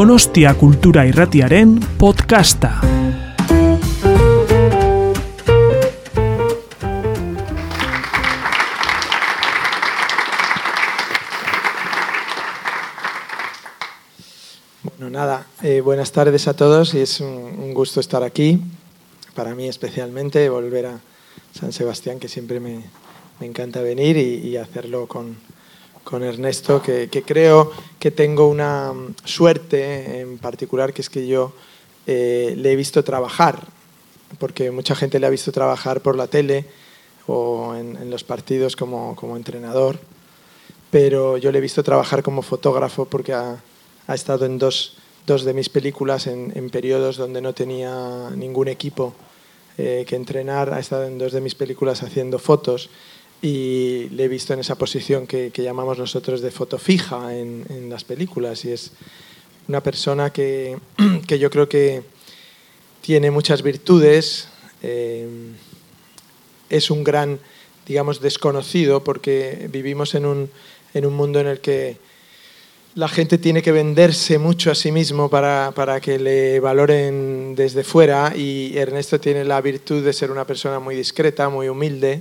Donostia 0.00 0.54
Kultura 0.54 1.04
Irratiaren 1.04 1.78
podcasta. 1.98 2.80
Bueno, 14.82 15.10
nada, 15.10 15.46
eh, 15.62 15.82
buenas 15.82 16.12
tardes 16.12 16.48
a 16.48 16.54
todos 16.54 16.94
y 16.94 17.00
es 17.00 17.20
un, 17.20 17.74
gusto 17.74 18.00
estar 18.00 18.22
aquí, 18.22 18.58
para 19.34 19.54
mí 19.54 19.68
especialmente, 19.68 20.48
volver 20.48 20.86
a 20.86 21.00
San 21.52 21.74
Sebastián, 21.74 22.18
que 22.18 22.28
siempre 22.28 22.58
me, 22.58 22.84
me 23.38 23.46
encanta 23.46 23.82
venir 23.82 24.16
y 24.16 24.56
hacerlo 24.56 25.06
con, 25.06 25.36
con 26.10 26.24
Ernesto, 26.24 26.82
que, 26.82 27.08
creo 27.24 27.70
que 28.00 28.10
tengo 28.10 28.48
una 28.48 28.92
suerte 29.24 30.20
en 30.20 30.38
particular, 30.38 30.92
que 30.92 31.02
es 31.02 31.08
que 31.08 31.26
yo 31.28 31.52
eh, 32.06 32.54
le 32.56 32.72
he 32.72 32.76
visto 32.76 33.04
trabajar, 33.04 33.60
porque 34.38 34.72
mucha 34.72 34.96
gente 34.96 35.20
le 35.20 35.28
ha 35.28 35.30
visto 35.30 35.52
trabajar 35.52 36.00
por 36.00 36.16
la 36.16 36.26
tele 36.26 36.66
o 37.28 37.76
en, 37.76 38.10
los 38.10 38.24
partidos 38.24 38.74
como, 38.74 39.16
entrenador, 39.36 40.00
pero 40.90 41.36
yo 41.36 41.52
le 41.52 41.58
he 41.58 41.62
visto 41.62 41.84
trabajar 41.84 42.24
como 42.24 42.42
fotógrafo 42.42 43.04
porque 43.04 43.32
ha, 43.32 43.62
estado 44.08 44.46
en 44.46 44.58
dos, 44.58 44.96
de 45.26 45.54
mis 45.54 45.68
películas 45.68 46.26
en, 46.26 46.52
en, 46.56 46.70
periodos 46.70 47.18
donde 47.18 47.40
no 47.40 47.52
tenía 47.52 48.30
ningún 48.34 48.66
equipo 48.66 49.14
eh, 49.78 50.04
que 50.08 50.16
entrenar, 50.16 50.74
ha 50.74 50.80
estado 50.80 51.04
en 51.04 51.18
dos 51.18 51.32
de 51.32 51.40
mis 51.40 51.54
películas 51.54 52.02
haciendo 52.02 52.40
fotos 52.40 52.90
y 53.42 54.08
le 54.10 54.24
he 54.24 54.28
visto 54.28 54.52
en 54.52 54.60
esa 54.60 54.76
posición 54.76 55.26
que, 55.26 55.50
llamamos 55.56 55.98
nosotros 55.98 56.40
de 56.42 56.50
foto 56.50 56.78
fija 56.78 57.36
en, 57.36 57.64
en, 57.70 57.88
las 57.88 58.04
películas. 58.04 58.64
Y 58.64 58.72
es 58.72 58.92
una 59.68 59.82
persona 59.82 60.30
que, 60.30 60.78
que 61.26 61.38
yo 61.38 61.50
creo 61.50 61.68
que 61.68 62.02
tiene 63.00 63.30
muchas 63.30 63.62
virtudes, 63.62 64.48
eh, 64.82 65.26
es 66.68 66.90
un 66.90 67.02
gran, 67.02 67.38
digamos, 67.86 68.20
desconocido 68.20 69.02
porque 69.02 69.68
vivimos 69.72 70.14
en 70.14 70.26
un, 70.26 70.50
en 70.92 71.06
un 71.06 71.14
mundo 71.14 71.40
en 71.40 71.46
el 71.46 71.60
que 71.60 71.96
la 72.94 73.08
gente 73.08 73.38
tiene 73.38 73.62
que 73.62 73.72
venderse 73.72 74.38
mucho 74.38 74.70
a 74.70 74.74
sí 74.74 74.92
mismo 74.92 75.30
para, 75.30 75.72
para, 75.74 76.00
que 76.00 76.18
le 76.18 76.60
valoren 76.60 77.54
desde 77.54 77.84
fuera. 77.84 78.34
Y 78.36 78.76
Ernesto 78.76 79.18
tiene 79.18 79.44
la 79.44 79.62
virtud 79.62 80.04
de 80.04 80.12
ser 80.12 80.30
una 80.30 80.44
persona 80.44 80.78
muy 80.78 80.94
discreta, 80.94 81.48
muy 81.48 81.68
humilde 81.68 82.20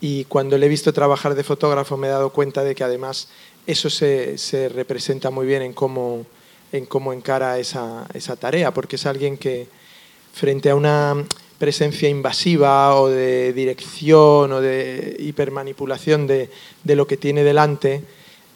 y 0.00 0.24
cuando 0.24 0.56
le 0.56 0.66
he 0.66 0.68
visto 0.68 0.92
trabajar 0.92 1.34
de 1.34 1.44
fotógrafo 1.44 1.96
me 1.96 2.06
he 2.06 2.10
dado 2.10 2.30
cuenta 2.30 2.64
de 2.64 2.74
que 2.74 2.84
además 2.84 3.28
eso 3.66 3.90
se, 3.90 4.38
se 4.38 4.68
representa 4.68 5.30
muy 5.30 5.46
bien 5.46 5.62
en 5.62 5.72
cómo, 5.72 6.24
en 6.72 6.86
cómo 6.86 7.12
encara 7.12 7.58
esa, 7.58 8.06
esa, 8.14 8.36
tarea, 8.36 8.72
porque 8.72 8.96
es 8.96 9.06
alguien 9.06 9.36
que 9.36 9.68
frente 10.32 10.70
a 10.70 10.74
una 10.74 11.24
presencia 11.58 12.08
invasiva 12.08 12.96
o 12.96 13.08
de 13.08 13.52
dirección 13.52 14.50
o 14.52 14.60
de 14.60 15.16
hipermanipulación 15.18 16.26
de, 16.26 16.48
de 16.82 16.96
lo 16.96 17.06
que 17.06 17.18
tiene 17.18 17.44
delante, 17.44 18.02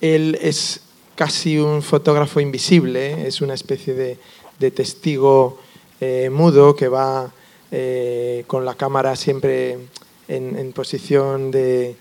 él 0.00 0.38
es 0.40 0.80
casi 1.14 1.58
un 1.58 1.82
fotógrafo 1.82 2.40
invisible, 2.40 3.26
es 3.26 3.42
una 3.42 3.54
especie 3.54 3.94
de, 3.94 4.18
de 4.58 4.70
testigo 4.70 5.58
eh, 6.00 6.30
mudo 6.30 6.74
que 6.74 6.88
va 6.88 7.32
eh, 7.70 8.44
con 8.46 8.64
la 8.64 8.74
cámara 8.74 9.16
siempre 9.16 9.78
en, 10.28 10.56
en 10.56 10.72
posición 10.72 11.50
de, 11.50 11.96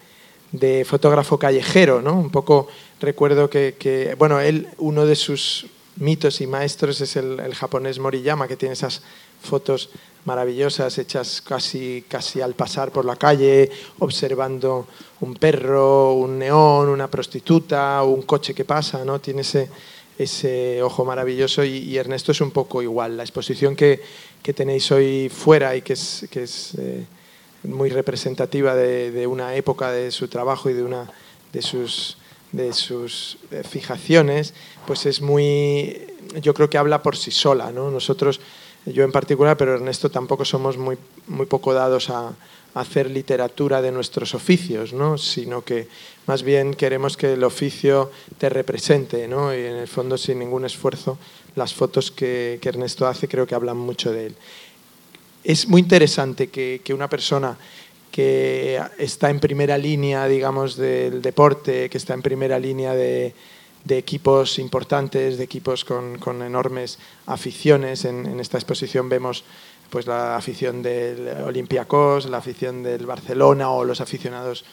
fotógrafo 0.85 1.38
callejero, 1.39 2.02
¿no? 2.02 2.13
Un 2.13 2.29
poco 2.29 2.67
recuerdo 2.99 3.49
que, 3.49 3.75
que, 3.77 4.16
bueno, 4.17 4.39
él, 4.39 4.67
uno 4.77 5.05
de 5.05 5.16
sus 5.16 5.66
mitos 5.97 6.41
y 6.41 6.47
maestros 6.47 7.01
es 7.01 7.16
el, 7.16 7.53
japonés 7.53 8.00
Moriyama, 8.00 8.47
que 8.47 8.57
tiene 8.57 8.73
esas 8.73 9.01
fotos 9.41 9.89
maravillosas 10.25 10.97
hechas 10.97 11.41
casi, 11.41 12.06
casi 12.07 12.41
al 12.41 12.53
pasar 12.53 12.91
por 12.91 13.06
la 13.06 13.16
calle, 13.16 13.69
observando 14.00 14.88
un 15.22 15.35
perro, 15.35 16.13
un 16.13 16.40
neón, 16.40 16.90
una 16.90 17.09
prostituta, 17.09 18.01
un 18.03 18.22
coche 18.22 18.53
que 18.53 18.66
pasa, 18.66 19.03
¿no? 19.03 19.19
Tiene 19.19 19.41
ese, 19.41 19.69
ese 20.17 20.81
ojo 20.81 21.03
maravilloso 21.03 21.63
y, 21.63 21.78
y, 21.78 21.97
Ernesto 21.97 22.31
es 22.31 22.41
un 22.41 22.51
poco 22.51 22.81
igual. 22.81 23.17
La 23.17 23.23
exposición 23.23 23.75
que, 23.75 24.01
que 24.41 24.53
tenéis 24.53 24.91
hoy 24.91 25.29
fuera 25.29 25.75
y 25.75 25.81
que 25.81 25.94
es, 25.94 26.25
que 26.31 26.44
es 26.44 26.75
eh, 26.78 27.05
muy 27.63 27.90
representativa 27.90 28.75
de, 28.75 29.12
de, 29.12 29.28
una 29.28 29.56
época 29.56 29.91
de 29.91 30.12
su 30.12 30.28
trabajo 30.28 30.69
y 30.69 30.74
de 30.74 30.84
una 30.84 31.09
de 31.53 31.62
sus, 31.62 32.18
de 32.51 32.74
sus 32.74 33.38
eh, 33.51 33.63
fijaciones, 33.63 34.53
pues 34.85 35.06
es 35.06 35.22
muy, 35.22 36.07
yo 36.41 36.53
creo 36.53 36.69
que 36.69 36.78
habla 36.78 37.02
por 37.02 37.16
sí 37.16 37.31
sola. 37.31 37.72
¿no? 37.72 37.91
Nosotros, 37.91 38.41
yo 38.85 39.03
en 39.03 39.12
particular, 39.12 39.56
pero 39.56 39.75
Ernesto 39.75 40.09
tampoco 40.09 40.44
somos 40.44 40.78
muy, 40.78 40.97
muy 41.28 41.46
poco 41.46 41.73
dados 41.73 42.09
a, 42.09 42.34
a 42.73 42.79
hacer 42.79 43.09
literatura 43.09 43.81
de 43.81 43.91
nuestros 43.91 44.34
oficios, 44.34 44.94
¿no? 44.94 45.18
sino 45.18 45.63
que 45.63 45.88
más 46.25 46.44
bien 46.44 46.73
queremos 46.73 47.18
que 47.18 47.34
el 47.34 47.44
oficio 47.44 48.12
te 48.38 48.50
represente 48.50 49.28
¿no? 49.28 49.53
y 49.53 49.59
en 49.59 49.75
el 49.75 49.88
fondo 49.88 50.18
sin 50.18 50.40
ningún 50.40 50.66
esfuerzo 50.66 51.18
las 51.56 51.73
fotos 51.73 52.09
que, 52.09 52.57
que 52.62 52.69
Ernesto 52.69 53.06
hace 53.06 53.28
creo 53.28 53.46
que 53.46 53.53
hablan 53.53 53.78
mucho 53.78 54.12
de 54.12 54.28
él 54.28 54.35
es 55.43 55.67
muy 55.67 55.81
interesante 55.81 56.47
que, 56.47 56.81
que, 56.83 56.93
una 56.93 57.09
persona 57.09 57.57
que 58.11 58.79
está 58.97 59.29
en 59.29 59.39
primera 59.39 59.77
línea, 59.77 60.27
digamos, 60.27 60.77
del 60.77 61.21
deporte, 61.21 61.89
que 61.89 61.97
está 61.97 62.13
en 62.13 62.21
primera 62.21 62.59
línea 62.59 62.93
de, 62.93 63.33
de 63.83 63.97
equipos 63.97 64.59
importantes, 64.59 65.37
de 65.37 65.43
equipos 65.43 65.83
con, 65.83 66.17
con 66.19 66.41
enormes 66.41 66.99
aficiones. 67.25 68.05
En, 68.05 68.25
en, 68.25 68.39
esta 68.39 68.57
exposición 68.57 69.09
vemos 69.09 69.43
pues, 69.89 70.07
la 70.07 70.35
afición 70.35 70.81
del 70.81 71.27
Olympiacos, 71.43 72.29
la 72.29 72.37
afición 72.37 72.83
del 72.83 73.05
Barcelona 73.05 73.69
o 73.71 73.83
los 73.83 73.99
aficionados 73.99 74.63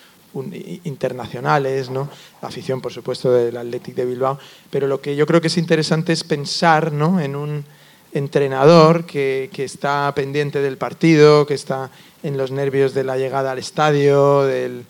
internacionales, 0.84 1.90
¿no? 1.90 2.08
la 2.40 2.48
afición, 2.48 2.80
por 2.80 2.92
supuesto, 2.92 3.32
del 3.32 3.56
Athletic 3.56 3.96
de 3.96 4.04
Bilbao. 4.04 4.38
Pero 4.70 4.86
lo 4.86 5.00
que 5.00 5.16
yo 5.16 5.26
creo 5.26 5.40
que 5.40 5.48
es 5.48 5.58
interesante 5.58 6.12
es 6.12 6.22
pensar 6.22 6.92
¿no? 6.92 7.20
en 7.20 7.34
un 7.34 7.64
entrenador 8.12 9.04
que, 9.04 9.50
que, 9.52 9.64
está 9.64 10.12
pendiente 10.14 10.60
del 10.60 10.76
partido, 10.76 11.46
que 11.46 11.54
está 11.54 11.90
en 12.22 12.36
los 12.36 12.50
nervios 12.50 12.94
de 12.94 13.04
la 13.04 13.16
llegada 13.16 13.52
al 13.52 13.58
estadio, 13.58 14.42
del, 14.42 14.84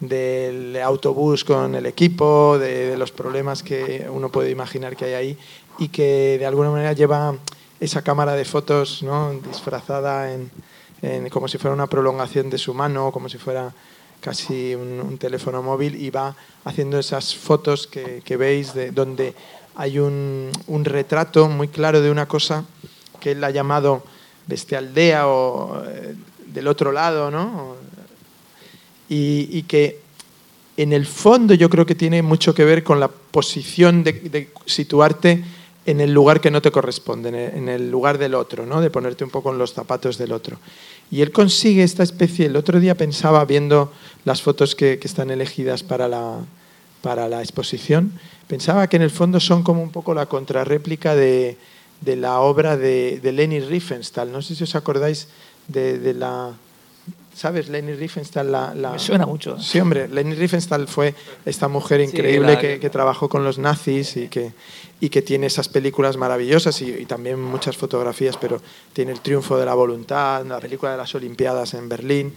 del 0.00 0.80
autobús 0.82 1.44
con 1.44 1.74
el 1.74 1.86
equipo, 1.86 2.58
de, 2.58 2.96
los 2.96 3.12
problemas 3.12 3.62
que 3.62 4.06
uno 4.10 4.30
puede 4.30 4.50
imaginar 4.50 4.96
que 4.96 5.04
hay 5.04 5.14
ahí 5.14 5.38
y 5.78 5.88
que 5.88 6.36
de 6.38 6.46
alguna 6.46 6.70
manera 6.70 6.92
lleva 6.92 7.36
esa 7.78 8.02
cámara 8.02 8.34
de 8.34 8.44
fotos 8.44 9.02
¿no? 9.02 9.32
disfrazada 9.32 10.32
en, 10.32 10.50
en, 11.02 11.28
como 11.28 11.48
si 11.48 11.58
fuera 11.58 11.74
una 11.74 11.86
prolongación 11.86 12.50
de 12.50 12.58
su 12.58 12.74
mano, 12.74 13.12
como 13.12 13.28
si 13.28 13.38
fuera 13.38 13.72
casi 14.20 14.74
un, 14.74 15.00
un 15.00 15.18
teléfono 15.18 15.62
móvil 15.62 15.94
y 15.96 16.10
va 16.10 16.34
haciendo 16.64 16.98
esas 16.98 17.34
fotos 17.34 17.86
que, 17.86 18.22
que 18.24 18.36
veis 18.36 18.74
de 18.74 18.90
donde 18.90 19.34
hay 19.76 19.98
un, 19.98 20.50
un, 20.66 20.84
retrato 20.84 21.48
muy 21.48 21.68
claro 21.68 22.00
de 22.00 22.10
una 22.10 22.26
cosa 22.26 22.64
que 23.20 23.32
él 23.32 23.44
ha 23.44 23.50
llamado 23.50 24.02
bestialdea 24.46 25.28
o 25.28 25.82
eh, 25.86 26.14
del 26.46 26.66
otro 26.66 26.90
lado, 26.90 27.30
¿no? 27.30 27.76
Y, 29.08 29.62
que 29.64 29.98
en 30.76 30.92
el 30.92 31.04
fondo 31.04 31.54
yo 31.54 31.68
creo 31.68 31.84
que 31.84 31.96
tiene 31.96 32.22
mucho 32.22 32.54
que 32.54 32.64
ver 32.64 32.84
con 32.84 33.00
la 33.00 33.08
posición 33.08 34.04
de, 34.04 34.50
situarte 34.66 35.42
en 35.84 36.00
el 36.00 36.12
lugar 36.12 36.40
que 36.40 36.52
no 36.52 36.62
te 36.62 36.70
corresponde, 36.70 37.28
en 37.28 37.68
el, 37.68 37.90
lugar 37.90 38.18
del 38.18 38.36
otro, 38.36 38.66
¿no? 38.66 38.80
de 38.80 38.88
ponerte 38.88 39.24
un 39.24 39.30
poco 39.30 39.50
en 39.50 39.58
los 39.58 39.74
zapatos 39.74 40.16
del 40.16 40.30
otro. 40.30 40.58
Y 41.10 41.22
él 41.22 41.32
consigue 41.32 41.82
esta 41.82 42.04
especie, 42.04 42.46
el 42.46 42.54
otro 42.54 42.78
día 42.78 42.94
pensaba 42.94 43.44
viendo 43.44 43.92
las 44.24 44.42
fotos 44.42 44.76
que 44.76 45.00
están 45.02 45.32
elegidas 45.32 45.82
para 45.82 46.06
la, 46.06 46.44
para 47.02 47.28
la 47.28 47.40
exposición, 47.40 48.12
pensaba 48.46 48.88
que 48.88 48.96
en 48.96 49.02
el 49.02 49.10
fondo 49.10 49.40
son 49.40 49.62
como 49.62 49.82
un 49.82 49.90
poco 49.90 50.14
la 50.14 50.26
contrarréplica 50.26 51.14
de, 51.14 51.56
de 52.00 52.16
la 52.16 52.40
obra 52.40 52.76
de, 52.76 53.20
de, 53.22 53.32
Leni 53.32 53.60
Riefenstahl. 53.60 54.30
No 54.32 54.42
sé 54.42 54.54
si 54.54 54.64
os 54.64 54.74
acordáis 54.74 55.28
de, 55.68 55.98
de 55.98 56.14
la... 56.14 56.52
¿Sabes? 57.34 57.68
Leni 57.68 57.92
Riefenstahl. 57.92 58.50
La, 58.50 58.74
la... 58.74 58.92
Me 58.92 58.98
suena 58.98 59.24
mucho. 59.24 59.58
Sí, 59.58 59.80
hombre. 59.80 60.08
Leni 60.08 60.34
Riefenstahl 60.34 60.88
fue 60.88 61.14
esta 61.46 61.68
mujer 61.68 62.00
increíble 62.00 62.48
sí, 62.48 62.54
la... 62.54 62.60
que, 62.60 62.80
que, 62.80 62.90
trabajó 62.90 63.28
con 63.28 63.44
los 63.44 63.58
nazis 63.58 64.16
y 64.16 64.28
que, 64.28 64.52
y 65.00 65.08
que 65.08 65.22
tiene 65.22 65.46
esas 65.46 65.68
películas 65.68 66.16
maravillosas 66.16 66.80
y, 66.82 66.90
y, 66.90 67.06
también 67.06 67.40
muchas 67.40 67.76
fotografías, 67.76 68.36
pero 68.36 68.60
tiene 68.92 69.12
El 69.12 69.20
triunfo 69.20 69.56
de 69.56 69.64
la 69.64 69.74
voluntad, 69.74 70.44
la 70.44 70.58
película 70.58 70.92
de 70.92 70.98
las 70.98 71.14
Olimpiadas 71.14 71.74
en 71.74 71.88
Berlín 71.88 72.34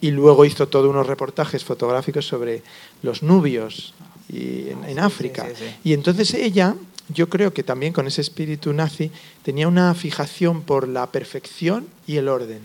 y 0.00 0.10
luego 0.10 0.44
hizo 0.44 0.68
todos 0.68 0.88
unos 0.88 1.06
reportajes 1.06 1.64
fotográficos 1.64 2.26
sobre 2.26 2.62
los 3.02 3.22
nubios 3.22 3.94
y 4.28 4.70
en, 4.70 4.84
en 4.84 4.98
África. 4.98 5.46
Sí, 5.48 5.54
sí, 5.56 5.64
sí. 5.64 5.74
Y 5.84 5.92
entonces 5.92 6.34
ella, 6.34 6.74
yo 7.08 7.28
creo 7.28 7.52
que 7.52 7.62
también 7.62 7.92
con 7.92 8.06
ese 8.06 8.20
espíritu 8.20 8.72
nazi, 8.72 9.10
tenía 9.42 9.68
una 9.68 9.94
fijación 9.94 10.62
por 10.62 10.88
la 10.88 11.06
perfección 11.06 11.86
y 12.06 12.16
el 12.16 12.28
orden, 12.28 12.60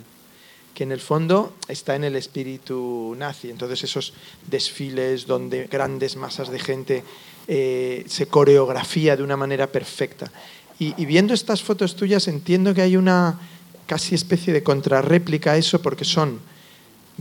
que 0.74 0.83
en 0.83 0.92
el 0.92 1.00
fondo 1.00 1.54
está 1.68 1.95
en 1.95 2.04
el 2.04 2.16
espíritu 2.16 3.16
nazi. 3.18 3.50
Entonces 3.50 3.84
esos 3.84 4.13
desfiles 4.50 5.25
donde 5.27 5.68
grandes 5.68 6.16
masas 6.16 6.50
de 6.50 6.60
gente 6.60 7.04
eh, 7.48 8.04
se 8.07 8.27
coreografía 8.27 9.18
de 9.18 9.24
una 9.24 9.38
manera 9.38 9.68
perfecta. 9.68 10.31
Y, 10.80 11.06
viendo 11.06 11.36
estas 11.36 11.62
fotos 11.62 11.95
tuyas 11.95 12.27
entiendo 12.27 12.74
que 12.74 12.81
hay 12.81 12.98
una 12.98 13.39
casi 13.86 14.16
especie 14.16 14.51
de 14.51 14.63
contrarréplica 14.63 15.51
a 15.51 15.57
eso 15.57 15.80
porque 15.80 16.06
son 16.06 16.39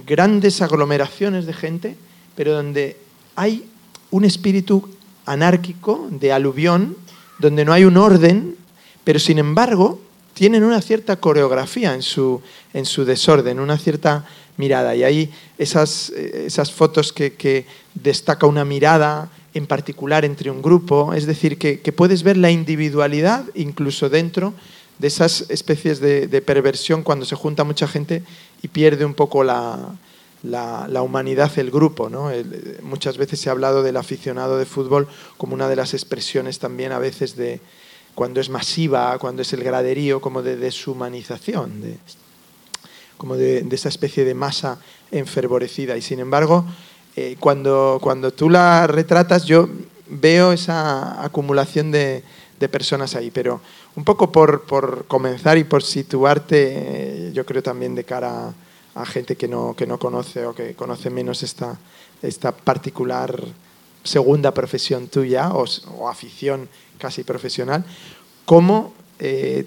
grandes 0.07 0.63
aglomeraciones 0.63 1.47
de 1.47 1.53
gente, 1.53 1.97
pero 2.37 2.55
donde 2.55 2.97
hay 3.37 3.65
un 4.11 4.25
espíritu 4.25 4.89
anárquico 5.27 6.09
de 6.11 6.33
aluvión, 6.33 6.97
donde 7.39 7.65
no 7.65 7.73
hay 7.73 7.85
un 7.85 7.97
orden, 7.97 8.57
pero 9.05 9.19
sin 9.19 9.39
embargo 9.39 10.01
tienen 10.35 10.65
una 10.65 10.81
cierta 10.81 11.17
coreografía 11.17 11.95
en 11.95 12.03
su, 12.03 12.41
en 12.73 12.87
su 12.87 13.05
desorden, 13.05 13.61
una 13.61 13.79
cierta 13.79 14.25
mirada. 14.57 14.95
Y 14.95 15.05
hay 15.05 15.31
esas, 15.59 16.11
esas 16.11 16.73
fotos 16.73 17.13
que, 17.13 17.35
que 17.35 17.67
destaca 17.95 18.47
una 18.47 18.65
mirada, 18.65 19.31
en 19.55 19.67
particular 19.67 20.25
entre 20.25 20.51
un 20.51 20.63
grupo, 20.63 21.13
es 21.15 21.27
decir, 21.27 21.59
que, 21.59 21.79
puedes 21.93 22.23
ver 22.23 22.37
la 22.37 22.51
individualidad 22.51 23.45
incluso 23.55 24.09
dentro 24.09 24.55
de 25.01 25.07
esas 25.09 25.47
especies 25.49 25.99
de, 25.99 26.43
perversión 26.43 27.03
cuando 27.03 27.25
se 27.25 27.35
junta 27.35 27.65
mucha 27.65 27.89
gente 27.89 28.23
y 28.61 28.69
pierde 28.69 29.07
un 29.07 29.15
poco 29.15 29.43
la, 29.43 29.95
la, 30.43 31.03
humanidad 31.03 31.51
el 31.59 31.71
grupo. 31.71 32.11
¿no? 32.11 32.31
muchas 32.83 33.17
veces 33.17 33.41
se 33.41 33.49
ha 33.49 33.53
hablado 33.53 33.83
del 33.83 33.97
aficionado 33.97 34.59
de 34.59 34.67
fútbol 34.67 35.09
como 35.39 35.55
una 35.55 35.69
de 35.69 35.77
las 35.77 35.95
expresiones 35.95 36.59
también 36.59 36.93
a 36.93 36.99
veces 36.99 37.35
de 37.35 37.61
cuando 38.15 38.43
es 38.43 38.51
masiva, 38.51 39.17
cuando 39.19 39.41
es 39.41 39.55
el 39.55 39.65
graderío, 39.65 40.21
como 40.21 40.43
de 40.43 40.57
deshumanización, 40.57 41.81
de, 41.81 41.97
como 43.17 43.37
de, 43.37 43.67
esa 43.71 43.89
especie 43.89 44.27
de 44.27 44.35
masa 44.35 44.81
enfervorecida. 45.11 45.97
Y 45.97 46.03
sin 46.03 46.19
embargo, 46.19 46.67
eh, 47.17 47.37
cuando, 47.41 47.99
cuando 48.03 48.33
tú 48.33 48.51
la 48.51 48.87
retratas, 48.87 49.47
yo 49.47 49.67
veo 50.11 50.53
esa 50.53 51.25
acumulación 51.25 51.91
de, 51.91 52.23
de 52.61 52.69
personas 52.69 53.17
ahí, 53.17 53.31
pero 53.31 53.63
un 53.97 54.05
poco 54.05 54.31
por, 54.31 54.63
por 54.63 55.07
comenzar 55.07 55.59
y 55.59 55.65
por 55.65 55.83
situarte, 55.83 57.29
eh, 57.29 57.33
yo 57.33 57.45
creo 57.45 57.63
también 57.63 57.95
de 57.95 58.05
cara 58.05 58.53
a, 58.95 59.07
gente 59.07 59.37
que 59.37 59.49
no, 59.49 59.75
que 59.75 59.87
no 59.87 59.99
conoce 59.99 60.47
o 60.47 60.55
que 60.55 60.75
conoce 60.75 61.11
menos 61.11 61.43
esta, 61.43 61.79
esta 62.23 62.53
particular 62.53 63.43
segunda 64.05 64.53
profesión 64.53 65.09
tuya 65.09 65.51
o, 65.53 66.09
afición 66.09 66.69
casi 66.99 67.25
profesional, 67.25 67.85
¿cómo 68.45 68.93
eh, 69.19 69.67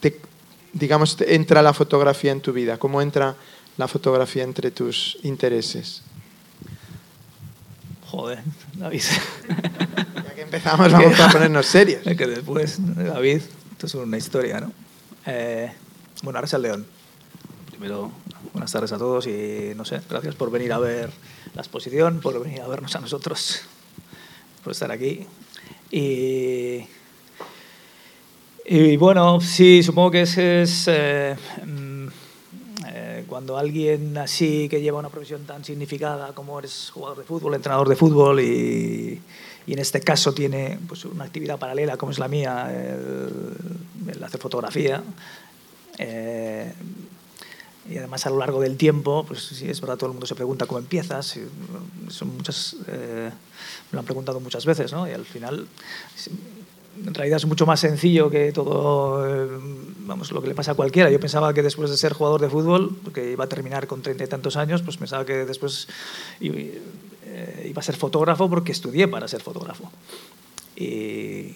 te, 0.00 0.20
digamos, 0.72 1.16
entra 1.20 1.62
la 1.62 1.72
fotografía 1.72 2.32
en 2.32 2.40
tu 2.40 2.52
vida? 2.52 2.78
¿Cómo 2.78 3.00
entra 3.00 3.36
la 3.76 3.88
fotografía 3.88 4.42
entre 4.42 4.70
tus 4.70 5.18
intereses? 5.22 6.02
Joder, 8.10 8.42
David. 8.74 9.02
Empezamos, 10.46 10.92
vamos 10.92 11.20
a 11.20 11.28
ponernos 11.28 11.66
serios. 11.66 12.02
que 12.16 12.26
después, 12.26 12.78
David, 12.78 13.42
esto 13.72 13.86
es 13.86 13.94
una 13.94 14.16
historia, 14.16 14.60
¿no? 14.60 14.72
Eh, 15.26 15.72
bueno, 16.22 16.38
ahora 16.38 16.46
es 16.46 16.54
el 16.54 16.62
León. 16.62 16.86
Primero, 17.70 18.12
buenas 18.52 18.70
tardes 18.70 18.92
a 18.92 18.98
todos 18.98 19.26
y 19.26 19.72
no 19.76 19.84
sé, 19.84 20.00
gracias 20.08 20.36
por 20.36 20.52
venir 20.52 20.72
a 20.72 20.78
ver 20.78 21.10
la 21.54 21.62
exposición, 21.62 22.20
por 22.20 22.40
venir 22.40 22.62
a 22.62 22.68
vernos 22.68 22.94
a 22.94 23.00
nosotros, 23.00 23.62
por 24.62 24.72
estar 24.72 24.90
aquí. 24.92 25.26
Y, 25.90 26.86
y 28.66 28.96
bueno, 28.96 29.40
sí, 29.40 29.82
supongo 29.82 30.12
que 30.12 30.22
ese 30.22 30.62
es. 30.62 30.84
Eh, 30.86 31.36
cuando 33.28 33.58
alguien 33.58 34.16
así 34.18 34.68
que 34.68 34.80
lleva 34.80 34.98
una 34.98 35.10
profesión 35.10 35.44
tan 35.44 35.64
significada 35.64 36.32
como 36.32 36.58
eres 36.58 36.90
jugador 36.92 37.18
de 37.18 37.24
fútbol, 37.24 37.54
entrenador 37.54 37.88
de 37.88 37.96
fútbol 37.96 38.40
y, 38.40 39.20
y 39.66 39.72
en 39.72 39.78
este 39.80 40.00
caso 40.00 40.32
tiene 40.32 40.78
pues, 40.86 41.04
una 41.04 41.24
actividad 41.24 41.58
paralela 41.58 41.96
como 41.96 42.12
es 42.12 42.18
la 42.18 42.28
mía, 42.28 42.72
el, 42.72 44.22
hacer 44.22 44.40
fotografía. 44.40 45.02
Eh, 45.98 46.72
y 47.88 47.98
además 47.98 48.26
a 48.26 48.30
lo 48.30 48.38
largo 48.38 48.60
del 48.60 48.76
tiempo, 48.76 49.24
pues 49.26 49.42
sí, 49.44 49.68
es 49.68 49.80
verdad, 49.80 49.96
todo 49.96 50.06
el 50.06 50.12
mundo 50.12 50.26
se 50.26 50.34
pregunta 50.34 50.66
cómo 50.66 50.78
empiezas. 50.78 51.38
Son 52.08 52.36
muchas, 52.36 52.76
eh, 52.88 53.30
me 53.90 53.96
lo 53.96 53.98
han 54.00 54.04
preguntado 54.04 54.40
muchas 54.40 54.66
veces, 54.66 54.92
¿no? 54.92 55.08
Y 55.08 55.12
al 55.12 55.24
final 55.24 55.66
en 57.04 57.14
realidad 57.14 57.36
es 57.36 57.46
mucho 57.46 57.66
más 57.66 57.80
sencillo 57.80 58.30
que 58.30 58.52
todo, 58.52 59.26
eh, 59.26 59.48
vamos, 60.06 60.32
lo 60.32 60.40
que 60.40 60.48
le 60.48 60.54
pasa 60.54 60.72
a 60.72 60.74
cualquiera. 60.74 61.10
Yo 61.10 61.20
pensaba 61.20 61.52
que 61.52 61.62
después 61.62 61.90
de 61.90 61.96
ser 61.96 62.12
jugador 62.12 62.40
de 62.40 62.48
fútbol, 62.48 62.96
que 63.12 63.32
iba 63.32 63.44
a 63.44 63.48
terminar 63.48 63.86
con 63.86 64.02
treinta 64.02 64.24
y 64.24 64.26
tantos 64.26 64.56
años, 64.56 64.82
pues 64.82 64.96
pensaba 64.96 65.24
que 65.24 65.44
después 65.44 65.88
eh, 67.36 67.68
iba 67.68 67.80
a 67.80 67.82
ser 67.82 67.96
fotógrafo 67.96 68.48
porque 68.48 68.72
estudié 68.72 69.08
para 69.08 69.28
ser 69.28 69.42
fotógrafo. 69.42 69.92
Y 70.74 70.86
eh, 70.88 71.54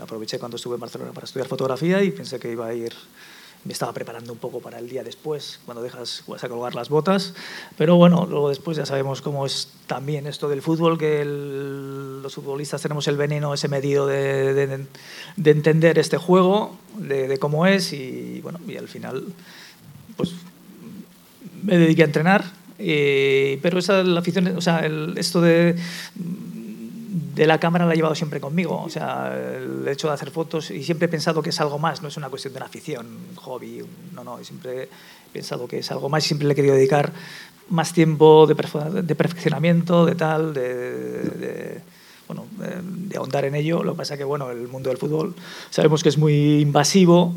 aproveché 0.00 0.40
cuando 0.40 0.56
estuve 0.56 0.74
en 0.74 0.80
Barcelona 0.80 1.12
para 1.12 1.26
estudiar 1.26 1.46
fotografía 1.46 2.02
y 2.02 2.10
pensé 2.10 2.40
que 2.40 2.50
iba 2.50 2.66
a 2.66 2.74
ir 2.74 2.92
me 3.66 3.72
estaba 3.72 3.92
preparando 3.92 4.32
un 4.32 4.38
poco 4.38 4.60
para 4.60 4.78
el 4.78 4.88
día 4.88 5.02
después, 5.02 5.60
cuando 5.64 5.82
dejas 5.82 6.22
vas 6.26 6.42
a 6.44 6.48
colgar 6.48 6.74
las 6.74 6.88
botas. 6.88 7.34
Pero 7.76 7.96
bueno, 7.96 8.26
luego 8.28 8.48
después 8.48 8.76
ya 8.76 8.86
sabemos 8.86 9.22
cómo 9.22 9.44
es 9.44 9.72
también 9.86 10.26
esto 10.26 10.48
del 10.48 10.62
fútbol, 10.62 10.98
que 10.98 11.24
los 11.24 12.34
futbolistas 12.34 12.80
tenemos 12.82 13.08
el 13.08 13.16
veneno 13.16 13.52
ese 13.54 13.68
medido 13.68 14.06
de, 14.06 14.86
de, 15.36 15.50
entender 15.50 15.98
este 15.98 16.16
juego, 16.16 16.76
de, 16.96 17.38
cómo 17.38 17.66
es, 17.66 17.92
y 17.92 18.40
bueno, 18.40 18.60
y 18.68 18.76
al 18.76 18.88
final 18.88 19.24
pues 20.16 20.32
me 21.62 21.76
dediqué 21.76 22.02
a 22.02 22.06
entrenar. 22.06 22.44
Eh, 22.78 23.58
pero 23.62 23.78
esa 23.78 24.02
la 24.02 24.20
afición, 24.20 24.56
o 24.56 24.60
sea, 24.60 24.86
esto 25.16 25.40
de 25.40 25.76
de 27.36 27.46
la 27.46 27.60
cámara 27.60 27.84
la 27.84 27.92
he 27.92 27.96
llevado 27.96 28.14
siempre 28.14 28.40
conmigo. 28.40 28.82
O 28.82 28.88
sea, 28.88 29.36
el 29.36 29.86
hecho 29.86 30.08
de 30.08 30.14
hacer 30.14 30.30
fotos 30.30 30.70
y 30.70 30.82
siempre 30.82 31.04
he 31.04 31.08
pensado 31.08 31.42
que 31.42 31.50
es 31.50 31.60
algo 31.60 31.78
más, 31.78 32.02
no 32.02 32.08
es 32.08 32.16
una 32.16 32.30
cuestión 32.30 32.54
de 32.54 32.58
una 32.58 32.66
afición, 32.66 33.06
un 33.06 33.36
hobby, 33.36 33.82
no, 34.14 34.24
no, 34.24 34.42
siempre 34.42 34.84
he 34.84 34.88
pensado 35.32 35.68
que 35.68 35.78
es 35.78 35.90
algo 35.90 36.08
más 36.08 36.24
y 36.24 36.28
siempre 36.28 36.48
le 36.48 36.52
he 36.52 36.56
querido 36.56 36.74
dedicar 36.74 37.12
más 37.68 37.92
tiempo 37.92 38.46
de, 38.46 38.54
perfeccionamiento, 38.54 40.06
de 40.06 40.14
tal, 40.14 40.54
de, 40.54 41.82
bueno, 42.26 42.46
de, 42.58 43.16
ahondar 43.18 43.44
en 43.44 43.54
ello. 43.54 43.82
Lo 43.82 43.92
que 43.92 43.98
pasa 43.98 44.16
que, 44.16 44.24
bueno, 44.24 44.50
el 44.50 44.66
mundo 44.68 44.88
del 44.88 44.96
fútbol 44.96 45.34
sabemos 45.68 46.02
que 46.02 46.08
es 46.08 46.16
muy 46.16 46.60
invasivo 46.60 47.34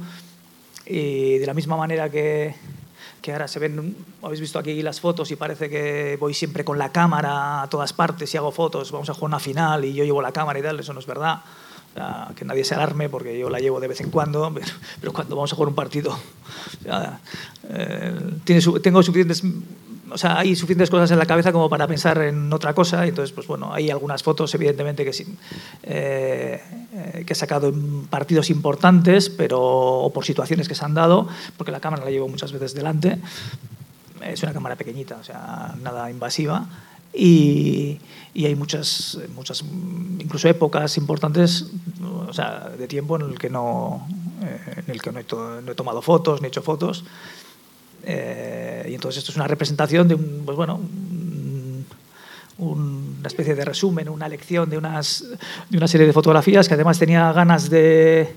y 0.86 1.40
de 1.40 1.46
la 1.46 1.54
misma 1.54 1.76
manera 1.76 2.10
que 2.10 2.56
que 3.22 3.32
ahora 3.34 3.48
se 3.48 3.60
ven, 3.60 3.96
habéis 4.22 4.40
visto 4.40 4.60
aquí 4.60 4.82
las 4.82 5.00
fotos 5.00 5.32
y 5.32 5.36
parece 5.36 5.70
que 5.70 6.18
voy 6.20 6.34
siempre 6.34 6.64
con 6.64 6.78
la 6.78 6.92
cámara 6.92 7.64
a 7.64 7.70
todas 7.70 7.94
partes 7.94 8.34
y 8.34 8.38
hago 8.38 8.52
fotos, 8.52 8.92
vamos 8.92 9.10
a 9.10 9.14
jugar 9.14 9.30
una 9.30 9.40
final 9.40 9.86
y 9.86 9.94
yo 9.94 10.04
llevo 10.04 10.22
la 10.22 10.32
cámara 10.32 10.60
y 10.60 10.62
tal, 10.62 10.80
eso 10.80 10.94
no 10.94 11.00
es 11.00 11.06
verdad. 11.06 11.42
que 12.36 12.46
nadie 12.46 12.64
se 12.64 12.76
alarme 12.76 13.10
porque 13.10 13.38
yo 13.38 13.50
la 13.50 13.60
llevo 13.60 13.80
de 13.80 13.88
vez 13.88 14.00
en 14.02 14.10
cuando, 14.10 14.54
pero, 15.02 15.14
cuando 15.14 15.36
vamos 15.36 15.52
a 15.52 15.56
jugar 15.56 15.70
un 15.70 15.76
partido, 15.76 16.18
eh, 17.70 18.20
tiene, 18.46 18.62
tengo 18.82 19.04
suficientes 19.04 19.44
o 20.12 20.18
sea, 20.18 20.40
hay 20.40 20.56
suficientes 20.56 20.90
cosas 20.90 21.12
en 21.12 21.20
la 21.20 21.26
cabeza 21.26 21.52
como 21.52 21.70
para 21.70 21.88
pensar 21.88 22.22
en 22.22 22.52
otra 22.52 22.74
cosa. 22.74 23.06
entonces, 23.06 23.34
pues 23.34 23.48
bueno, 23.48 23.74
hay 23.74 23.90
algunas 23.90 24.24
fotos, 24.24 24.54
evidentemente, 24.56 25.06
que, 25.06 25.14
sí, 25.14 25.26
eh, 25.84 26.62
que 27.26 27.34
he 27.34 27.36
sacado 27.36 27.70
en 27.70 28.08
partidos 28.08 28.50
importantes, 28.50 29.30
pero 29.30 29.60
o 29.62 30.14
por 30.14 30.26
situaciones 30.26 30.68
que 30.68 30.76
se 30.76 30.86
han 30.86 30.94
dado, 30.94 31.28
porque 31.58 31.72
la 31.72 31.80
cámara 31.80 32.04
la 32.04 32.12
llevo 32.12 32.28
muchas 32.28 32.52
veces 32.52 32.74
delante. 32.74 33.20
Es 34.22 34.44
una 34.44 34.54
cámara 34.54 34.76
pequeñita, 34.76 35.18
o 35.18 35.24
sea, 35.24 35.76
nada 35.82 36.10
invasiva. 36.10 36.68
Y, 37.14 37.98
y, 38.36 38.46
hay 38.46 38.56
muchas, 38.56 39.18
muchas, 39.34 39.64
incluso 40.20 40.48
épocas 40.48 40.96
importantes, 40.98 41.72
o 42.28 42.34
sea, 42.34 42.70
de 42.78 42.88
tiempo 42.88 43.16
en 43.16 43.24
el 43.24 43.40
que 43.40 43.50
no, 43.50 44.08
eh, 44.44 44.84
en 44.86 44.94
el 44.94 45.02
que 45.02 45.12
no 45.12 45.20
he, 45.20 45.26
no 45.64 45.72
he 45.72 45.76
tomado 45.76 46.04
fotos 46.04 46.42
ni 46.42 46.46
he 46.46 46.50
hecho 46.50 46.62
fotos. 46.62 47.04
Eh, 48.04 48.88
y 48.90 48.94
entonces 48.96 49.20
esto 49.20 49.32
es 49.32 49.36
una 49.38 49.48
representación 49.48 50.08
de 50.08 50.16
un, 50.16 50.44
pues 50.46 50.56
bueno, 50.58 50.80
una 52.60 53.28
especie 53.28 53.56
de 53.56 53.66
resumen, 53.66 54.10
una 54.10 54.28
lección 54.28 54.70
de, 54.70 54.78
unas, 54.78 55.26
de 55.70 55.78
una 55.78 55.88
serie 55.88 56.06
de 56.06 56.14
fotografías 56.14 56.68
que 56.68 56.74
además 56.74 57.00
tenía 57.00 57.32
ganas 57.32 57.70
de, 57.70 58.36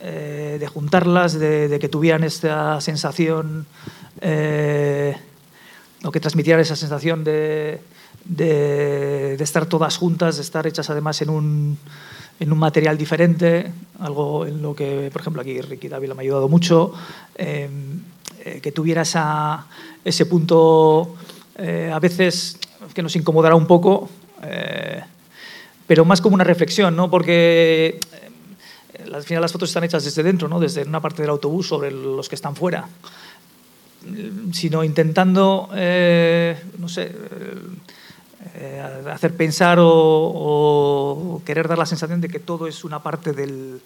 eh, 0.00 0.56
de 0.58 0.66
juntarlas, 0.66 1.38
de, 1.38 1.78
que 1.80 1.88
tuvieran 1.88 2.24
esta 2.24 2.80
sensación 2.80 3.66
eh, 4.20 5.16
o 6.02 6.10
que 6.10 6.20
transmitieran 6.20 6.60
esa 6.60 6.76
sensación 6.76 7.24
de, 7.24 7.80
de, 8.24 9.34
estar 9.40 9.66
todas 9.66 9.96
juntas, 9.96 10.36
de 10.36 10.42
estar 10.42 10.66
hechas 10.66 10.88
además 10.90 11.20
en 11.22 11.30
un, 11.30 11.78
en 12.40 12.52
un 12.52 12.58
material 12.58 12.96
diferente, 12.96 13.72
algo 14.00 14.46
en 14.46 14.62
lo 14.62 14.74
que, 14.74 15.10
por 15.12 15.20
ejemplo, 15.20 15.42
aquí 15.42 15.60
Ricky 15.60 15.88
Dávila 15.88 16.14
me 16.14 16.20
ha 16.20 16.24
ayudado 16.24 16.48
mucho. 16.48 16.92
Eh, 18.46 18.60
que 18.60 18.72
tuviera 18.72 19.02
ese 20.04 20.26
punto 20.26 21.16
eh, 21.56 21.90
a 21.90 21.98
veces 21.98 22.58
que 22.92 23.02
nos 23.02 23.16
incomodará 23.16 23.54
un 23.54 23.66
poco, 23.66 24.10
eh, 24.42 25.00
pero 25.86 26.04
más 26.04 26.20
como 26.20 26.34
una 26.34 26.44
reflexión, 26.44 26.94
¿no? 26.94 27.10
porque 27.10 27.98
al 29.14 29.22
final 29.22 29.40
las 29.40 29.50
fotos 29.50 29.70
están 29.70 29.84
hechas 29.84 30.04
desde 30.04 30.22
dentro, 30.22 30.46
¿no? 30.46 30.60
desde 30.60 30.82
una 30.82 31.00
parte 31.00 31.22
del 31.22 31.30
autobús 31.30 31.68
sobre 31.68 31.90
los 31.90 32.28
que 32.28 32.34
están 32.34 32.54
fuera, 32.54 32.86
sino 34.52 34.84
intentando, 34.84 35.70
no 35.72 36.88
sé, 36.88 37.16
hacer 39.10 39.34
pensar 39.34 39.78
o, 39.80 41.40
querer 41.46 41.66
dar 41.66 41.78
la 41.78 41.86
sensación 41.86 42.20
de 42.20 42.28
que 42.28 42.40
todo 42.40 42.66
es 42.66 42.84
una 42.84 43.02
parte 43.02 43.32
del, 43.32 43.80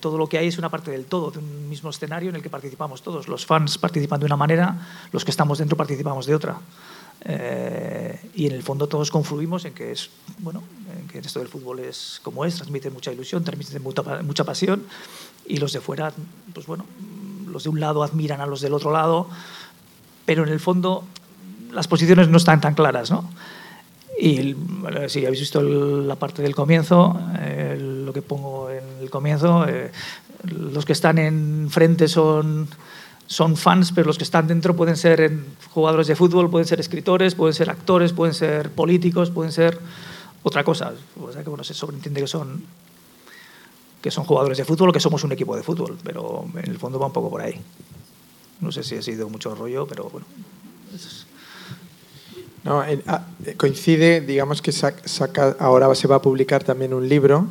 todo 0.00 0.18
lo 0.18 0.26
que 0.28 0.38
hay 0.38 0.48
es 0.48 0.58
una 0.58 0.68
parte 0.68 0.90
del 0.90 1.04
todo, 1.04 1.30
de 1.30 1.38
un 1.38 1.68
mismo 1.68 1.90
escenario 1.90 2.30
en 2.30 2.36
el 2.36 2.42
que 2.42 2.50
participamos 2.50 3.02
todos. 3.02 3.28
Los 3.28 3.46
fans 3.46 3.78
participan 3.78 4.20
de 4.20 4.26
una 4.26 4.36
manera, 4.36 4.76
los 5.12 5.24
que 5.24 5.30
estamos 5.30 5.58
dentro 5.58 5.76
participamos 5.76 6.26
de 6.26 6.34
otra. 6.34 6.58
Eh, 7.24 8.30
y 8.36 8.46
en 8.46 8.52
el 8.52 8.62
fondo 8.62 8.86
todos 8.86 9.10
confluimos 9.10 9.64
en 9.64 9.74
que 9.74 9.90
es 9.90 10.08
bueno 10.38 10.62
en 10.96 11.08
que 11.08 11.18
esto 11.18 11.40
del 11.40 11.48
fútbol 11.48 11.80
es 11.80 12.20
como 12.22 12.44
es 12.44 12.54
transmite 12.54 12.90
mucha 12.90 13.10
ilusión 13.10 13.42
transmite 13.42 13.80
mucha, 13.80 14.02
mucha 14.22 14.44
pasión 14.44 14.84
y 15.44 15.56
los 15.56 15.72
de 15.72 15.80
fuera 15.80 16.12
pues 16.54 16.66
bueno 16.66 16.86
los 17.48 17.64
de 17.64 17.70
un 17.70 17.80
lado 17.80 18.04
admiran 18.04 18.40
a 18.40 18.46
los 18.46 18.60
del 18.60 18.72
otro 18.72 18.92
lado 18.92 19.28
pero 20.26 20.44
en 20.44 20.50
el 20.50 20.60
fondo 20.60 21.02
las 21.72 21.88
posiciones 21.88 22.28
no 22.28 22.36
están 22.36 22.60
tan 22.60 22.74
claras 22.74 23.10
no 23.10 23.28
y 24.20 24.54
si 25.08 25.26
habéis 25.26 25.40
visto 25.40 25.60
la 25.60 26.14
parte 26.14 26.40
del 26.42 26.54
comienzo 26.54 27.20
lo 27.78 28.12
que 28.12 28.22
pongo 28.22 28.67
el 29.08 29.10
comienzo 29.10 29.66
eh, 29.66 29.90
los 30.44 30.84
que 30.84 30.92
están 30.92 31.18
enfrente 31.18 32.08
son 32.08 32.68
son 33.26 33.56
fans, 33.56 33.92
pero 33.92 34.06
los 34.06 34.16
que 34.16 34.24
están 34.24 34.46
dentro 34.46 34.74
pueden 34.74 34.96
ser 34.96 35.30
jugadores 35.70 36.06
de 36.06 36.16
fútbol, 36.16 36.48
pueden 36.48 36.66
ser 36.66 36.80
escritores, 36.80 37.34
pueden 37.34 37.52
ser 37.52 37.68
actores, 37.68 38.14
pueden 38.14 38.32
ser 38.32 38.70
políticos, 38.70 39.30
pueden 39.30 39.52
ser 39.52 39.78
otra 40.42 40.64
cosa. 40.64 40.94
O 41.20 41.30
sea 41.30 41.42
que 41.42 41.50
bueno, 41.50 41.62
se 41.62 41.74
sobreentiende 41.74 42.22
que 42.22 42.26
son 42.26 42.62
que 44.00 44.10
son 44.10 44.24
jugadores 44.24 44.56
de 44.56 44.64
fútbol 44.64 44.90
o 44.90 44.92
que 44.92 45.00
somos 45.00 45.24
un 45.24 45.32
equipo 45.32 45.56
de 45.56 45.62
fútbol, 45.62 45.98
pero 46.02 46.46
en 46.54 46.70
el 46.70 46.78
fondo 46.78 46.98
va 46.98 47.06
un 47.06 47.12
poco 47.12 47.28
por 47.28 47.42
ahí. 47.42 47.60
No 48.60 48.72
sé 48.72 48.82
si 48.82 48.96
ha 48.96 49.02
sido 49.02 49.28
mucho 49.28 49.54
rollo, 49.54 49.86
pero 49.86 50.08
bueno. 50.08 50.26
No, 52.64 52.82
ah, 53.06 53.24
coincide, 53.56 54.20
digamos 54.20 54.62
que 54.62 54.72
saca, 54.72 55.56
ahora 55.58 55.94
se 55.94 56.08
va 56.08 56.16
a 56.16 56.22
publicar 56.22 56.64
también 56.64 56.94
un 56.94 57.08
libro 57.08 57.46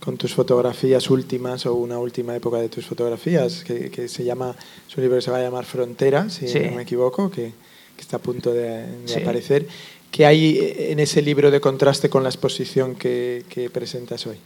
con 0.00 0.16
tus 0.16 0.34
fotografías 0.34 1.10
últimas 1.10 1.66
o 1.66 1.74
una 1.74 1.98
última 1.98 2.34
época 2.34 2.58
de 2.58 2.68
tus 2.68 2.86
fotografías, 2.86 3.64
que, 3.64 4.08
se 4.08 4.24
llama, 4.24 4.54
es 4.88 4.96
un 4.96 5.02
libro 5.02 5.16
que 5.18 5.22
se 5.22 5.30
va 5.30 5.38
a 5.38 5.42
llamar 5.42 5.64
Frontera, 5.64 6.28
si 6.30 6.46
no 6.46 6.76
me 6.76 6.82
equivoco, 6.82 7.30
que, 7.30 7.52
está 7.98 8.16
a 8.16 8.20
punto 8.20 8.52
de, 8.52 8.84
aparecer. 9.20 9.66
¿Qué 10.10 10.24
hay 10.24 10.74
en 10.90 11.00
ese 11.00 11.20
libro 11.20 11.50
de 11.50 11.60
contraste 11.60 12.08
con 12.08 12.22
la 12.22 12.28
exposición 12.28 12.94
que, 12.94 13.70
presentas 13.72 14.26
hoy? 14.26 14.36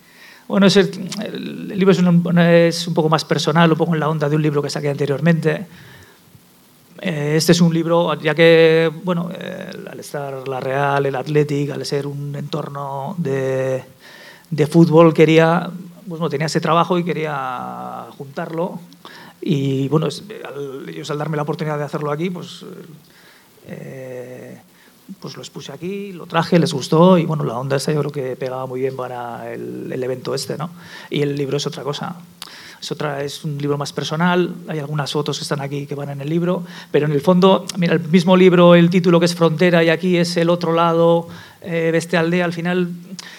Bueno, 0.48 0.66
el, 0.66 1.68
libro 1.68 1.92
es 1.92 1.98
un, 1.98 2.38
es 2.38 2.88
un, 2.88 2.94
poco 2.94 3.08
más 3.08 3.24
personal, 3.24 3.70
un 3.70 3.78
poco 3.78 3.94
en 3.94 4.00
la 4.00 4.08
onda 4.08 4.28
de 4.28 4.36
un 4.36 4.42
libro 4.42 4.60
que 4.60 4.70
saqué 4.70 4.88
anteriormente. 4.88 5.66
Eh, 7.00 7.34
este 7.36 7.52
es 7.52 7.60
un 7.60 7.72
libro, 7.72 8.14
ya 8.20 8.34
que, 8.34 8.90
bueno, 9.04 9.30
al 9.90 10.00
estar 10.00 10.46
la 10.46 10.60
Real, 10.60 11.06
el 11.06 11.14
Athletic, 11.14 11.70
al 11.70 11.84
ser 11.86 12.06
un 12.06 12.34
entorno 12.34 13.14
de, 13.18 13.82
de 14.52 14.66
fútbol 14.66 15.14
quería, 15.14 15.70
bueno, 16.04 16.28
tenía 16.28 16.46
ese 16.46 16.60
trabajo 16.60 16.98
y 16.98 17.04
quería 17.04 18.06
juntarlo. 18.18 18.78
Y 19.40 19.88
bueno, 19.88 20.08
ellos 20.86 21.10
al 21.10 21.18
darme 21.18 21.36
la 21.36 21.42
oportunidad 21.42 21.78
de 21.78 21.84
hacerlo 21.84 22.12
aquí, 22.12 22.28
pues, 22.28 22.64
eh, 23.66 24.60
pues 25.20 25.36
lo 25.36 25.42
expuse 25.42 25.72
aquí, 25.72 26.12
lo 26.12 26.26
traje, 26.26 26.58
les 26.58 26.72
gustó 26.72 27.16
y 27.16 27.24
bueno, 27.24 27.44
la 27.44 27.58
onda 27.58 27.76
esta 27.76 27.92
yo 27.92 28.00
creo 28.00 28.12
que 28.12 28.36
pegaba 28.36 28.66
muy 28.66 28.80
bien 28.80 28.94
para 28.94 29.52
el, 29.52 29.90
el 29.90 30.02
evento 30.02 30.34
este, 30.34 30.58
¿no? 30.58 30.70
Y 31.08 31.22
el 31.22 31.34
libro 31.34 31.56
es 31.56 31.66
otra 31.66 31.82
cosa. 31.82 32.16
Es, 32.78 32.92
otra, 32.92 33.22
es 33.22 33.44
un 33.44 33.56
libro 33.58 33.78
más 33.78 33.92
personal, 33.92 34.54
hay 34.68 34.80
algunas 34.80 35.12
fotos 35.12 35.38
que 35.38 35.44
están 35.44 35.60
aquí 35.60 35.86
que 35.86 35.94
van 35.94 36.10
en 36.10 36.20
el 36.20 36.28
libro, 36.28 36.64
pero 36.90 37.06
en 37.06 37.12
el 37.12 37.20
fondo, 37.20 37.64
mira, 37.78 37.94
el 37.94 38.00
mismo 38.00 38.36
libro, 38.36 38.74
el 38.74 38.90
título 38.90 39.18
que 39.18 39.26
es 39.26 39.34
Frontera 39.34 39.82
y 39.82 39.88
aquí 39.88 40.18
es 40.18 40.36
el 40.36 40.50
otro 40.50 40.72
lado 40.72 41.28
eh, 41.64 41.90
de 41.92 41.98
este 41.98 42.16
aldea, 42.16 42.44
al 42.44 42.52
final 42.52 42.90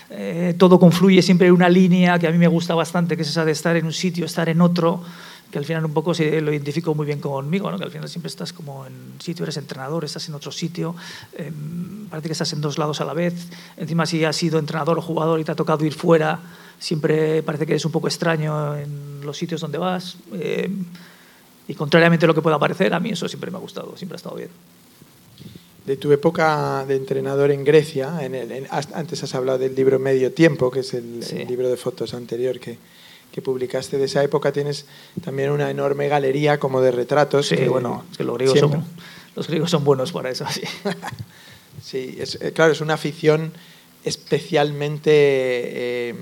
eh, 0.10 0.56
todo 0.58 0.80
confluye 0.80 1.22
siempre 1.22 1.48
en 1.48 1.53
una 1.53 1.68
línea 1.68 2.18
que 2.20 2.27
a 2.27 2.32
mí 2.32 2.38
me 2.38 2.48
gusta 2.48 2.74
bastante, 2.74 3.15
que 3.15 3.24
es 3.24 3.30
esa 3.30 3.44
de 3.44 3.51
estar 3.51 3.75
en 3.75 3.86
un 3.86 3.94
sitio, 3.94 4.25
estar 4.25 4.48
en 4.48 4.62
otro, 4.62 5.03
que 5.51 5.60
al 5.60 5.65
final 5.65 5.86
un 5.86 5.94
poco 5.94 6.13
se, 6.13 6.39
lo 6.39 6.51
identifico 6.51 6.96
muy 6.96 7.06
bien 7.06 7.20
conmigo, 7.20 7.70
¿no? 7.70 7.77
que 7.77 7.84
al 7.84 7.92
final 7.92 8.08
siempre 8.08 8.27
estás 8.27 8.53
como 8.53 8.86
en 8.86 8.94
un 8.94 9.22
sitio, 9.22 9.44
eres 9.44 9.58
entrenador, 9.58 10.06
estás 10.06 10.27
en 10.30 10.36
otro 10.36 10.51
sitio, 10.51 10.96
em, 11.38 12.08
parece 12.10 12.30
que 12.30 12.32
estás 12.32 12.53
en 12.53 12.62
dos 12.62 12.77
lados 12.77 13.01
a 13.01 13.06
la 13.06 13.13
vez, 13.13 13.34
encima 13.77 14.06
si 14.06 14.24
has 14.24 14.36
sido 14.36 14.58
entrenador 14.58 14.98
o 14.98 15.01
jugador 15.01 15.39
y 15.39 15.44
te 15.44 15.51
ha 15.51 15.56
tocado 15.56 15.86
ir 15.86 15.94
fuera, 15.94 16.39
siempre 16.80 17.44
parece 17.44 17.65
que 17.65 17.74
eres 17.74 17.86
un 17.86 17.92
poco 17.92 18.08
extraño 18.08 18.75
en 18.77 19.22
los 19.22 19.38
sitios 19.38 19.62
donde 19.62 19.77
vas. 19.77 20.18
Em, 20.34 20.86
y 21.68 21.75
contrariamente 21.75 22.25
a 22.25 22.27
lo 22.27 22.34
que 22.34 22.42
pueda 22.42 22.60
parecer, 22.60 22.94
a 22.94 23.00
mí 23.00 23.12
eso 23.12 23.27
siempre 23.27 23.51
me 23.51 23.58
ha 23.58 23.62
gustado, 23.62 23.96
siempre 23.96 24.15
ha 24.15 24.18
estado 24.18 24.36
bien 24.36 24.50
de 25.86 25.98
tu 25.98 26.12
época 26.12 26.86
de 26.88 26.96
entrenador 26.96 27.52
en 27.52 27.66
Grecia, 27.66 28.20
en 28.22 28.36
el, 28.36 28.68
antes 28.72 29.24
has 29.24 29.36
hablado 29.36 29.58
del 29.58 29.75
libro 29.75 30.00
Medio 30.00 30.32
Tiempo, 30.32 30.72
que 30.72 30.80
es 30.80 30.94
el, 30.94 31.20
libro 31.48 31.70
de 31.70 31.75
fotos 31.75 32.13
anterior 32.13 32.58
que, 32.60 32.78
que, 33.32 33.42
publicaste 33.42 33.98
de 33.98 34.06
esa 34.06 34.24
época, 34.24 34.54
tienes 34.54 34.86
también 35.24 35.52
una 35.52 35.70
enorme 35.70 36.08
galería 36.08 36.58
como 36.58 36.80
de 36.80 36.92
retratos. 36.92 37.48
Sí, 37.48 37.58
bueno, 37.68 38.06
es 38.12 38.18
que 38.18 38.24
los 38.24 38.38
griegos, 38.38 38.60
son, 38.60 38.86
los 39.36 39.48
griegos 39.48 39.72
son 39.72 39.84
buenos 39.84 40.13
para 40.13 40.30
eso. 40.30 40.46
Sí, 40.50 40.62
sí 41.84 42.16
es, 42.18 42.36
eh, 42.36 42.54
claro, 42.54 42.72
es 42.72 42.80
una 42.80 42.94
afición 42.94 43.52
especialmente 44.06 46.10
em, 46.10 46.18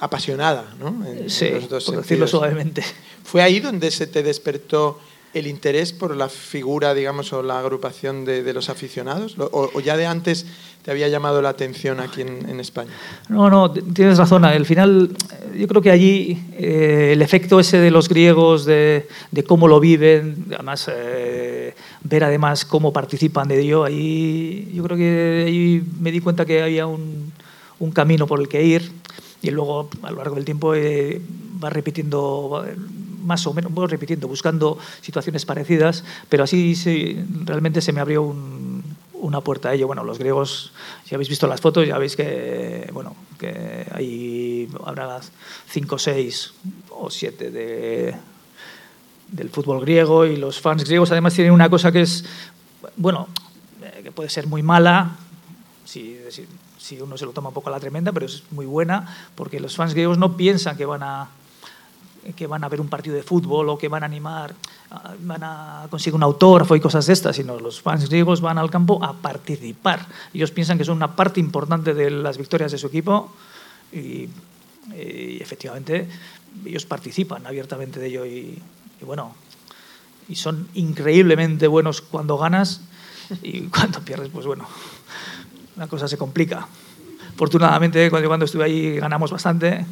apasionada, 0.00 0.74
¿no? 0.78 1.04
sí, 1.28 1.50
por 1.68 1.98
decirlo 1.98 2.26
suavemente. 2.26 2.82
¿Fue 3.22 3.42
ahí 3.42 3.60
donde 3.60 3.92
se 3.92 4.08
te 4.08 4.24
despertó 4.24 4.98
el 5.34 5.46
interés 5.46 5.92
por 5.92 6.16
la 6.16 6.28
figura, 6.28 6.94
digamos, 6.94 7.32
o 7.32 7.42
la 7.42 7.58
agrupación 7.58 8.24
de, 8.24 8.52
los 8.52 8.68
aficionados? 8.68 9.36
O, 9.38 9.80
ya 9.80 9.96
de 9.96 10.06
antes 10.06 10.46
te 10.82 10.90
había 10.90 11.08
llamado 11.08 11.42
la 11.42 11.50
atención 11.50 12.00
aquí 12.00 12.22
en, 12.22 12.60
España? 12.60 12.90
No, 13.28 13.50
no, 13.50 13.70
tienes 13.70 14.18
razón. 14.18 14.44
Al 14.44 14.64
final, 14.64 15.10
yo 15.56 15.68
creo 15.68 15.82
que 15.82 15.90
allí 15.90 16.42
eh, 16.56 17.10
el 17.12 17.22
efecto 17.22 17.60
ese 17.60 17.78
de 17.78 17.90
los 17.90 18.08
griegos, 18.08 18.64
de, 18.64 19.06
cómo 19.46 19.68
lo 19.68 19.80
viven, 19.80 20.46
además, 20.54 20.90
eh, 20.92 21.74
ver 22.02 22.24
además 22.24 22.64
cómo 22.64 22.92
participan 22.92 23.48
de 23.48 23.60
ello, 23.60 23.84
ahí 23.84 24.70
yo 24.74 24.82
creo 24.84 24.96
que 24.96 25.44
ahí 25.46 25.82
me 26.00 26.10
di 26.10 26.20
cuenta 26.20 26.46
que 26.46 26.62
había 26.62 26.86
un, 26.86 27.32
un 27.78 27.90
camino 27.90 28.26
por 28.26 28.40
el 28.40 28.48
que 28.48 28.64
ir 28.64 28.90
y 29.42 29.50
luego 29.50 29.88
a 30.02 30.10
lo 30.10 30.18
largo 30.18 30.34
del 30.34 30.44
tiempo 30.44 30.74
eh, 30.74 31.20
va 31.62 31.70
repitiendo 31.70 32.64
más 33.28 33.46
o 33.46 33.54
menos, 33.54 33.72
voy 33.72 33.86
repitiendo, 33.86 34.26
buscando 34.26 34.78
situaciones 35.02 35.44
parecidas, 35.44 36.02
pero 36.28 36.42
así 36.44 36.74
realmente 37.44 37.80
se 37.80 37.92
me 37.92 38.00
abrió 38.00 38.34
una 39.20 39.40
puerta 39.42 39.68
a 39.68 39.74
ello. 39.74 39.86
Bueno, 39.86 40.02
los 40.02 40.18
griegos, 40.18 40.72
si 41.04 41.14
habéis 41.14 41.28
visto 41.28 41.46
las 41.46 41.60
fotos, 41.60 41.86
ya 41.86 41.98
veis 41.98 42.16
que, 42.16 42.88
bueno, 42.92 43.14
que 43.38 43.86
hay, 43.92 44.68
habrá 44.84 45.20
cinco, 45.68 45.98
seis 45.98 46.54
o 46.90 47.10
siete 47.10 47.50
de, 47.50 48.14
del 49.30 49.50
fútbol 49.50 49.80
griego 49.82 50.24
y 50.24 50.36
los 50.36 50.60
fans 50.60 50.84
griegos 50.84 51.12
además 51.12 51.34
tienen 51.34 51.52
una 51.52 51.68
cosa 51.68 51.92
que 51.92 52.00
es, 52.00 52.24
bueno, 52.96 53.28
eh, 53.82 54.00
que 54.02 54.10
puede 54.10 54.30
ser 54.30 54.46
muy 54.46 54.62
mala, 54.62 55.16
si, 55.84 56.18
si 56.78 57.00
uno 57.00 57.18
se 57.18 57.26
lo 57.26 57.32
toma 57.32 57.48
un 57.48 57.54
poco 57.54 57.68
a 57.68 57.72
la 57.72 57.80
tremenda, 57.80 58.12
pero 58.12 58.26
es 58.26 58.42
muy 58.50 58.66
buena, 58.66 59.30
porque 59.34 59.60
los 59.60 59.76
fans 59.76 59.92
griegos 59.92 60.16
no 60.16 60.36
piensan 60.36 60.76
que 60.76 60.86
van 60.86 61.02
a 61.02 61.28
que 62.34 62.46
van 62.46 62.64
a 62.64 62.68
ver 62.68 62.80
un 62.80 62.88
partido 62.88 63.16
de 63.16 63.22
fútbol 63.22 63.68
o 63.68 63.78
que 63.78 63.88
van 63.88 64.02
a 64.02 64.06
animar, 64.06 64.54
ah, 64.90 65.14
van 65.20 65.42
a 65.42 65.86
conseguir 65.90 66.14
un 66.14 66.22
autógrafo 66.22 66.76
y 66.76 66.80
cosas 66.80 67.06
de 67.06 67.12
estas, 67.12 67.36
sino 67.36 67.58
los 67.58 67.80
fans 67.80 68.08
griegos 68.08 68.40
van 68.40 68.58
al 68.58 68.70
campo 68.70 69.02
a 69.02 69.14
participar. 69.14 70.06
Ellos 70.34 70.50
piensan 70.50 70.78
que 70.78 70.84
son 70.84 70.96
una 70.96 71.16
parte 71.16 71.40
importante 71.40 71.94
de 71.94 72.10
las 72.10 72.38
victorias 72.38 72.72
de 72.72 72.78
su 72.78 72.86
equipo 72.86 73.32
y, 73.92 74.28
efectivamente 74.90 76.08
ellos 76.64 76.86
participan 76.86 77.46
abiertamente 77.46 78.00
de 78.00 78.06
ello 78.06 78.24
y, 78.24 78.58
bueno, 79.02 79.34
y 80.28 80.34
son 80.34 80.66
increíblemente 80.74 81.66
buenos 81.66 82.00
cuando 82.00 82.38
ganas 82.38 82.80
y 83.42 83.60
cuando 83.74 84.00
pierdes, 84.00 84.30
pues 84.30 84.46
bueno, 84.46 84.66
la 85.76 85.86
cosa 85.86 86.08
se 86.08 86.16
complica. 86.16 86.66
Afortunadamente, 87.34 88.08
cuando, 88.10 88.28
cuando 88.28 88.46
estuve 88.46 88.64
ahí 88.64 88.98
ganamos 88.98 89.30
bastante 89.30 89.86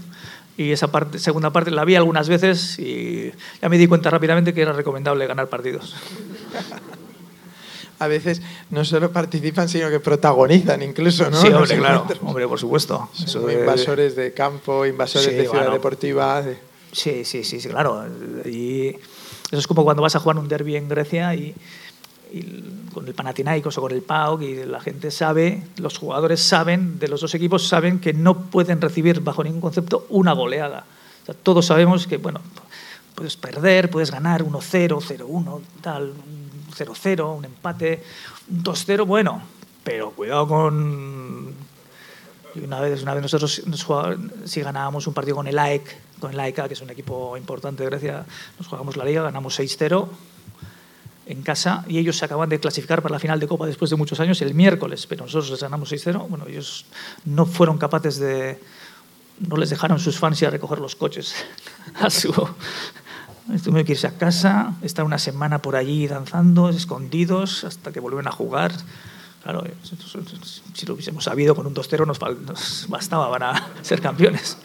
y 0.56 0.72
esa 0.72 0.90
parte, 0.90 1.18
segunda 1.18 1.50
parte 1.50 1.70
la 1.70 1.84
vi 1.84 1.96
algunas 1.96 2.28
veces 2.28 2.78
y 2.78 3.32
ya 3.60 3.68
me 3.68 3.78
di 3.78 3.86
cuenta 3.86 4.10
rápidamente 4.10 4.54
que 4.54 4.62
era 4.62 4.72
recomendable 4.72 5.26
ganar 5.26 5.48
partidos. 5.48 5.94
A 7.98 8.08
veces 8.08 8.42
no 8.68 8.84
solo 8.84 9.10
participan, 9.10 9.70
sino 9.70 9.88
que 9.88 10.00
protagonizan 10.00 10.82
incluso, 10.82 11.30
¿no? 11.30 11.40
Sí, 11.40 11.48
hombre, 11.48 11.78
claro. 11.78 12.06
Hombre, 12.20 12.46
por 12.46 12.58
supuesto. 12.58 13.08
Son 13.14 13.50
invasores 13.50 14.14
de 14.14 14.34
campo, 14.34 14.84
invasores 14.84 15.34
de 15.34 15.48
ciudad 15.48 15.72
deportiva. 15.72 16.42
Sí, 16.92 17.25
sí, 17.25 17.42
sí, 17.42 17.58
sí, 17.58 17.68
claro. 17.70 18.04
Y 18.44 18.88
eso 19.50 19.58
es 19.58 19.66
como 19.66 19.82
cuando 19.82 20.02
vas 20.02 20.14
a 20.14 20.20
jugar 20.20 20.36
un 20.36 20.46
derby 20.46 20.76
en 20.76 20.90
Grecia 20.90 21.34
y 21.34 21.54
con 22.92 23.06
el 23.06 23.14
Panathinaikos 23.14 23.78
o 23.78 23.80
con 23.80 23.92
el 23.92 24.02
PAOK 24.02 24.42
y 24.42 24.64
la 24.64 24.80
gente 24.80 25.11
sabe, 25.11 25.62
los 25.76 25.99
jugadores 25.99 26.40
saben, 26.40 26.99
de 26.99 27.09
los 27.09 27.21
dos 27.21 27.35
equipos 27.35 27.68
saben 27.68 28.00
que 28.00 28.12
no 28.12 28.50
pueden 28.50 28.80
recibir 28.80 29.21
bajo 29.21 29.45
ningún 29.45 29.61
concepto 29.61 30.06
una 30.11 30.33
goleada. 30.33 30.85
todos 31.42 31.66
sabemos 31.66 32.06
que, 32.06 32.16
bueno, 32.16 32.40
puedes 33.14 33.37
perder, 33.37 33.90
puedes 33.90 34.11
ganar 34.11 34.42
1-0, 34.42 35.00
0-1, 35.00 35.61
tal, 35.80 36.12
0-0, 36.76 37.37
un 37.37 37.45
empate, 37.45 38.02
un 38.50 38.62
2-0, 38.62 39.06
bueno, 39.06 39.42
pero 39.85 40.11
cuidado 40.11 40.49
con... 40.49 41.54
Una 42.56 42.80
vez, 42.80 43.02
una 43.02 43.12
vez 43.12 43.23
nosotros, 43.23 43.62
si 44.47 44.61
ganábamos 44.62 45.06
un 45.06 45.12
partido 45.12 45.37
con 45.37 45.47
el 45.47 45.59
AEK, 45.59 46.18
con 46.18 46.33
el 46.33 46.40
AEK, 46.40 46.68
que 46.68 46.73
es 46.73 46.80
un 46.80 46.88
equipo 46.88 47.37
importante 47.37 47.85
de 47.85 47.90
Grecia, 47.90 48.25
nos 48.59 48.66
jugamos 48.66 48.97
la 48.97 49.04
liga, 49.04 49.21
ganamos 49.21 49.61
6-0 49.61 50.09
en 51.26 51.42
casa 51.42 51.85
y 51.88 51.99
ellos 51.99 52.16
se 52.16 52.25
acaban 52.25 52.49
de 52.49 52.61
clasificar 52.61 53.02
para 53.02 53.14
la 53.14 53.18
final 53.18 53.40
de 53.40 53.49
Copa 53.49 53.66
después 53.66 53.90
de 53.90 53.97
muchos 53.97 54.21
años 54.21 54.40
el 54.42 54.54
miércoles, 54.54 55.06
pero 55.06 55.25
nosotros 55.25 55.50
les 55.50 55.61
ganamos 55.61 55.92
6-0. 55.92 56.28
Bueno, 56.28 56.47
ellos 56.49 56.87
no 57.25 57.47
fueron 57.47 57.78
capaces 57.78 58.18
de... 58.18 58.61
No 59.40 59.56
les 59.56 59.68
dejaron 59.68 59.99
sus 59.99 60.18
fans 60.18 60.40
ir 60.40 60.49
a 60.49 60.50
recoger 60.50 60.78
los 60.78 60.97
coches 60.97 61.35
a 62.00 62.11
su... 62.11 62.33
Tuvieron 63.62 63.85
que 63.85 63.92
irse 63.92 64.09
a 64.09 64.18
casa, 64.18 64.75
estar 64.83 65.04
una 65.04 65.18
semana 65.18 65.62
por 65.62 65.76
allí 65.76 66.09
danzando, 66.09 66.68
escondidos, 66.68 67.62
hasta 67.62 67.92
que 67.92 68.00
vuelven 68.00 68.26
a 68.26 68.33
jugar. 68.33 68.73
Claro, 69.45 69.62
si 70.75 70.87
lo 70.87 70.95
hubiésemos 70.95 71.23
sabido 71.23 71.54
con 71.54 71.68
un 71.68 71.73
2-0 71.73 72.04
nos, 72.04 72.88
bastaba 72.88 73.30
para 73.30 73.68
ser 73.83 74.00
campeones. 74.00 74.59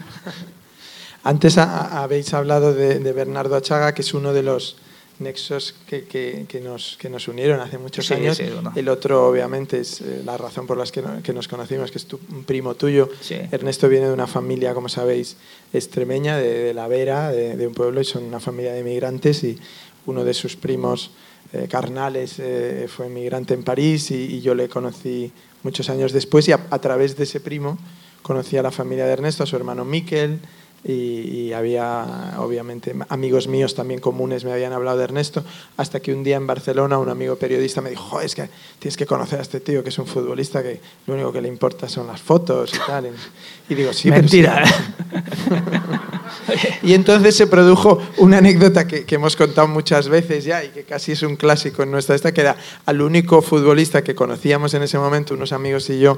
Antes 1.24 1.60
habéis 1.60 2.34
hablado 2.34 2.74
de, 2.74 3.14
Bernardo 3.14 3.56
Achaga, 3.56 3.94
que 3.94 4.02
es 4.02 4.16
uno 4.16 4.34
de 4.34 4.42
los 4.42 4.78
nexos 5.22 5.76
que, 5.88 6.04
que, 6.04 6.62
nos, 6.62 6.98
que 7.00 7.10
nos 7.10 7.28
unieron 7.28 7.60
hace 7.60 7.78
muchos 7.78 8.10
años. 8.12 8.42
El 8.76 8.90
otro, 8.90 9.28
obviamente, 9.28 9.80
es 9.80 10.02
eh, 10.02 10.22
la 10.26 10.38
razón 10.38 10.68
por 10.68 10.78
la 10.78 10.86
que, 10.86 11.04
que, 11.24 11.34
nos 11.34 11.48
conocimos, 11.48 11.92
que 11.92 12.00
es 12.00 12.06
tu, 12.06 12.20
un 12.32 12.44
primo 12.44 12.76
tuyo. 12.76 13.10
Ernesto 13.52 13.88
viene 13.88 14.08
de 14.08 14.14
una 14.14 14.28
familia, 14.28 14.74
como 14.74 14.90
sabéis, 14.90 15.38
extremeña, 15.72 16.38
de, 16.38 16.74
La 16.74 16.88
Vera, 16.88 17.32
de, 17.32 17.68
un 17.68 17.74
pueblo, 17.74 18.02
y 18.02 18.06
son 18.06 18.24
una 18.24 18.40
familia 18.40 18.74
de 18.74 18.82
inmigrantes, 18.82 19.44
y 19.44 19.58
uno 20.06 20.24
de 20.24 20.34
sus 20.34 20.56
primos 20.56 21.12
eh, 21.54 21.68
carnales 21.70 22.36
eh, 22.40 22.88
fue 22.90 23.08
inmigrante 23.08 23.54
en 23.54 23.64
París, 23.64 24.12
y, 24.12 24.42
yo 24.42 24.56
le 24.56 24.68
conocí 24.68 25.32
muchos 25.64 25.90
años 25.90 26.12
después, 26.12 26.48
y 26.48 26.52
a, 26.52 26.68
a 26.70 26.80
través 26.80 27.16
de 27.16 27.24
ese 27.24 27.40
primo 27.40 27.78
conocí 28.22 28.58
a 28.58 28.64
la 28.64 28.72
familia 28.72 29.06
de 29.06 29.14
Ernesto, 29.14 29.44
a 29.44 29.46
su 29.46 29.56
hermano 29.56 29.86
Miquel, 29.86 30.40
y, 30.84 31.54
había 31.54 32.36
obviamente 32.40 32.96
amigos 33.10 33.48
míos 33.48 33.76
también 33.76 34.00
comunes 34.00 34.46
me 34.46 34.54
habían 34.54 34.74
hablado 34.74 34.98
de 34.98 35.04
Ernesto 35.04 35.44
hasta 35.78 36.00
que 36.00 36.14
un 36.14 36.24
día 36.24 36.38
en 36.38 36.48
Barcelona 36.48 36.98
un 36.98 37.10
amigo 37.10 37.36
periodista 37.36 37.82
me 37.82 37.90
dijo 37.90 38.20
es 38.22 38.34
que 38.34 38.50
tienes 38.80 38.98
que 38.98 39.06
conocer 39.06 39.40
a 39.40 39.42
este 39.42 39.60
tío 39.60 39.84
que 39.84 39.90
es 39.90 40.00
un 40.00 40.08
futbolista 40.08 40.64
que 40.64 40.80
lo 41.06 41.14
único 41.14 41.34
que 41.34 41.42
le 41.42 41.50
importa 41.50 41.90
son 41.90 42.08
las 42.08 42.22
fotos 42.22 42.74
y 42.74 42.78
tal 42.88 43.12
y 43.70 43.76
digo 43.76 43.94
sí 43.94 44.10
mentira. 44.10 44.64
y 46.84 46.94
entonces 46.94 47.36
se 47.36 47.48
produjo 47.48 48.02
una 48.18 48.38
anécdota 48.38 48.88
que, 48.88 49.06
que, 49.06 49.16
hemos 49.16 49.36
contado 49.36 49.68
muchas 49.68 50.08
veces 50.08 50.46
ya 50.46 50.64
y 50.64 50.70
que 50.70 50.84
casi 50.84 51.12
es 51.12 51.22
un 51.22 51.36
clásico 51.36 51.84
en 51.84 51.92
nuestra 51.92 52.16
esta 52.16 52.34
que 52.34 52.42
era 52.42 52.56
al 52.86 53.02
único 53.02 53.42
futbolista 53.42 54.04
que 54.04 54.16
conocíamos 54.16 54.74
en 54.74 54.84
ese 54.84 54.98
momento 54.98 55.34
unos 55.34 55.52
amigos 55.52 55.90
y 55.90 56.00
yo 56.00 56.18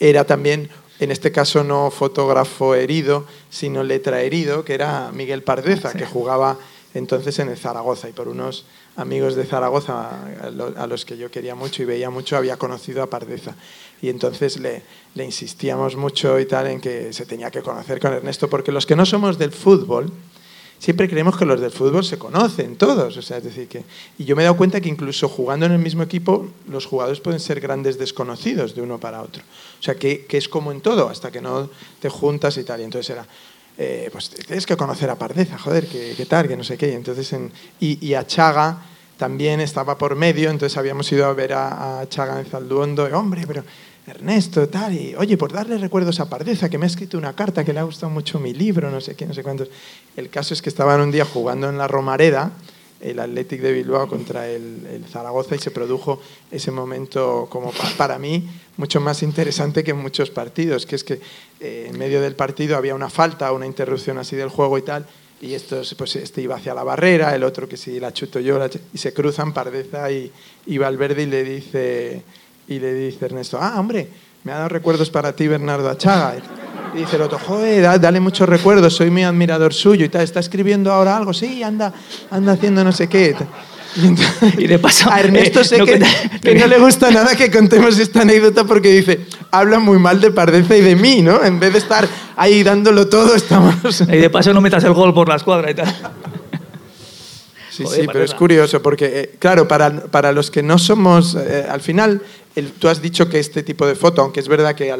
era 0.00 0.24
también 0.24 0.70
en 1.00 1.10
este 1.10 1.32
caso 1.32 1.64
no 1.64 1.90
fotógrafo 1.90 2.74
herido, 2.74 3.24
sino 3.48 3.82
letra 3.82 4.20
herido, 4.20 4.64
que 4.64 4.74
era 4.74 5.10
Miguel 5.12 5.42
Pardeza, 5.42 5.94
que 5.94 6.04
jugaba 6.04 6.58
entonces 6.92 7.38
en 7.38 7.48
el 7.48 7.56
Zaragoza. 7.56 8.08
Y 8.08 8.12
por 8.12 8.28
unos 8.28 8.66
amigos 8.96 9.34
de 9.34 9.46
Zaragoza 9.46 10.10
a 10.76 10.86
los 10.86 11.06
que 11.06 11.16
yo 11.16 11.30
quería 11.30 11.54
mucho 11.54 11.82
y 11.82 11.86
veía 11.86 12.10
mucho 12.10 12.36
había 12.36 12.58
conocido 12.58 13.02
a 13.02 13.06
Pardeza. 13.08 13.56
Y 14.02 14.10
entonces 14.10 14.60
le, 14.60 14.82
le 15.14 15.24
insistíamos 15.24 15.96
mucho 15.96 16.38
y 16.38 16.44
tal 16.44 16.66
en 16.66 16.80
que 16.82 17.14
se 17.14 17.24
tenía 17.24 17.50
que 17.50 17.62
conocer 17.62 17.98
con 17.98 18.12
Ernesto 18.12 18.50
porque 18.50 18.70
los 18.70 18.84
que 18.84 18.94
no 18.94 19.06
somos 19.06 19.38
del 19.38 19.52
fútbol 19.52 20.12
siempre 20.80 21.08
creemos 21.08 21.36
que 21.36 21.44
los 21.44 21.60
del 21.60 21.70
fútbol 21.70 22.02
se 22.04 22.18
conocen 22.18 22.74
todos. 22.76 23.16
O 23.16 23.22
sea, 23.22 23.36
es 23.36 23.44
decir, 23.44 23.68
que, 23.68 23.84
y 24.18 24.24
yo 24.24 24.34
me 24.34 24.42
he 24.42 24.44
dado 24.44 24.56
cuenta 24.56 24.80
que 24.80 24.88
incluso 24.88 25.28
jugando 25.28 25.66
en 25.66 25.72
el 25.72 25.78
mismo 25.78 26.02
equipo, 26.02 26.48
los 26.68 26.86
jugadores 26.86 27.20
pueden 27.20 27.38
ser 27.38 27.60
grandes 27.60 27.98
desconocidos 27.98 28.74
de 28.74 28.82
uno 28.82 28.98
para 28.98 29.22
otro. 29.22 29.42
O 29.78 29.82
sea, 29.82 29.94
que, 29.94 30.24
que 30.24 30.38
es 30.38 30.48
como 30.48 30.72
en 30.72 30.80
todo, 30.80 31.08
hasta 31.08 31.30
que 31.30 31.40
no 31.40 31.70
te 32.00 32.08
juntas 32.08 32.56
y 32.56 32.64
tal. 32.64 32.80
Y 32.80 32.84
entonces 32.84 33.10
era, 33.10 33.26
eh, 33.78 34.08
pues 34.10 34.30
tienes 34.30 34.66
que 34.66 34.76
conocer 34.76 35.10
a 35.10 35.16
Pardeza, 35.16 35.58
joder, 35.58 35.86
que, 35.86 36.26
tal, 36.26 36.48
que 36.48 36.56
no 36.56 36.64
sé 36.64 36.78
qué. 36.78 36.88
Y, 36.88 36.94
entonces 36.94 37.30
en, 37.34 37.52
y, 37.78 38.14
a 38.14 38.26
Chaga 38.26 38.82
también 39.18 39.60
estaba 39.60 39.98
por 39.98 40.16
medio, 40.16 40.50
entonces 40.50 40.78
habíamos 40.78 41.12
ido 41.12 41.26
a 41.26 41.34
ver 41.34 41.52
a, 41.52 42.00
a 42.00 42.08
Chaga 42.08 42.40
en 42.40 42.46
Zalduondo, 42.46 43.06
y, 43.06 43.12
hombre, 43.12 43.44
pero 43.46 43.64
Ernesto, 44.06 44.68
tal, 44.68 44.94
y 44.94 45.14
oye, 45.14 45.36
por 45.36 45.52
darle 45.52 45.78
recuerdos 45.78 46.20
a 46.20 46.28
Pardeza, 46.28 46.68
que 46.68 46.78
me 46.78 46.84
ha 46.84 46.88
escrito 46.88 47.18
una 47.18 47.34
carta 47.34 47.64
que 47.64 47.72
le 47.72 47.80
ha 47.80 47.84
gustado 47.84 48.10
mucho 48.10 48.40
mi 48.40 48.54
libro, 48.54 48.90
no 48.90 49.00
sé 49.00 49.14
qué, 49.14 49.26
no 49.26 49.34
sé 49.34 49.42
cuántos. 49.42 49.68
El 50.16 50.30
caso 50.30 50.54
es 50.54 50.62
que 50.62 50.68
estaban 50.68 51.00
un 51.00 51.10
día 51.10 51.24
jugando 51.24 51.68
en 51.68 51.78
la 51.78 51.86
Romareda, 51.86 52.52
el 53.00 53.18
Athletic 53.18 53.60
de 53.60 53.72
Bilbao 53.72 54.08
contra 54.08 54.48
el, 54.48 55.04
Zaragoza, 55.10 55.54
y 55.54 55.58
se 55.58 55.70
produjo 55.70 56.20
ese 56.50 56.70
momento 56.70 57.46
como 57.50 57.72
para 57.96 58.18
mí 58.18 58.48
mucho 58.76 59.00
más 59.00 59.22
interesante 59.22 59.84
que 59.84 59.92
en 59.92 59.98
muchos 59.98 60.30
partidos, 60.30 60.86
que 60.86 60.96
es 60.96 61.04
que 61.04 61.20
eh, 61.60 61.88
en 61.90 61.98
medio 61.98 62.20
del 62.20 62.34
partido 62.34 62.76
había 62.76 62.94
una 62.94 63.10
falta, 63.10 63.52
una 63.52 63.66
interrupción 63.66 64.18
así 64.18 64.36
del 64.36 64.48
juego 64.48 64.78
y 64.78 64.82
tal, 64.82 65.06
y 65.40 65.54
esto, 65.54 65.80
pues 65.96 66.16
este 66.16 66.42
iba 66.42 66.56
hacia 66.56 66.74
la 66.74 66.84
barrera, 66.84 67.34
el 67.34 67.44
otro 67.44 67.66
que 67.68 67.78
si 67.78 67.98
la 67.98 68.12
chuto 68.12 68.40
yo, 68.40 68.58
y 68.92 68.98
se 68.98 69.14
cruzan 69.14 69.54
Pardeza 69.54 70.10
y, 70.10 70.30
y 70.66 70.78
Valverde 70.78 71.22
y 71.22 71.26
le 71.26 71.44
dice 71.44 72.22
y 72.70 72.78
le 72.78 72.94
dice 72.94 73.24
Ernesto, 73.24 73.58
ah, 73.60 73.74
hombre, 73.78 74.08
me 74.44 74.52
ha 74.52 74.56
dado 74.56 74.68
recuerdos 74.68 75.10
para 75.10 75.32
ti 75.32 75.48
Bernardo 75.48 75.90
Achaga. 75.90 76.36
Y 76.94 76.98
dice 76.98 77.16
el 77.16 77.22
otro, 77.22 77.38
joder, 77.38 78.00
dale 78.00 78.20
muchos 78.20 78.48
recuerdos, 78.48 78.94
soy 78.94 79.10
muy 79.10 79.24
admirador 79.24 79.74
suyo 79.74 80.04
y 80.04 80.08
tal, 80.08 80.22
¿está 80.22 80.38
escribiendo 80.38 80.92
ahora 80.92 81.16
algo? 81.16 81.32
Sí, 81.32 81.64
anda, 81.64 81.92
anda 82.30 82.52
haciendo 82.52 82.84
no 82.84 82.92
sé 82.92 83.08
qué. 83.08 83.34
Y, 84.56 84.68
de 84.68 84.78
paso, 84.78 85.10
a 85.10 85.18
Ernesto 85.18 85.64
sé 85.64 85.78
que, 85.84 86.54
no 86.54 86.66
le 86.68 86.78
gusta 86.78 87.10
nada 87.10 87.34
que 87.34 87.50
contemos 87.50 87.98
esta 87.98 88.22
anécdota 88.22 88.62
porque 88.62 88.92
dice, 88.92 89.26
habla 89.50 89.80
muy 89.80 89.98
mal 89.98 90.20
de 90.20 90.30
Pardeza 90.30 90.76
y 90.76 90.80
de 90.80 90.94
mí, 90.94 91.22
¿no? 91.22 91.42
En 91.42 91.58
vez 91.58 91.72
de 91.72 91.80
estar 91.80 92.06
ahí 92.36 92.62
dándolo 92.62 93.08
todo, 93.08 93.34
estamos... 93.34 94.00
Y 94.02 94.16
de 94.16 94.30
paso 94.30 94.54
no 94.54 94.60
metas 94.60 94.84
el 94.84 94.92
gol 94.92 95.12
por 95.12 95.28
la 95.28 95.34
escuadra 95.34 95.72
y 95.72 95.74
tal. 95.74 95.92
Sí, 97.70 97.84
sí, 97.86 98.06
pero 98.06 98.24
es 98.24 98.34
curioso 98.34 98.82
porque, 98.82 99.20
eh, 99.20 99.30
claro, 99.38 99.66
para, 99.66 100.04
para, 100.04 100.32
los 100.32 100.50
que 100.50 100.62
no 100.62 100.78
somos, 100.78 101.34
eh, 101.34 101.66
al 101.68 101.80
final, 101.80 102.22
tú 102.78 102.88
has 102.88 103.00
dicho 103.00 103.28
que 103.28 103.38
este 103.38 103.62
tipo 103.62 103.86
de 103.86 103.94
foto, 103.94 104.22
aunque 104.22 104.40
es 104.40 104.48
verdad 104.48 104.74
que 104.74 104.94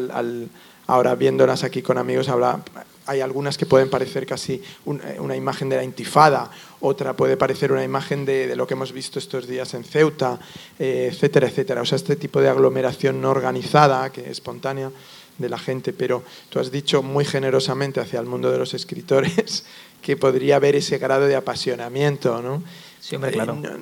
ahora 0.87 1.15
viéndolas 1.15 1.63
aquí 1.63 1.81
con 1.81 1.97
amigos, 1.97 2.29
habla, 2.29 2.63
hay 3.05 3.21
algunas 3.21 3.57
que 3.57 3.65
pueden 3.65 3.89
parecer 3.89 4.25
casi 4.25 4.53
eh, 4.53 5.17
una 5.19 5.35
imagen 5.35 5.69
de 5.69 5.77
la 5.77 5.83
intifada, 5.83 6.49
otra 6.79 7.13
puede 7.13 7.37
parecer 7.37 7.71
una 7.71 7.83
imagen 7.83 8.25
de, 8.25 8.55
lo 8.55 8.67
que 8.67 8.73
hemos 8.73 8.91
visto 8.91 9.19
estos 9.19 9.47
días 9.47 9.73
en 9.73 9.83
Ceuta, 9.83 10.39
etcétera, 10.79 11.47
etcétera. 11.47 11.81
O 11.81 11.85
sea, 11.85 11.95
este 11.95 12.15
tipo 12.15 12.41
de 12.41 12.49
aglomeración 12.49 13.21
no 13.21 13.29
organizada, 13.29 14.11
que 14.11 14.21
es 14.21 14.27
espontánea 14.27 14.91
de 15.37 15.49
la 15.49 15.57
gente, 15.57 15.93
pero 15.93 16.23
tú 16.49 16.59
has 16.59 16.71
dicho 16.71 17.03
muy 17.03 17.25
generosamente 17.25 17.99
hacia 17.99 18.19
el 18.19 18.25
mundo 18.25 18.51
de 18.51 18.57
los 18.57 18.73
escritores 18.73 19.65
que 20.01 20.17
podría 20.17 20.55
haber 20.55 20.75
ese 20.75 20.97
grado 20.97 21.27
de 21.27 21.35
apasionamiento, 21.35 22.41
¿no? 22.41 22.63
Siempre, 23.01 23.31
claro. 23.31 23.59
Eh, 23.63 23.77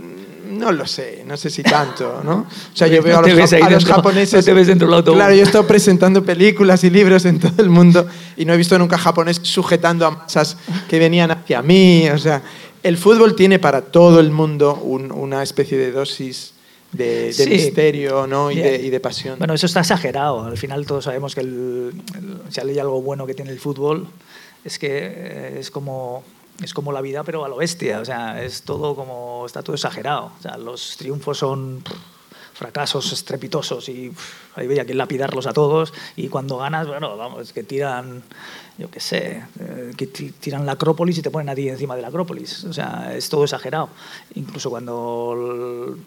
no, 0.47 0.71
lo 0.71 0.87
sé, 0.87 1.23
no 1.27 1.35
sé 1.35 1.49
si 1.49 1.61
tanto, 1.61 2.21
¿no? 2.23 2.47
O 2.73 2.75
sea, 2.75 2.87
yo 2.87 3.03
veo 3.03 3.19
a, 3.19 3.21
los, 3.69 3.85
japoneses... 3.85 4.45
te 4.45 4.53
ves 4.53 4.67
dentro 4.67 4.87
del 4.87 4.95
autobús. 4.95 5.17
Claro, 5.17 5.35
yo 5.35 5.41
he 5.41 5.43
estado 5.43 5.67
presentando 5.67 6.23
películas 6.23 6.85
y 6.85 6.89
libros 6.89 7.25
en 7.25 7.37
todo 7.37 7.61
el 7.61 7.69
mundo 7.69 8.07
y 8.37 8.45
no 8.45 8.53
he 8.53 8.57
visto 8.57 8.79
nunca 8.79 8.97
japonés 8.97 9.41
sujetando 9.43 10.05
a 10.05 10.11
masas 10.11 10.57
que 10.87 10.97
venían 10.99 11.31
hacia 11.31 11.61
mí. 11.61 12.09
O 12.09 12.17
sea, 12.17 12.41
el 12.81 12.97
fútbol 12.97 13.35
tiene 13.35 13.59
para 13.59 13.81
todo 13.81 14.21
el 14.21 14.31
mundo 14.31 14.75
una 14.75 15.43
especie 15.43 15.77
de 15.77 15.91
dosis 15.91 16.53
de, 16.93 17.33
misterio 17.49 18.25
¿no? 18.25 18.51
y, 18.51 18.55
de, 18.55 18.99
pasión. 19.01 19.37
Bueno, 19.37 19.53
eso 19.53 19.65
está 19.65 19.81
exagerado. 19.81 20.45
Al 20.45 20.57
final 20.57 20.85
todos 20.85 21.03
sabemos 21.03 21.35
que 21.35 21.41
si 21.41 22.61
hay 22.61 22.79
algo 22.79 23.01
bueno 23.01 23.27
que 23.27 23.33
tiene 23.33 23.51
el 23.51 23.59
fútbol 23.59 24.07
es 24.63 24.79
que 24.79 24.87
eh, 24.91 25.57
es 25.59 25.71
como 25.71 26.23
es 26.63 26.73
como 26.73 26.91
la 26.91 27.01
vida, 27.01 27.23
pero 27.23 27.45
a 27.45 27.49
lo 27.49 27.57
bestia. 27.57 27.99
O 27.99 28.05
sea, 28.05 28.43
es 28.43 28.63
todo 28.63 28.95
como. 28.95 29.45
Está 29.45 29.63
todo 29.63 29.75
exagerado. 29.75 30.31
O 30.37 30.41
sea, 30.41 30.57
los 30.57 30.97
triunfos 30.97 31.37
son 31.37 31.83
fracasos 32.53 33.13
estrepitosos 33.13 33.87
y 33.87 34.11
ahí 34.55 34.67
veía 34.67 34.83
que 34.83 34.93
lapidarlos 34.93 35.47
a 35.47 35.53
todos. 35.53 35.93
Y 36.17 36.27
cuando 36.27 36.57
ganas, 36.57 36.87
bueno, 36.87 37.15
vamos, 37.15 37.53
que 37.53 37.63
tiran, 37.63 38.21
yo 38.77 38.91
qué 38.91 38.99
sé, 38.99 39.43
eh, 39.61 39.93
que 39.95 40.07
tiran 40.07 40.65
la 40.65 40.73
Acrópolis 40.73 41.17
y 41.17 41.21
te 41.21 41.31
ponen 41.31 41.47
a 41.47 41.55
ti 41.55 41.69
encima 41.69 41.95
de 41.95 42.01
la 42.01 42.09
Acrópolis. 42.09 42.65
O 42.65 42.73
sea, 42.73 43.15
es 43.15 43.29
todo 43.29 43.45
exagerado. 43.45 43.87
Incluso 44.35 44.69
cuando 44.69 45.97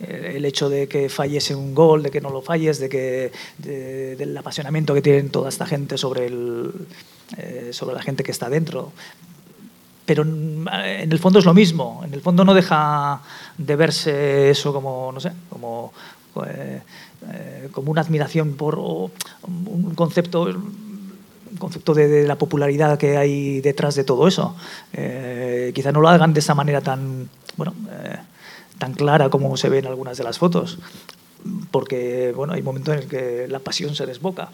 el, 0.00 0.44
hecho 0.46 0.70
de 0.70 0.88
que 0.88 1.10
fallese 1.10 1.54
un 1.54 1.74
gol, 1.74 2.02
de 2.02 2.10
que 2.10 2.22
no 2.22 2.30
lo 2.30 2.40
falles, 2.40 2.78
de 2.78 2.88
que 2.88 3.30
del 3.58 4.34
apasionamiento 4.38 4.94
que 4.94 5.02
tienen 5.02 5.28
toda 5.28 5.50
esta 5.50 5.66
gente 5.66 5.98
sobre 5.98 6.26
el 6.26 6.72
eh, 7.38 7.70
sobre 7.72 7.94
la 7.94 8.02
gente 8.02 8.24
que 8.24 8.30
está 8.30 8.50
dentro. 8.50 8.92
Pero 10.04 10.22
en 10.22 11.12
el 11.12 11.18
fondo 11.18 11.38
es 11.38 11.44
lo 11.44 11.54
mismo. 11.54 12.02
En 12.04 12.12
el 12.12 12.20
fondo 12.20 12.44
no 12.44 12.54
deja 12.54 13.20
de 13.56 13.76
verse 13.76 14.50
eso 14.50 14.72
como, 14.72 15.12
no 15.12 15.20
sé, 15.20 15.32
como, 15.48 15.92
eh, 16.46 16.80
eh, 17.32 17.68
como 17.70 17.90
una 17.90 18.00
admiración 18.00 18.54
por 18.54 18.78
un 18.78 19.94
concepto 19.94 20.48
concepto 21.58 21.94
de, 21.94 22.26
la 22.26 22.36
popularidad 22.36 22.98
que 22.98 23.18
hay 23.18 23.60
detrás 23.60 23.94
de 23.94 24.04
todo 24.04 24.26
eso. 24.26 24.56
quizá 25.74 25.92
no 25.92 26.00
lo 26.00 26.08
hagan 26.08 26.32
de 26.32 26.40
esa 26.40 26.54
manera 26.54 26.80
tan, 26.80 27.28
bueno, 27.56 27.74
tan 28.78 28.94
clara 28.94 29.28
como 29.28 29.56
se 29.56 29.68
ve 29.68 29.78
en 29.78 29.86
algunas 29.86 30.16
de 30.16 30.24
las 30.24 30.38
fotos, 30.38 30.78
porque 31.70 32.32
bueno, 32.34 32.54
hay 32.54 32.62
momentos 32.62 32.94
en 32.94 33.02
el 33.02 33.06
que 33.06 33.46
la 33.48 33.60
pasión 33.60 33.94
se 33.94 34.06
desboca, 34.06 34.48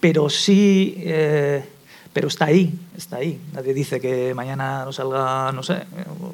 pero 0.00 0.30
sí 0.30 1.04
pero 2.12 2.28
está 2.28 2.46
ahí, 2.46 2.78
está 2.96 3.16
ahí. 3.16 3.40
Nadie 3.52 3.72
dice 3.72 4.00
que 4.00 4.34
mañana 4.34 4.84
no 4.84 4.92
salga, 4.92 5.50
no 5.52 5.62
sé, 5.62 5.82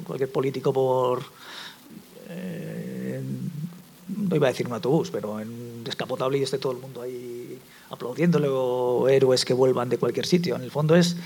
cualquier 0.05 0.31
político 0.31 0.73
por... 0.73 1.23
Eh, 2.31 3.23
no 4.09 4.37
iba 4.37 4.49
a 4.49 4.51
decir 4.51 4.67
un 4.67 4.73
autobús, 4.73 5.11
pero 5.11 5.39
en 5.41 5.49
un 5.49 5.85
descapotable 5.85 6.39
y 6.39 6.43
esté 6.43 6.59
todo 6.59 6.73
el 6.73 6.79
mundo 6.79 7.03
ahí 7.03 7.59
aplaudiéndole 7.91 8.49
o 8.51 9.09
héroes 9.09 9.45
que 9.45 9.55
vuelvan 9.55 9.89
de 9.89 9.99
cualquier 9.99 10.27
sitio. 10.27 10.57
En 10.57 10.63
el 10.63 10.71
fondo 10.71 10.97
es... 10.97 11.17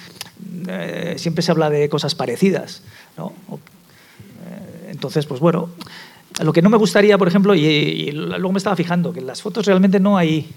Eh, 0.68 1.14
siempre 1.16 1.42
se 1.42 1.50
habla 1.50 1.70
de 1.70 1.88
cosas 1.88 2.14
parecidas, 2.14 2.82
¿no? 3.16 3.32
Eh, 3.50 4.90
entonces, 4.90 5.24
pues 5.24 5.40
bueno, 5.40 5.70
lo 6.42 6.52
que 6.52 6.60
no 6.60 6.68
me 6.68 6.76
gustaría, 6.76 7.16
por 7.16 7.28
ejemplo, 7.28 7.54
y, 7.54 8.10
luego 8.12 8.52
me 8.52 8.58
estaba 8.58 8.76
fijando, 8.76 9.14
que 9.14 9.20
en 9.20 9.26
las 9.26 9.40
fotos 9.40 9.64
realmente 9.64 9.98
no 9.98 10.18
hay... 10.18 10.52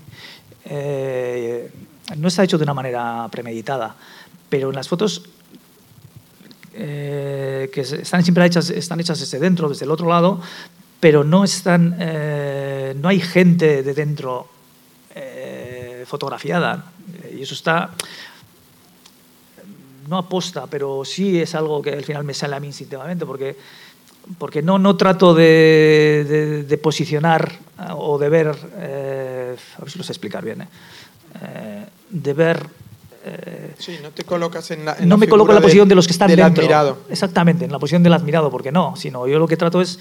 no 2.17 2.27
está 2.27 2.43
hecho 2.43 2.57
de 2.57 2.63
una 2.63 2.73
manera 2.73 3.27
premeditada, 3.31 3.95
pero 4.49 4.69
en 4.69 4.75
las 4.75 4.87
fotos 4.87 5.23
eh, 6.73 7.69
que 7.73 7.81
están 7.81 8.23
siempre 8.23 8.45
hechas, 8.45 8.69
están 8.69 8.99
hechas 8.99 9.19
desde 9.19 9.39
dentro, 9.39 9.69
desde 9.69 9.85
el 9.85 9.91
otro 9.91 10.07
lado, 10.07 10.41
pero 10.99 11.23
no, 11.23 11.43
están, 11.43 11.95
eh, 11.99 12.95
no 12.97 13.09
hay 13.09 13.19
gente 13.19 13.83
de 13.83 13.93
dentro 13.93 14.49
fotografiada. 16.05 16.91
Y 17.35 17.41
eso 17.41 17.55
está 17.55 17.91
no 20.07 20.17
aposta, 20.17 20.67
pero 20.67 21.03
sí 21.03 21.41
es 21.41 21.55
algo 21.55 21.81
que 21.81 21.91
al 21.91 22.03
final 22.03 22.23
me 22.23 22.33
sale 22.33 22.55
a 22.55 22.59
mí 22.59 22.67
instintivamente, 22.67 23.25
porque 23.25 23.55
porque 24.39 24.63
no, 24.63 24.79
no 24.79 24.97
trato 24.97 25.35
de, 25.35 26.65
de, 26.67 26.77
posicionar 26.79 27.51
eh, 27.79 27.83
o 27.91 28.17
de 28.17 28.29
ver, 28.29 28.55
eh, 28.77 29.55
a 29.77 29.81
ver 29.81 29.91
si 29.91 29.99
lo 29.99 30.03
sé 30.03 30.13
explicar 30.13 30.43
bien, 30.43 30.67
eh, 31.41 31.85
eh 31.85 31.85
de 32.09 32.33
ver... 32.33 32.67
Eh, 33.27 33.73
sí, 33.79 33.97
no 34.01 34.11
te 34.11 34.23
colocas 34.23 34.69
en 34.71 34.85
la... 34.85 34.95
En 34.99 35.09
no 35.09 35.17
me 35.17 35.27
coloco 35.27 35.51
en 35.51 35.55
la 35.55 35.61
posición 35.61 35.87
de 35.87 35.95
los 35.95 36.05
que 36.05 36.13
están 36.13 36.27
del 36.27 36.37
dentro. 36.37 36.63
Admirado. 36.63 36.99
Exactamente, 37.09 37.65
en 37.65 37.71
la 37.71 37.79
posición 37.79 38.03
del 38.03 38.13
admirado, 38.13 38.51
porque 38.51 38.71
no, 38.71 38.95
sino 38.95 39.27
yo 39.27 39.39
lo 39.39 39.47
que 39.47 39.57
trato 39.57 39.81
es 39.81 39.99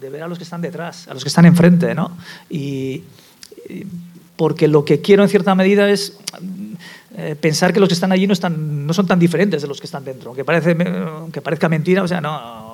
de 0.00 0.10
ver 0.10 0.22
a 0.22 0.28
los 0.28 0.36
que 0.36 0.44
están 0.44 0.60
detrás, 0.60 1.06
a 1.08 1.14
los 1.14 1.22
que 1.22 1.28
están 1.28 1.46
enfrente, 1.46 1.94
¿no? 1.94 2.16
Y, 2.50 3.04
porque 4.34 4.68
lo 4.68 4.84
que 4.84 5.00
quiero 5.00 5.22
en 5.22 5.28
cierta 5.28 5.54
medida 5.54 5.88
es 5.88 6.18
pensar 7.40 7.72
que 7.72 7.80
los 7.80 7.88
que 7.88 7.94
están 7.94 8.12
allí 8.12 8.26
no, 8.26 8.34
están, 8.34 8.86
no 8.86 8.92
son 8.92 9.06
tan 9.06 9.18
diferentes 9.18 9.62
de 9.62 9.68
los 9.68 9.80
que 9.80 9.86
están 9.86 10.04
dentro, 10.04 10.30
aunque, 10.30 10.44
parece, 10.44 10.76
aunque 11.18 11.40
parezca 11.40 11.68
mentira, 11.68 12.02
o 12.02 12.08
sea, 12.08 12.20
no 12.20 12.65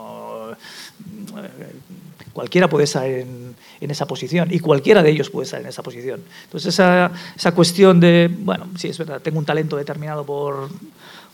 Cualquiera 2.33 2.69
puede 2.69 2.85
estar 2.85 3.07
en, 3.07 3.55
esa 3.81 4.07
posición 4.07 4.49
y 4.53 4.61
cualquiera 4.61 5.03
de 5.03 5.11
ellos 5.11 5.29
puede 5.29 5.45
estar 5.45 5.61
en 5.61 5.67
esa 5.67 5.83
posición. 5.83 6.21
Entonces, 6.45 6.73
esa, 6.75 7.53
cuestión 7.55 8.01
de, 8.01 8.31
bueno, 8.33 8.69
sí, 8.79 8.89
es 8.89 8.99
verdad, 8.99 9.21
tengo 9.21 9.39
un 9.39 9.45
talento 9.45 9.77
determinado 9.77 10.25
por, 10.25 10.71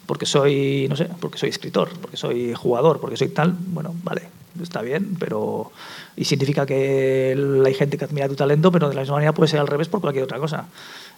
porque 0.07 0.27
soy, 0.27 0.87
no 0.89 0.97
sé, 0.97 1.09
porque 1.21 1.39
soy 1.39 1.51
escritor, 1.51 1.91
porque 2.01 2.17
soy 2.17 2.55
jugador, 2.55 3.01
porque 3.01 3.17
soy 3.17 3.29
tal, 3.29 3.55
bueno, 3.69 3.95
vale, 4.03 4.23
está 4.63 4.83
bien, 4.83 5.17
pero... 5.19 5.71
Y 6.17 6.25
significa 6.25 6.67
que 6.67 7.37
hay 7.65 7.75
gente 7.75 7.97
que 7.97 8.05
admira 8.05 8.29
tu 8.29 8.35
talento, 8.35 8.73
pero 8.73 8.89
de 8.89 8.95
la 8.97 9.03
misma 9.03 9.17
manera 9.17 9.33
puede 9.33 9.49
ser 9.49 9.61
al 9.61 9.69
revés 9.69 9.89
por 9.89 10.01
cualquier 10.01 10.25
otra 10.25 10.39
cosa. 10.39 10.67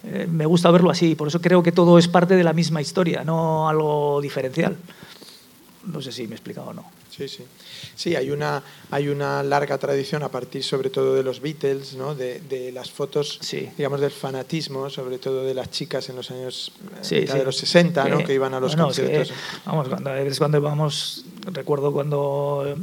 Eh, 0.03 0.27
me 0.29 0.45
gusta 0.45 0.69
verlo 0.69 0.91
así, 0.91 1.15
por 1.15 1.27
eso 1.27 1.41
creo 1.41 1.63
que 1.63 1.71
todo 1.71 1.97
es 1.97 2.07
parte 2.07 2.35
de 2.35 2.43
la 2.43 2.53
misma 2.53 2.81
historia, 2.81 3.23
no 3.23 3.67
algo 3.67 4.21
diferencial. 4.21 4.77
No 5.85 6.01
sé 6.01 6.11
si 6.11 6.27
me 6.27 6.33
he 6.33 6.35
explicado 6.35 6.69
o 6.69 6.73
no. 6.73 6.85
Sí, 7.09 7.27
sí. 7.27 7.43
Sí, 7.95 8.15
hay 8.15 8.31
una, 8.31 8.63
hay 8.89 9.09
una 9.09 9.43
larga 9.43 9.77
tradición 9.77 10.23
a 10.23 10.29
partir 10.29 10.63
sobre 10.63 10.89
todo 10.89 11.13
de 11.13 11.23
los 11.23 11.41
Beatles, 11.41 11.95
¿no? 11.95 12.15
de, 12.15 12.39
de 12.41 12.71
las 12.71 12.89
fotos, 12.89 13.39
digamos, 13.77 13.99
del 13.99 14.11
fanatismo, 14.11 14.89
sobre 14.89 15.17
todo 15.17 15.43
de 15.43 15.53
las 15.53 15.69
chicas 15.71 16.07
en 16.09 16.15
los 16.15 16.31
años 16.31 16.71
eh, 17.09 17.25
de 17.25 17.43
los 17.43 17.57
60, 17.57 18.07
¿no? 18.07 18.23
que 18.23 18.33
iban 18.33 18.53
a 18.53 18.59
los 18.59 18.75
conciertos. 18.75 19.33
vamos, 19.65 19.89
cuando, 19.89 20.15
es 20.15 20.37
cuando 20.37 20.57
íbamos, 20.57 21.25
recuerdo 21.47 21.91
cuando 21.91 22.75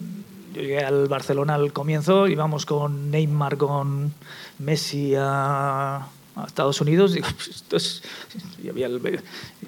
yo 0.55 0.61
llegué 0.61 0.81
al 0.81 1.09
Barcelona 1.09 1.55
al 1.55 1.73
comienzo, 1.73 2.29
íbamos 2.29 2.67
con 2.67 3.11
Neymar, 3.11 3.57
con 3.57 4.13
Messi 4.59 5.15
a 5.17 6.07
a 6.43 6.47
Estados 6.47 6.81
Unidos, 6.81 7.13
digo, 7.13 7.27
pues 7.71 8.03
y, 8.63 8.69
había 8.69 8.89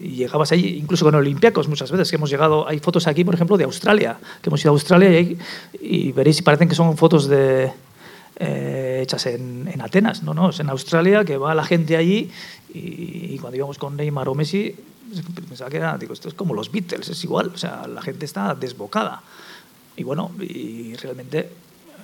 llegabas 0.01 0.53
ahí, 0.53 0.79
incluso 0.79 1.05
con 1.05 1.15
Olympiacos 1.15 1.69
muchas 1.69 1.91
veces, 1.91 2.11
que 2.11 2.17
hemos 2.17 2.31
llegado, 2.31 2.67
hay 2.69 2.79
fotos 2.79 3.07
aquí, 3.07 3.25
por 3.25 3.35
ejemplo, 3.35 3.57
de 3.57 3.65
Australia, 3.65 4.19
que 4.41 4.51
hemos 4.51 4.61
ido 4.61 4.71
a 4.71 4.75
Australia 4.75 5.21
y, 5.81 6.13
veréis 6.13 6.37
si 6.37 6.43
parecen 6.43 6.69
que 6.69 6.75
son 6.75 6.97
fotos 6.97 7.29
de, 7.29 7.73
eh, 8.37 9.01
hechas 9.03 9.27
en, 9.27 9.69
en, 9.73 9.81
Atenas, 9.81 10.23
no, 10.23 10.35
no, 10.35 10.51
es 10.51 10.61
en 10.61 10.71
Australia, 10.71 11.25
que 11.25 11.37
va 11.37 11.55
la 11.55 11.65
gente 11.65 11.97
allí 11.97 12.31
y, 12.73 13.39
cuando 13.39 13.57
íbamos 13.57 13.79
con 13.79 13.97
Neymar 13.97 14.29
o 14.29 14.35
Messi, 14.35 14.75
pensaba 15.49 15.71
que 15.71 15.79
era, 15.79 15.99
digo, 15.99 16.13
esto 16.13 16.29
es 16.29 16.35
como 16.35 16.55
los 16.55 16.71
Beatles, 16.71 17.09
es 17.09 17.25
igual, 17.25 17.51
o 17.55 17.59
sea, 17.59 17.87
la 17.87 18.03
gente 18.03 18.25
está 18.25 18.55
desbocada. 18.55 19.23
Y 19.97 20.05
bueno, 20.05 20.31
y 20.41 20.95
realmente... 20.97 21.51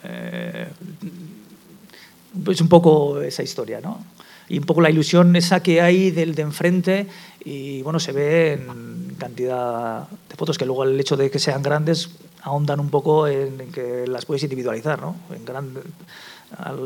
Eh, 0.05 0.67
es 2.51 2.61
un 2.61 2.69
poco 2.69 3.21
esa 3.21 3.43
historia, 3.43 3.81
¿no? 3.81 3.99
Y 4.49 4.59
un 4.59 4.65
poco 4.65 4.81
la 4.81 4.91
ilusión 4.91 5.35
esa 5.37 5.63
que 5.63 5.81
hay 5.81 6.11
del 6.11 6.35
de 6.35 6.43
enfrente 6.43 7.07
y 7.45 7.83
bueno, 7.83 8.01
se 8.01 8.13
ve 8.13 8.53
en 8.55 9.15
cantidad 9.19 10.09
de 10.09 10.37
fotos 10.37 10.59
que 10.59 10.67
luego 10.67 10.85
el 10.85 10.99
hecho 10.99 11.17
de 11.17 11.31
que 11.31 11.39
sean 11.39 11.63
grandes 11.63 12.11
ahondan 12.43 12.81
un 12.81 12.91
poco 12.91 13.27
en, 13.27 13.59
que 13.73 14.07
las 14.07 14.25
puedes 14.25 14.43
individualizar, 14.45 15.01
¿no? 15.01 15.17
En 15.35 15.45
grande, 15.45 15.81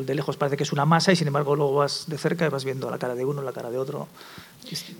de 0.07 0.14
lejos 0.14 0.38
parece 0.38 0.57
que 0.57 0.62
es 0.62 0.73
una 0.73 0.87
masa 0.87 1.12
y 1.12 1.16
sin 1.16 1.27
embargo 1.27 1.55
luego 1.55 1.75
vas 1.75 2.05
de 2.09 2.16
cerca 2.16 2.46
y 2.46 2.49
vas 2.49 2.64
viendo 2.64 2.90
la 2.90 2.99
cara 2.99 3.14
de 3.14 3.27
uno, 3.27 3.42
la 3.42 3.53
cara 3.53 3.70
de 3.70 3.77
otro. 3.77 4.09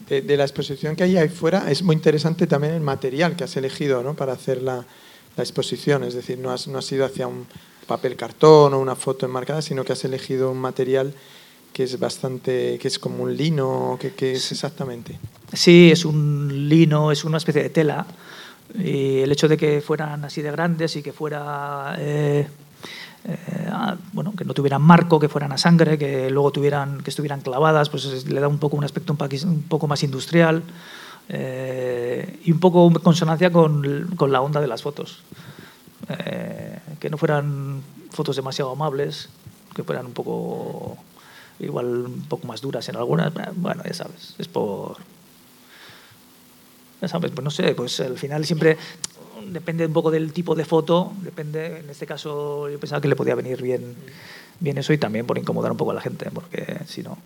De, 0.09 0.37
la 0.37 0.45
exposición 0.45 0.97
que 0.97 1.05
hay 1.05 1.17
ahí 1.17 1.29
fuera 1.29 1.71
es 1.71 1.83
muy 1.83 1.95
interesante 1.97 2.47
también 2.47 2.75
el 2.75 2.81
material 2.81 3.37
que 3.37 3.45
has 3.45 3.57
elegido 3.57 4.03
¿no? 4.03 4.15
para 4.15 4.33
hacer 4.33 4.61
la, 4.63 4.85
la 5.37 5.43
exposición, 5.43 6.05
es 6.05 6.15
decir, 6.15 6.39
no 6.39 6.51
has, 6.51 6.69
no 6.69 6.79
has 6.79 6.93
ido 6.93 7.05
hacia 7.05 7.27
un 7.27 7.47
papel 7.87 8.17
cartón 8.17 8.75
o 8.75 8.79
una 8.79 8.97
foto 8.97 9.27
enmarcada, 9.27 9.63
sino 9.63 9.85
que 9.85 9.93
has 9.93 10.05
elegido 10.05 10.51
un 10.51 10.59
material 10.59 11.15
que 11.81 11.85
es 11.85 11.99
bastante, 11.99 12.79
que 12.79 12.89
es 12.89 12.99
como 12.99 13.23
un 13.23 13.35
lino, 13.35 13.99
que, 13.99 14.33
es 14.33 14.53
exactamente. 14.53 15.19
Sí, 15.51 15.91
es 15.91 16.05
un 16.05 16.69
lino, 16.69 17.11
es 17.11 17.25
una 17.25 17.39
especie 17.39 17.63
de 17.63 17.71
tela. 17.71 18.05
Y 18.79 19.21
el 19.21 19.33
hecho 19.33 19.49
de 19.49 19.57
que 19.57 19.81
fueran 19.81 20.23
así 20.23 20.43
de 20.43 20.51
grandes 20.51 20.95
y 20.97 21.03
que 21.03 21.15
fuera 21.15 21.97
eh, 21.99 22.47
eh, 23.25 23.69
ah, 23.71 23.97
bueno, 24.13 24.35
que 24.37 24.45
no 24.45 24.53
tuvieran 24.53 24.83
marco, 24.83 25.19
que 25.19 25.31
fueran 25.31 25.53
a 25.53 25.57
sangre, 25.57 25.97
que 25.97 26.29
luego 26.29 26.51
tuvieran, 26.51 27.01
que 27.01 27.09
estuvieran 27.09 27.41
clavadas, 27.41 27.89
pues 27.89 28.27
le 28.27 28.41
da 28.41 28.49
un 28.49 28.59
poco 28.59 28.77
un 28.77 28.85
aspecto 28.85 29.15
un 29.15 29.63
poco 29.63 29.89
más 29.89 30.03
industrial 30.03 30.63
eh, 31.31 32.41
y 32.45 32.53
un 32.53 32.61
poco 32.61 32.87
en 32.89 32.93
consonancia 32.97 33.51
con, 33.51 34.11
con, 34.17 34.31
la 34.31 34.43
onda 34.43 34.61
de 34.61 34.67
las 34.67 34.83
fotos. 34.83 35.23
que 37.01 37.09
no 37.09 37.17
fueran 37.17 37.81
fotos 38.11 38.37
demasiado 38.37 38.71
amables, 38.71 39.31
que 39.75 39.83
fueran 39.83 40.05
un 40.05 40.13
poco 40.13 40.99
igual 41.61 42.07
un 42.07 42.23
poco 42.23 42.47
más 42.47 42.61
duras 42.61 42.89
en 42.89 42.97
algunas, 42.97 43.33
bueno, 43.57 43.83
ya 43.85 43.95
sabes, 43.95 44.35
es 44.39 44.49
por... 44.49 44.97
Ya 47.01 47.09
sabes, 47.09 47.31
pues 47.31 47.43
no 47.43 47.51
sé, 47.51 47.75
pues 47.75 47.99
al 48.01 48.19
final 48.19 48.45
siempre 48.45 48.77
depende 49.47 49.87
un 49.87 49.93
poco 49.93 50.11
del 50.11 50.33
tipo 50.33 50.55
de 50.55 50.65
foto, 50.65 51.13
depende, 51.23 51.79
en 51.79 51.89
este 51.89 52.07
caso 52.07 52.69
yo 52.69 52.79
pensaba 52.79 53.01
que 53.01 53.09
le 53.09 53.17
podía 53.17 53.35
venir 53.35 53.63
bien, 53.63 53.95
bien 54.59 54.77
eso 54.77 54.93
y 54.93 54.99
también 54.99 55.27
por 55.27 55.39
incomodar 55.39 55.73
un 55.73 55.79
poco 55.79 55.93
a 55.93 55.95
la 55.95 56.01
gente, 56.01 56.31
porque 56.31 56.81
si 56.87 57.03
no... 57.03 57.17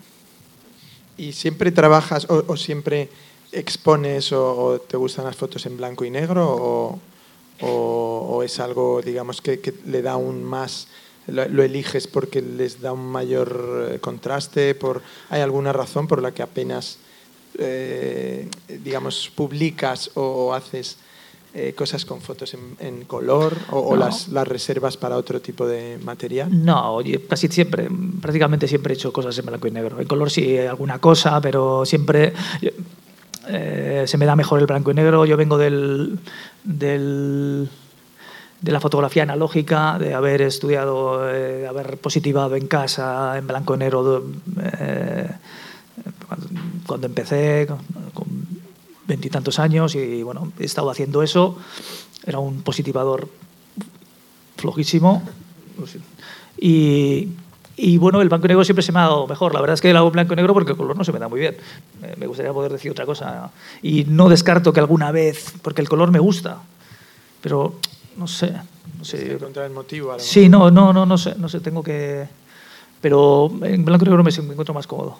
¿Y 1.16 1.32
siempre 1.32 1.70
trabajas 1.70 2.26
o, 2.28 2.56
siempre 2.56 3.08
expones 3.52 4.32
o, 4.32 4.80
te 4.80 4.96
gustan 4.96 5.24
las 5.24 5.36
fotos 5.36 5.64
en 5.66 5.76
blanco 5.76 6.04
y 6.04 6.10
negro 6.10 6.44
o, 6.44 6.98
o 7.60 8.42
es 8.42 8.58
algo, 8.58 9.00
digamos, 9.00 9.40
que, 9.40 9.60
que 9.60 9.74
le 9.86 10.02
da 10.02 10.16
un 10.16 10.42
más 10.42 10.88
lo, 11.26 11.62
eliges 11.62 12.06
porque 12.06 12.42
les 12.42 12.80
da 12.80 12.92
un 12.92 13.06
mayor 13.06 13.90
eh, 13.90 13.98
contraste? 13.98 14.74
Por, 14.74 15.02
¿Hay 15.30 15.40
alguna 15.40 15.72
razón 15.72 16.06
por 16.06 16.20
la 16.20 16.32
que 16.32 16.42
apenas, 16.42 16.98
eh, 17.58 18.48
digamos, 18.82 19.30
publicas 19.34 20.10
o, 20.14 20.52
haces 20.54 20.98
eh, 21.54 21.72
cosas 21.72 22.04
con 22.04 22.20
fotos 22.20 22.56
en, 22.80 23.04
color 23.04 23.56
o, 23.70 23.96
las, 23.96 24.28
las, 24.28 24.46
reservas 24.46 24.96
para 24.96 25.16
otro 25.16 25.40
tipo 25.40 25.66
de 25.66 25.98
material? 26.02 26.48
No, 26.64 26.98
casi 27.28 27.48
siempre, 27.48 27.88
prácticamente 28.20 28.68
siempre 28.68 28.94
he 28.94 28.96
hecho 28.96 29.12
cosas 29.12 29.38
en 29.38 29.46
blanco 29.46 29.68
y 29.68 29.70
negro. 29.70 30.00
En 30.00 30.06
color 30.06 30.30
sí, 30.30 30.58
alguna 30.58 30.98
cosa, 31.00 31.40
pero 31.40 31.84
siempre... 31.84 32.32
se 34.06 34.16
me 34.16 34.24
da 34.24 34.36
mejor 34.36 34.60
el 34.60 34.66
blanco 34.66 34.90
y 34.90 34.94
negro. 34.94 35.26
Yo 35.26 35.36
vengo 35.36 35.58
del, 35.58 36.18
del 36.64 37.68
de 38.64 38.72
la 38.72 38.80
fotografía 38.80 39.24
analógica, 39.24 39.98
de 39.98 40.14
haber 40.14 40.40
estudiado, 40.40 41.28
eh, 41.28 41.58
de 41.60 41.66
haber 41.68 41.98
positivado 41.98 42.56
en 42.56 42.66
casa 42.66 43.36
en 43.36 43.46
blanco 43.46 43.74
y 43.74 43.78
negro 43.78 44.24
eh, 44.72 45.30
cuando 46.86 47.06
empecé 47.06 47.66
con 47.66 48.26
veintitantos 49.06 49.58
años 49.58 49.94
y 49.94 50.22
bueno, 50.22 50.50
he 50.58 50.64
estado 50.64 50.90
haciendo 50.90 51.22
eso. 51.22 51.58
Era 52.24 52.38
un 52.38 52.62
positivador 52.62 53.28
flojísimo 54.56 55.22
y, 56.56 57.28
Y 57.76 57.98
bueno, 57.98 58.20
el 58.22 58.28
blanco 58.28 58.46
y 58.46 58.48
negro 58.48 58.64
siempre 58.64 58.82
se 58.82 58.92
me 58.92 59.00
ha 59.00 59.02
dado 59.02 59.26
mejor. 59.26 59.52
La 59.52 59.60
verdad 59.60 59.74
es 59.74 59.80
que 59.80 59.92
lo 59.92 59.98
hago 59.98 60.10
blanco 60.10 60.32
y 60.32 60.36
negro 60.36 60.54
porque 60.54 60.72
el 60.72 60.76
color 60.76 60.96
no 60.96 61.04
se 61.04 61.12
me 61.12 61.18
da 61.18 61.28
muy 61.28 61.40
bien. 61.40 61.56
Me 62.18 62.26
gustaría 62.26 62.52
poder 62.52 62.70
decir 62.70 62.90
otra 62.92 63.04
cosa. 63.04 63.50
Y 63.82 64.04
no 64.04 64.28
descarto 64.28 64.72
que 64.72 64.80
alguna 64.80 65.10
vez, 65.10 65.54
porque 65.62 65.80
el 65.82 65.88
color 65.88 66.10
me 66.12 66.20
gusta, 66.20 66.58
pero 67.40 67.74
no 68.16 68.26
sé. 68.26 68.52
No 68.98 69.04
sé. 69.04 69.32
encontrar 69.32 69.66
el 69.66 69.72
motivo. 69.72 70.12
A 70.12 70.14
lo 70.14 70.20
sí, 70.20 70.48
no, 70.48 70.70
no, 70.70 70.92
no, 70.92 71.04
no 71.06 71.18
sé, 71.18 71.34
no 71.36 71.48
sé, 71.48 71.60
tengo 71.60 71.82
que... 71.82 72.26
Pero 73.00 73.50
en 73.62 73.84
blanco 73.84 74.04
y 74.04 74.08
negro 74.08 74.24
me, 74.24 74.30
encuentro 74.30 74.72
más 74.72 74.86
cómodo. 74.86 75.18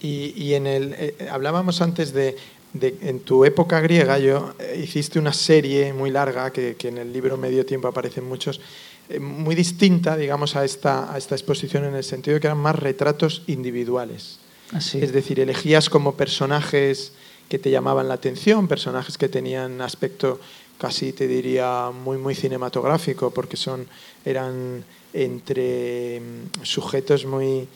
Y, 0.00 0.32
y 0.36 0.54
en 0.54 0.66
el, 0.66 0.94
eh, 0.96 1.28
hablábamos 1.30 1.82
antes 1.82 2.12
de, 2.12 2.36
de, 2.72 2.96
en 3.02 3.20
tu 3.20 3.44
época 3.44 3.80
griega, 3.80 4.18
yo 4.18 4.54
eh, 4.58 4.80
hiciste 4.82 5.18
una 5.18 5.32
serie 5.32 5.92
muy 5.92 6.10
larga 6.10 6.50
que, 6.52 6.76
que 6.76 6.88
en 6.88 6.98
el 6.98 7.12
libro 7.12 7.36
Medio 7.36 7.66
Tiempo 7.66 7.88
aparecen 7.88 8.24
muchos, 8.24 8.60
eh, 9.08 9.20
muy 9.20 9.54
distinta, 9.54 10.16
digamos, 10.16 10.56
a 10.56 10.64
esta, 10.64 11.12
a 11.12 11.18
esta 11.18 11.34
exposición 11.34 11.84
en 11.84 11.94
el 11.94 12.04
sentido 12.04 12.34
de 12.34 12.40
que 12.40 12.46
eran 12.46 12.58
más 12.58 12.76
retratos 12.76 13.42
individuales. 13.46 14.38
Así. 14.72 14.98
Es 14.98 15.12
decir, 15.12 15.38
elegías 15.38 15.88
como 15.90 16.16
personajes 16.16 17.12
que 17.48 17.58
te 17.58 17.70
llamaban 17.70 18.08
la 18.08 18.14
atención, 18.14 18.66
personajes 18.66 19.16
que 19.18 19.28
tenían 19.28 19.80
aspecto 19.80 20.40
casi 20.78 21.12
te 21.12 21.26
diría 21.26 21.90
muy 21.90 22.18
muy 22.18 22.34
cinematográfico 22.34 23.30
porque 23.30 23.56
son 23.56 23.86
eran 24.24 24.84
entre 25.12 26.20
mm, 26.20 26.64
sujetos 26.64 27.24
muy 27.24 27.66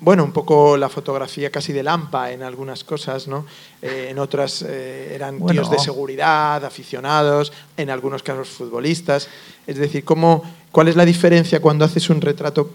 bueno, 0.00 0.24
un 0.24 0.32
poco 0.32 0.76
la 0.76 0.88
fotografía 0.88 1.50
casi 1.50 1.72
de 1.72 1.82
Lampa 1.82 2.32
en 2.32 2.42
algunas 2.42 2.82
cosas, 2.82 3.28
¿no? 3.28 3.46
Eh, 3.80 4.08
en 4.10 4.18
otras 4.18 4.62
eh, 4.62 5.12
eran 5.14 5.38
Bueno. 5.38 5.52
tíos 5.52 5.70
de 5.70 5.78
seguridad, 5.78 6.64
aficionados, 6.64 7.52
en 7.76 7.90
algunos 7.90 8.22
casos 8.22 8.48
futbolistas. 8.48 9.28
Es 9.66 9.76
decir, 9.76 10.04
¿cómo, 10.04 10.42
¿cuál 10.72 10.88
es 10.88 10.96
la 10.96 11.04
diferencia 11.04 11.60
cuando 11.60 11.84
haces 11.84 12.10
un 12.10 12.20
retrato 12.20 12.68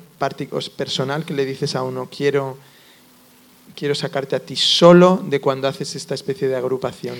personal 0.78 1.26
que 1.26 1.34
le 1.34 1.46
dices 1.46 1.76
a 1.76 1.84
uno, 1.84 2.08
quiero, 2.10 2.58
quiero 3.76 3.94
sacarte 3.94 4.38
a 4.38 4.40
ti 4.40 4.56
solo, 4.56 5.22
de 5.22 5.42
cuando 5.42 5.68
haces 5.68 5.96
esta 5.96 6.16
especie 6.16 6.48
de 6.48 6.56
agrupación? 6.56 7.18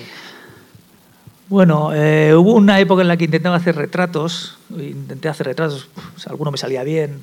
Bueno, 1.52 1.90
eh, 1.92 2.34
hubo 2.34 2.54
una 2.54 2.80
época 2.80 3.02
en 3.02 3.08
la 3.08 3.18
que 3.18 3.26
intentaba 3.26 3.56
hacer 3.56 3.76
retratos, 3.76 4.56
intenté 4.70 5.28
hacer 5.28 5.48
retratos, 5.48 5.86
o 6.16 6.18
sea, 6.18 6.30
alguno 6.32 6.50
me 6.50 6.56
salía 6.56 6.82
bien, 6.82 7.18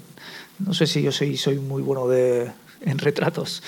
no 0.60 0.72
sé 0.76 0.86
si 0.86 1.02
yo 1.02 1.12
soy, 1.12 1.36
soy 1.36 1.58
muy 1.58 1.82
bueno 1.82 2.08
de, 2.08 2.52
en 2.86 3.00
retratos, 3.00 3.64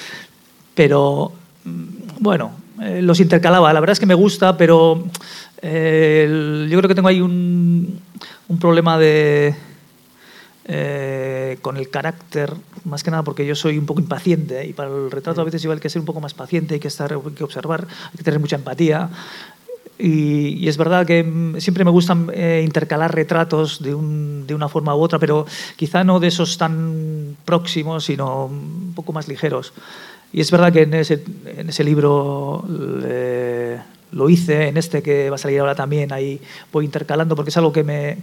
pero 0.75 1.31
mm, 1.63 1.85
bueno, 2.19 2.51
eh, 2.79 3.01
los 3.01 3.19
intercalaba, 3.19 3.73
la 3.73 3.79
verdad 3.79 3.93
es 3.93 3.99
que 3.99 4.05
me 4.05 4.13
gusta, 4.13 4.55
pero 4.55 5.03
eh, 5.63 6.25
el- 6.29 6.67
yo 6.69 6.77
creo 6.77 6.87
que 6.87 6.93
tengo 6.93 7.07
ahí 7.07 7.21
un, 7.21 7.99
un 8.47 8.59
problema 8.59 8.99
de, 8.99 9.55
eh, 10.65 11.57
con 11.63 11.75
el 11.77 11.89
carácter, 11.89 12.53
más 12.85 13.01
que 13.03 13.09
nada 13.09 13.23
porque 13.23 13.47
yo 13.47 13.55
soy 13.55 13.79
un 13.79 13.87
poco 13.87 13.99
impaciente 13.99 14.63
y 14.67 14.73
para 14.73 14.89
el 14.95 15.09
retrato 15.09 15.41
a 15.41 15.43
veces 15.43 15.63
igual 15.63 15.77
hay 15.79 15.81
que 15.81 15.89
ser 15.89 16.01
un 16.01 16.05
poco 16.05 16.21
más 16.21 16.35
paciente, 16.35 16.75
hay 16.75 16.79
que, 16.79 16.87
estar, 16.87 17.11
hay 17.11 17.31
que 17.33 17.43
observar, 17.43 17.87
hay 18.11 18.17
que 18.17 18.23
tener 18.23 18.39
mucha 18.39 18.57
empatía. 18.57 19.09
Y, 20.01 20.57
y 20.57 20.67
es 20.67 20.77
verdad 20.77 21.05
que 21.05 21.23
mm, 21.23 21.59
siempre 21.59 21.83
me 21.85 21.91
gustan 21.91 22.29
eh, 22.33 22.61
intercalar 22.65 23.13
retratos 23.13 23.81
de, 23.83 23.93
un- 23.93 24.45
de 24.47 24.55
una 24.55 24.67
forma 24.67 24.95
u 24.95 24.99
otra, 25.01 25.19
pero 25.19 25.45
quizá 25.75 26.03
no 26.03 26.19
de 26.19 26.27
esos 26.27 26.57
tan 26.57 27.37
próximos, 27.45 28.05
sino 28.05 28.45
un 28.45 28.93
poco 28.95 29.13
más 29.13 29.27
ligeros. 29.27 29.73
Y 30.33 30.41
es 30.41 30.49
verdad 30.49 30.71
que 30.73 30.83
en 30.83 30.93
ese, 30.93 31.23
en 31.45 31.69
ese 31.69 31.83
libro 31.83 32.65
eh, 33.05 33.79
lo 34.13 34.29
hice, 34.29 34.69
en 34.69 34.77
este 34.77 35.01
que 35.03 35.29
va 35.29 35.35
a 35.35 35.37
salir 35.37 35.59
ahora 35.59 35.75
también, 35.75 36.11
ahí 36.11 36.39
voy 36.71 36.85
intercalando, 36.85 37.35
porque 37.35 37.49
es 37.49 37.57
algo 37.57 37.71
que 37.71 37.83
me, 37.83 38.17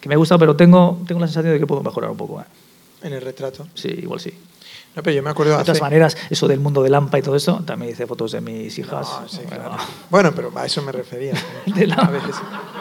que 0.00 0.08
me 0.08 0.16
gusta, 0.16 0.36
pero 0.38 0.56
tengo, 0.56 1.00
tengo 1.06 1.20
la 1.20 1.26
sensación 1.26 1.52
de 1.52 1.60
que 1.60 1.66
puedo 1.66 1.82
mejorar 1.82 2.10
un 2.10 2.16
poco. 2.16 2.40
¿eh? 2.40 2.44
En 3.02 3.12
el 3.12 3.20
retrato. 3.22 3.66
Sí, 3.74 3.88
igual 3.88 4.20
sí. 4.20 4.32
No, 4.96 5.02
pero 5.04 5.14
yo 5.14 5.22
me 5.22 5.30
acuerdo 5.30 5.52
De 5.52 5.58
todas 5.58 5.70
hace- 5.76 5.80
maneras, 5.80 6.16
eso 6.30 6.48
del 6.48 6.58
mundo 6.58 6.82
de 6.82 6.90
Lampa 6.90 7.16
y 7.18 7.22
todo 7.22 7.36
eso, 7.36 7.62
también 7.64 7.92
hice 7.92 8.06
fotos 8.08 8.32
de 8.32 8.40
mis 8.40 8.76
hijas. 8.78 9.06
Sí, 9.28 9.38
Bueno, 9.48 9.50
claro. 9.68 9.76
Bueno, 10.10 10.32
pero 10.34 10.52
a 10.56 10.66
eso 10.66 10.82
me 10.82 10.90
refería. 10.90 11.32
¿no? 11.66 11.74
De 11.76 11.86
la- 11.86 11.94
A 11.94 12.10
veces 12.10 12.34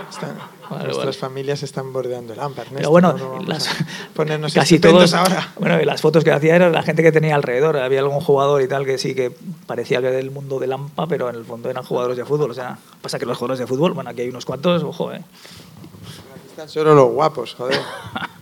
están- 0.10 0.36
Vale, 0.70 0.84
nuestras 0.86 1.06
vale. 1.08 1.14
familias 1.18 1.64
están 1.64 1.92
bordeando 1.94 2.34
el 2.34 2.40
ámbar. 2.40 2.68
Pero 2.74 2.90
bueno, 2.92 3.14
no, 3.14 3.40
las- 3.46 3.70
ponernos 4.16 4.54
casi 4.54 4.80
todos. 4.80 5.14
ahora. 5.14 5.54
Bueno, 5.60 5.80
y 5.82 5.86
las 5.86 6.02
fotos 6.02 6.24
que 6.24 6.32
hacía 6.32 6.56
eran 6.56 6.72
la 6.72 6.82
gente 6.84 7.02
que 7.04 7.12
tenía 7.12 7.36
alrededor. 7.36 7.78
Había 7.78 8.00
algún 8.00 8.22
jugador 8.22 8.62
y 8.64 8.68
tal 8.68 8.86
que 8.86 8.98
sí 8.98 9.14
que 9.16 9.32
parecía 9.68 10.00
que 10.02 10.08
era 10.08 10.18
del 10.18 10.32
mundo 10.32 10.60
de 10.60 10.66
Lampa, 10.68 11.06
pero 11.08 11.30
en 11.30 11.36
el 11.36 11.46
fondo 11.46 11.70
eran 11.70 11.84
jugadores 11.84 12.18
de 12.18 12.26
fútbol. 12.26 12.52
O 12.52 12.54
sea, 12.56 12.78
pasa 13.02 13.18
que 13.20 13.26
los 13.28 13.38
jugadores 13.38 13.60
de 13.60 13.68
fútbol, 13.68 13.94
bueno, 13.94 14.10
aquí 14.10 14.22
hay 14.22 14.30
unos 14.30 14.46
cuantos, 14.46 14.84
ojo, 14.84 15.12
¿eh? 15.12 15.18
Aquí 16.36 16.50
están 16.50 16.70
solo 16.70 16.94
los 16.96 17.12
guapos, 17.12 17.54
joder. 17.54 17.80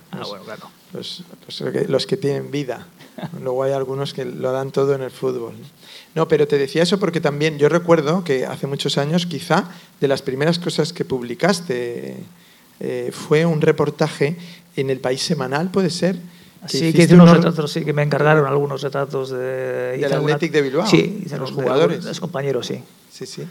Ah, 0.10 0.24
bueno, 0.28 0.46
claro. 0.46 0.64
Los, 0.94 1.22
los 1.46 1.72
que, 1.72 1.86
los 1.88 2.08
que 2.08 2.18
tienen 2.18 2.50
vida. 2.50 2.88
Luego 3.42 3.64
hay 3.64 3.74
algunos 3.74 4.14
que 4.14 4.26
lo 4.26 4.52
dan 4.52 4.72
todo 4.72 4.94
en 4.96 5.02
el 5.02 5.12
fútbol. 5.12 5.54
No, 6.16 6.28
pero 6.28 6.48
te 6.48 6.58
decía 6.58 6.84
eso 6.84 7.00
porque 7.00 7.22
también 7.22 7.58
yo 7.58 7.70
recuerdo 7.70 8.24
que 8.24 8.46
hace 8.46 8.68
muchos 8.68 8.98
años, 8.98 9.26
quizá, 9.26 9.66
de 10.00 10.08
las 10.08 10.22
primeras 10.22 10.60
cosas 10.60 10.94
que 10.94 11.06
publicaste 11.06 12.18
eh, 12.80 13.12
fue 13.12 13.46
un 13.46 13.62
reportaje 13.62 14.38
en 14.76 14.90
el 14.90 15.00
País 15.00 15.22
Semanal, 15.22 15.72
¿puede 15.72 15.90
ser? 15.90 16.18
Hiciste 16.66 16.94
que 16.94 17.04
hice 17.04 17.14
unos 17.14 17.30
retratos, 17.30 17.72
sí, 17.72 17.86
que 17.86 17.94
me 17.94 18.02
encargaron 18.02 18.46
algunos 18.46 18.82
retratos 18.82 19.30
de... 19.30 19.98
Del 19.98 20.12
Athletic 20.12 20.52
de 20.52 20.62
Bilbao, 20.62 20.88
Sí, 20.88 21.22
hice 21.24 21.36
de 21.36 21.40
los 21.40 21.52
jugadores. 21.52 22.04
De 22.04 22.10
los 22.10 22.20
compañeros, 22.20 22.68
sí. 22.68 22.82
Sí, 23.12 23.26
sí. 23.26 23.44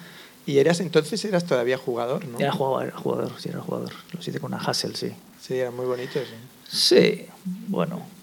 Y 0.44 0.59
eras 0.59 0.81
entonces 0.81 1.24
eras 1.24 1.44
todavía 1.44 1.76
jugador, 1.76 2.24
¿no? 2.26 2.38
Era 2.38 2.52
jugador, 2.52 2.87
era 2.87 2.96
jugador, 2.96 3.33
sí, 3.38 3.48
era 3.48 3.61
jugador. 3.61 3.92
Los 4.12 4.26
hice 4.26 4.38
con 4.38 4.52
una 4.52 4.62
Hassel, 4.62 4.94
sí. 4.94 5.12
Sí, 5.40 5.55
eran 5.55 5.74
muy 5.74 5.87
bonitos. 5.87 6.22
¿eh? 6.22 6.38
Sí, 6.68 7.26
bueno. 7.68 8.15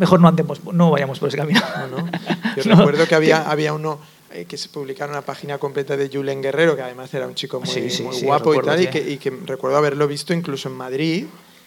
Mejor 0.00 0.18
no 0.18 0.28
andemos, 0.28 0.64
no 0.64 0.90
vayamos 0.90 1.18
por 1.18 1.28
ese 1.28 1.36
camino. 1.36 1.60
No, 1.90 1.98
no. 1.98 2.10
Yo 2.56 2.64
No, 2.64 2.76
recuerdo 2.76 3.06
que 3.06 3.14
había, 3.14 3.50
había 3.50 3.74
uno 3.74 4.00
eh, 4.32 4.46
que 4.46 4.56
se 4.56 4.70
publicara 4.70 5.12
una 5.12 5.20
página 5.20 5.58
completa 5.58 5.94
de 5.94 6.08
Julen 6.08 6.40
Guerrero, 6.40 6.74
que 6.74 6.80
además 6.80 7.12
era 7.12 7.26
un 7.26 7.34
chico 7.34 7.60
muy, 7.60 7.68
Sí, 7.68 7.90
sí, 7.90 8.02
muy 8.02 8.16
sí, 8.16 8.24
guapo 8.24 8.54
y 8.54 8.62
tal, 8.62 8.80
y, 8.80 8.86
que, 8.86 8.98
y 8.98 9.18
que 9.18 9.28
recuerdo 9.44 9.76
haberlo 9.76 10.08
visto 10.08 10.32
incluso 10.32 10.70
en 10.70 10.74
Madrid, 10.76 11.26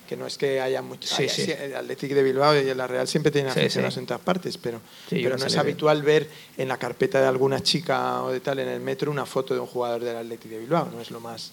que 0.10 0.18
no 0.18 0.26
es 0.26 0.40
que 0.40 0.60
haya 0.60 0.82
mucho. 0.82 1.08
Sí, 1.16 1.30
sí. 1.30 1.52
El 1.52 1.76
Athletic 1.76 2.12
de 2.12 2.24
Bilbao 2.24 2.56
y 2.56 2.74
la 2.74 2.88
Real 2.88 3.08
siempre 3.08 3.32
tienen 3.32 3.52
aficionados 3.52 3.98
en 3.98 4.08
todas 4.08 4.22
partes, 4.22 4.58
pero, 4.58 4.82
pero 5.12 5.38
no 5.38 5.46
es 5.46 5.56
habitual 5.56 6.02
ver 6.02 6.28
en 6.58 6.70
la 6.70 6.78
carpeta 6.78 7.22
de 7.22 7.28
alguna 7.28 7.62
chica 7.62 8.24
o 8.24 8.32
de 8.32 8.40
tal 8.40 8.58
en 8.58 8.68
el 8.68 8.82
metro 8.82 9.12
una 9.12 9.28
foto 9.28 9.54
de 9.54 9.60
un 9.60 9.68
jugador 9.68 10.04
del 10.04 10.18
Athletic 10.18 10.50
de 10.50 10.58
Bilbao, 10.58 10.90
no 10.92 11.00
es 11.00 11.12
lo 11.12 11.20
más. 11.20 11.52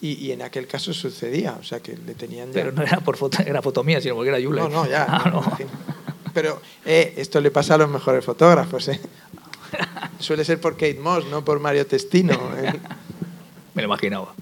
Y, 0.00 0.14
y 0.26 0.32
en 0.32 0.42
aquel 0.42 0.66
caso 0.66 0.92
sucedía, 0.92 1.56
o 1.60 1.62
sea 1.62 1.78
que 1.80 1.96
le 1.96 2.14
tenían 2.14 2.48
ya. 2.48 2.54
Pero 2.54 2.72
no 2.72 2.82
era 2.82 2.98
por 3.00 3.16
foto, 3.16 3.38
era 3.46 3.62
foto 3.62 3.84
mía, 3.84 4.00
sino 4.00 4.14
porque 4.14 4.28
era 4.30 4.40
Julen. 4.42 4.64
No, 4.64 4.84
no, 4.84 4.90
ya. 4.90 5.06
Ah, 5.08 5.30
no. 5.30 5.42
Pero 6.36 6.60
eh, 6.84 7.14
esto 7.16 7.40
le 7.40 7.50
pasa 7.50 7.76
a 7.76 7.78
los 7.78 7.88
mejores 7.88 8.22
fotógrafos. 8.22 8.88
¿eh? 8.88 9.00
Suele 10.20 10.44
ser 10.44 10.60
por 10.60 10.74
Kate 10.74 11.00
Moss, 11.00 11.24
no 11.24 11.42
por 11.42 11.60
Mario 11.60 11.86
Testino. 11.86 12.34
¿eh? 12.58 12.74
Me 13.72 13.80
lo 13.80 13.88
imaginaba. 13.88 14.34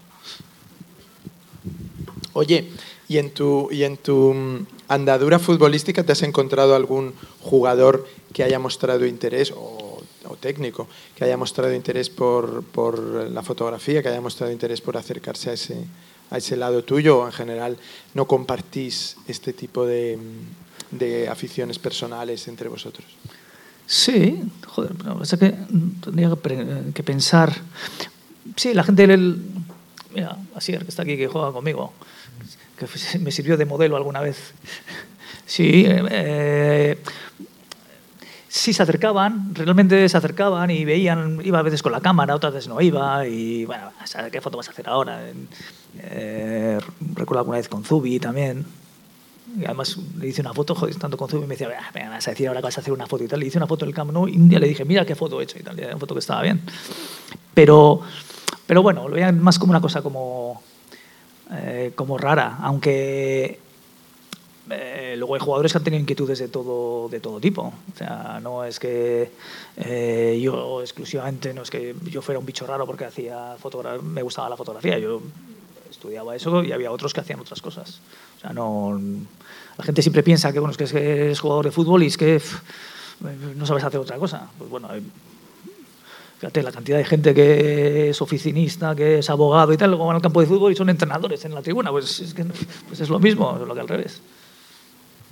Oye, 2.33 2.69
¿y 3.07 3.19
en, 3.19 3.31
tu, 3.31 3.69
¿y 3.71 3.85
en 3.85 3.97
tu 3.97 4.35
mm, 4.35 4.67
andadura 4.89 5.39
futbolística 5.39 6.03
te 6.03 6.11
has 6.11 6.25
encontrado 6.25 6.75
algún 6.75 7.15
jugador 7.41 8.09
que 8.33 8.43
haya 8.43 8.59
mostrado 8.59 9.07
interés, 9.07 9.53
o, 9.53 10.03
o 10.25 10.35
técnico, 10.35 10.89
que 11.15 11.23
haya 11.23 11.37
mostrado 11.37 11.73
interés 11.75 12.11
por, 12.11 12.65
por 12.65 12.99
la 13.31 13.45
fotografía, 13.45 14.03
que 14.03 14.09
haya 14.09 14.21
mostrado 14.21 14.53
interés 14.53 14.81
por 14.81 14.97
acercarse 14.97 15.51
a 15.51 15.53
ese, 15.53 15.85
a 16.31 16.39
ese 16.39 16.57
lado 16.57 16.83
tuyo, 16.83 17.21
o 17.21 17.27
en 17.27 17.33
general 17.33 17.79
no 18.15 18.27
compartís 18.27 19.17
este 19.29 19.53
tipo 19.53 19.87
de, 19.87 20.17
mm, 20.17 20.64
de 20.99 21.29
aficiones 21.29 21.79
personales 21.79 22.49
entre 22.49 22.69
vosotros? 22.69 23.07
Sí, 23.87 24.43
joder, 24.67 24.93
pero 24.97 25.23
es 25.23 25.31
que 25.31 25.55
tendría 26.01 26.31
que, 26.95 27.03
pensar. 27.03 27.53
Sí, 28.57 28.73
la 28.73 28.83
gente 28.83 29.07
del. 29.07 29.43
Mira, 30.15 30.37
Asier, 30.55 30.83
que 30.85 30.89
está 30.89 31.03
aquí, 31.03 31.17
que 31.17 31.29
juega 31.29 31.53
conmigo, 31.53 31.93
que 32.79 33.19
me 33.19 33.31
sirvió 33.31 33.57
de 33.57 33.67
modelo 33.67 33.97
alguna 33.97 34.21
vez. 34.21 34.55
Sí, 35.47 35.85
eh, 35.87 36.03
eh, 36.11 36.99
sí 38.49 38.73
se 38.73 38.83
acercaban, 38.83 39.55
realmente 39.55 40.09
se 40.09 40.17
acercaban 40.17 40.71
y 40.71 40.85
veían, 40.85 41.41
iba 41.45 41.59
a 41.59 41.63
veces 41.63 41.83
con 41.83 41.93
la 41.93 42.01
cámara, 42.01 42.35
otras 42.35 42.55
veces 42.55 42.69
no 42.69 42.81
iba, 42.81 43.27
y 43.27 43.65
bueno, 43.65 43.91
¿sabes 44.05 44.33
¿qué 44.33 44.41
foto 44.41 44.57
vas 44.57 44.69
a 44.69 44.71
hacer 44.71 44.89
ahora? 44.89 45.21
Eh, 45.99 46.79
recuerdo 47.15 47.41
alguna 47.41 47.59
vez 47.59 47.69
con 47.69 47.85
Zubi 47.85 48.19
también, 48.21 48.65
y 49.57 49.65
además 49.65 49.97
le 50.19 50.29
hice 50.29 50.41
una 50.41 50.53
foto, 50.53 50.75
joder, 50.75 50.97
tanto 50.97 51.17
con 51.17 51.29
Zubi, 51.29 51.45
y 51.45 51.47
me 51.47 51.55
decía, 51.57 51.71
"Ah, 51.79 51.91
venga, 51.95 52.11
vas 52.11 52.27
a 52.27 52.31
decir 52.31 52.49
ahora 52.49 52.61
que 52.61 52.65
vas 52.65 52.79
a 52.79 52.81
hacer 52.81 52.93
una 52.93 53.07
foto 53.07 53.25
y 53.25 53.29
tal. 53.29 53.41
Le 53.41 53.47
hice 53.47 53.59
una 53.59 53.67
foto 53.67 53.85
del 53.85 53.95
Camp 53.95 54.11
Nou 54.13 54.29
y 54.29 54.37
un 54.37 54.49
día 54.49 54.59
le 54.59 54.67
dije, 54.67 54.85
mira 54.85 55.05
qué 55.05 55.15
foto 55.15 55.41
he 55.41 55.45
hecho 55.45 55.59
y 55.59 55.63
tal. 55.63 55.79
Y 55.79 55.83
era 55.83 55.91
una 55.91 56.01
foto 56.01 56.15
que 56.15 56.21
estaba 56.21 56.43
bien. 56.43 56.61
Pero, 57.53 58.01
pero 58.67 58.83
bueno, 58.83 59.09
lo 59.09 59.15
veía 59.15 59.31
más 59.33 59.59
como 59.59 59.71
una 59.71 59.81
cosa 59.81 60.03
como, 60.03 60.63
eh, 61.53 61.93
como 61.95 62.19
rara, 62.19 62.59
aunque 62.63 63.61
eh, 64.71 65.15
luego 65.19 65.35
hay 65.35 65.41
jugadores 65.41 65.73
que 65.73 65.79
han 65.79 65.85
tenido 65.85 66.01
inquietudes 66.01 66.39
de 66.39 66.49
todo, 66.49 67.09
de 67.09 67.21
todo 67.21 67.39
tipo. 67.39 67.63
O 67.63 67.97
sea, 67.97 68.41
no 68.43 68.65
es 68.65 68.81
que 68.81 69.31
eh, 69.77 70.41
yo 70.43 70.81
exclusivamente, 70.81 71.53
no 71.53 71.63
es 71.63 71.71
que 71.71 71.95
yo 72.11 72.23
fuera 72.23 72.39
un 72.39 72.47
bicho 72.47 72.67
raro 72.67 72.87
porque 72.87 73.05
hacía 73.05 73.57
me 74.03 74.23
gustaba 74.23 74.49
la 74.49 74.57
fotografía. 74.57 74.99
Yo 74.99 75.21
estudiaba 76.05 76.37
eso 76.37 76.63
y 76.63 76.71
había 76.73 76.91
otros 76.91 77.15
que 77.15 77.21
hacían 77.21 77.41
otras 77.41 77.63
cosas. 77.63 78.01
O 78.37 78.41
sea, 78.41 78.53
no, 78.53 79.01
la 79.79 79.85
gente 79.85 80.03
siempre 80.03 80.23
piensa 80.23 80.53
que, 80.53 80.59
bueno, 80.59 80.75
es 80.79 80.93
que 80.93 81.31
es 81.31 81.41
jugador 81.41 81.65
de 81.65 81.71
fútbol 81.71 82.03
y 82.03 82.07
es 82.09 82.19
que 82.19 82.41
no 83.57 83.65
sabes 83.65 83.85
hacer 83.85 84.01
otra 84.01 84.19
cosa. 84.19 84.47
Pues 84.59 84.69
bueno, 84.69 84.89
fíjate 86.39 86.63
la 86.63 86.73
cantidad 86.73 86.99
de 86.99 87.05
gente 87.05 87.33
que 87.33 88.11
es 88.11 88.21
oficinista, 88.21 88.95
que 88.95 89.21
es 89.21 89.31
abogado 89.31 89.73
y 89.73 89.79
tal, 89.79 89.91
luego 89.91 90.05
van 90.07 90.17
al 90.17 90.23
campo 90.23 90.41
de 90.43 90.47
fútbol 90.47 90.73
y 90.73 90.77
son 90.77 90.91
entrenadores 90.91 91.43
en 91.47 91.55
la 91.55 91.63
tribuna. 91.63 91.91
Pues 91.91 92.21
es, 92.21 92.35
que, 92.35 92.45
pues 92.87 93.01
es 93.01 93.09
lo 93.09 93.19
mismo, 93.19 93.57
es 93.59 93.67
lo 93.67 93.75
que 93.75 93.81
al 93.81 93.89
revés. 93.89 94.21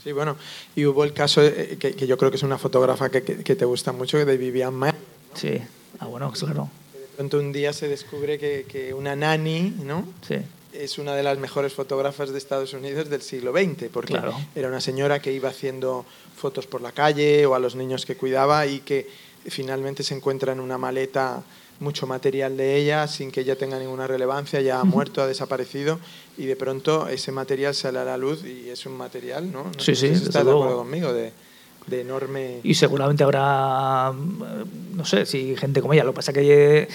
Sí, 0.02 0.12
bueno, 0.12 0.37
y 0.74 0.87
hubo 0.87 1.04
el 1.04 1.12
caso 1.12 1.42
eh, 1.42 1.76
que, 1.78 1.94
que 1.94 2.06
yo 2.06 2.16
creo 2.16 2.30
que 2.30 2.38
es 2.38 2.42
una 2.42 2.56
fotógrafa 2.56 3.11
que, 3.11 3.22
que, 3.22 3.54
te 3.54 3.64
gusta 3.66 3.92
mucho, 3.92 4.24
de 4.24 4.37
Vivian 4.38 4.74
Mayer. 4.74 4.96
Sí, 5.35 5.61
ah, 6.00 6.06
bueno, 6.06 6.32
claro. 6.32 6.70
De 6.94 7.16
pronto 7.16 7.38
un 7.38 7.52
día 7.52 7.74
se 7.74 7.88
descubre 7.88 8.38
que, 8.38 8.64
que 8.66 8.94
una 8.94 9.14
nani, 9.14 9.74
¿no? 9.85 10.06
Sí 10.26 10.37
es 10.72 10.98
una 10.98 11.14
de 11.14 11.22
las 11.22 11.38
mejores 11.38 11.72
fotógrafas 11.72 12.30
de 12.30 12.38
Estados 12.38 12.72
Unidos 12.72 13.08
del 13.08 13.22
siglo 13.22 13.52
XX, 13.52 13.88
porque 13.92 14.18
era 14.54 14.68
una 14.68 14.80
señora 14.80 15.20
que 15.20 15.32
iba 15.32 15.48
haciendo 15.48 16.04
fotos 16.37 16.66
por 16.66 16.80
la 16.80 16.92
calle 16.92 17.46
o 17.46 17.54
a 17.54 17.58
los 17.58 17.74
niños 17.74 18.06
que 18.06 18.16
cuidaba 18.16 18.66
y 18.66 18.80
que 18.80 19.08
finalmente 19.46 20.02
se 20.02 20.14
encuentra 20.14 20.52
en 20.52 20.61
una 20.61 20.78
maleta 20.78 21.42
mucho 21.80 22.06
material 22.06 22.56
de 22.56 22.76
ella 22.76 23.08
sin 23.08 23.30
que 23.30 23.40
ella 23.40 23.56
tenga 23.56 23.78
ninguna 23.78 24.06
relevancia, 24.06 24.61
ya 24.61 24.80
ha 24.80 24.85
muerto, 24.85 25.22
ha 25.22 25.26
desaparecido 25.26 25.98
y 26.38 26.46
de 26.46 26.56
pronto 26.56 27.08
ese 27.08 27.32
material 27.32 27.74
sale 27.74 27.98
a 27.98 28.04
la 28.04 28.16
luz 28.16 28.44
y 28.44 28.70
es 28.70 28.87
un 28.87 28.96
material, 28.96 29.50
¿no? 29.50 29.64
no 29.64 29.72
sí, 29.78 29.94
sí, 29.94 30.08
si 30.14 30.24
estás 30.24 30.44
de 30.44 30.50
acuerdo 30.50 30.76
conmigo, 30.76 31.12
de, 31.12 31.32
de, 31.88 32.00
enorme... 32.00 32.61
Y 32.62 32.74
seguramente 32.74 33.24
habrá, 33.24 34.12
no 34.12 35.04
sé, 35.04 35.26
si 35.26 35.56
gente 35.56 35.80
como 35.80 35.92
ella, 35.92 36.04
lo 36.04 36.12
que 36.12 36.16
pasa 36.16 36.32
que 36.32 36.88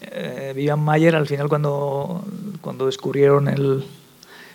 eh, 0.00 0.52
Vivian 0.54 0.80
Mayer 0.80 1.14
al 1.16 1.26
final 1.26 1.48
cuando, 1.48 2.24
cuando 2.60 2.86
descubrieron 2.86 3.48
el, 3.48 3.84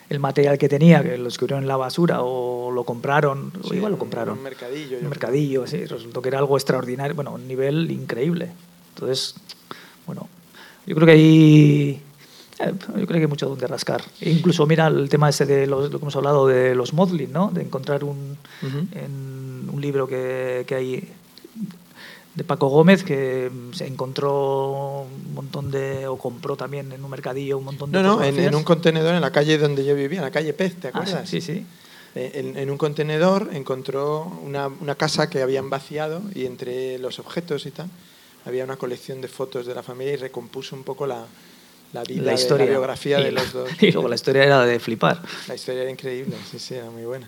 el 0.10 0.20
material 0.20 0.58
que 0.58 0.70
tenía, 0.70 1.02
que 1.02 1.18
lo 1.18 1.26
descubrieron 1.26 1.64
en 1.64 1.68
la 1.68 1.78
basura 1.78 2.22
o 2.22 2.72
lo 2.72 2.84
compraron, 2.84 3.52
o 3.64 3.74
igual 3.74 3.94
lo 3.94 3.98
compraron. 3.98 4.38
Un 4.38 4.44
mercadillo. 4.44 4.98
Un 5.02 5.10
mercadillo, 5.10 5.68
sí, 5.68 5.86
resultó 5.86 6.22
que 6.22 6.30
era 6.30 6.40
algo 6.40 6.58
extraordinario, 6.58 7.16
bueno, 7.16 7.34
un 7.34 7.48
nivel 7.48 7.90
increíble. 7.92 8.52
Entonces, 8.94 9.36
bueno, 10.06 10.28
yo 10.86 10.96
creo 10.96 11.06
que 11.06 11.12
hay, 11.14 12.02
eh, 12.60 12.74
yo 12.88 13.08
creo 13.08 13.08
que 13.08 13.14
hay 13.22 13.28
mucho 13.28 13.48
donde 13.48 13.68
rascar. 13.68 14.04
E 14.22 14.30
incluso 14.30 14.66
mira 14.66 14.88
el 14.88 15.10
tema 15.10 15.30
ese 15.30 15.46
de 15.46 15.66
lo 15.68 15.90
que 15.90 15.96
hemos 15.96 16.16
hablado 16.16 16.48
de 16.48 16.76
los 16.76 16.94
modeling, 16.94 17.32
¿no? 17.32 17.50
De 17.52 17.62
encontrar 17.62 18.04
un, 18.04 18.38
en 18.62 19.70
un 19.72 19.82
libro 19.82 20.08
que, 20.08 20.64
que 20.68 20.76
hay 20.76 21.10
de 22.36 22.44
Paco 22.44 22.68
Gómez, 22.68 23.04
que 23.04 23.52
se 23.74 23.86
encontró 23.86 25.02
un 25.02 25.34
montón 25.34 25.70
de, 25.70 26.08
o 26.08 26.18
compró 26.18 26.56
también 26.56 26.92
en 26.92 27.04
un 27.04 27.10
mercadillo 27.10 27.58
un 27.58 27.66
montón 27.66 27.92
de... 27.92 28.02
No, 28.02 28.18
no, 28.18 28.24
en, 28.24 28.56
un 28.56 28.64
contenedor 28.64 29.14
en 29.14 29.22
la 29.22 29.32
calle 29.32 29.58
donde 29.58 29.86
yo 29.86 29.96
vivía, 29.96 30.20
en 30.20 30.26
la 30.26 30.32
calle 30.32 30.54
Pez, 30.54 30.76
¿te 30.76 30.88
ah, 30.88 30.92
acuerdas? 30.94 31.30
sí, 31.30 31.42
sí. 31.42 31.66
Eh, 32.16 32.54
en, 32.56 32.70
un 32.70 32.78
contenedor 32.78 33.50
encontró 33.54 34.26
una, 34.44 34.68
una, 34.68 34.94
casa 34.94 35.32
que 35.32 35.42
habían 35.42 35.72
vaciado 35.72 36.22
y 36.36 36.46
entre 36.46 37.00
los 37.00 37.18
objetos 37.18 37.66
y 37.66 37.72
tal 37.72 37.90
había 38.46 38.64
una 38.64 38.78
colección 38.78 39.20
de 39.22 39.28
fotos 39.28 39.66
de 39.66 39.74
la 39.74 39.84
familia 39.84 40.14
y 40.14 40.18
recompuso 40.18 40.76
un 40.76 40.84
poco 40.84 41.08
la, 41.08 41.26
la 41.94 42.04
vida, 42.04 42.24
la, 42.24 42.34
historia. 42.34 42.66
la 42.66 42.72
biografía 42.72 43.20
de 43.20 43.32
los 43.32 43.54
dos. 43.54 43.70
Y 43.82 43.92
luego 43.92 44.08
la 44.08 44.16
historia 44.16 44.44
era 44.44 44.66
de 44.66 44.80
flipar. 44.80 45.22
La 45.48 45.56
historia 45.56 45.82
era 45.82 45.92
increíble, 45.92 46.36
sí, 46.52 46.60
sí, 46.60 46.76
era 46.76 46.90
muy 46.90 47.04
buena. 47.04 47.28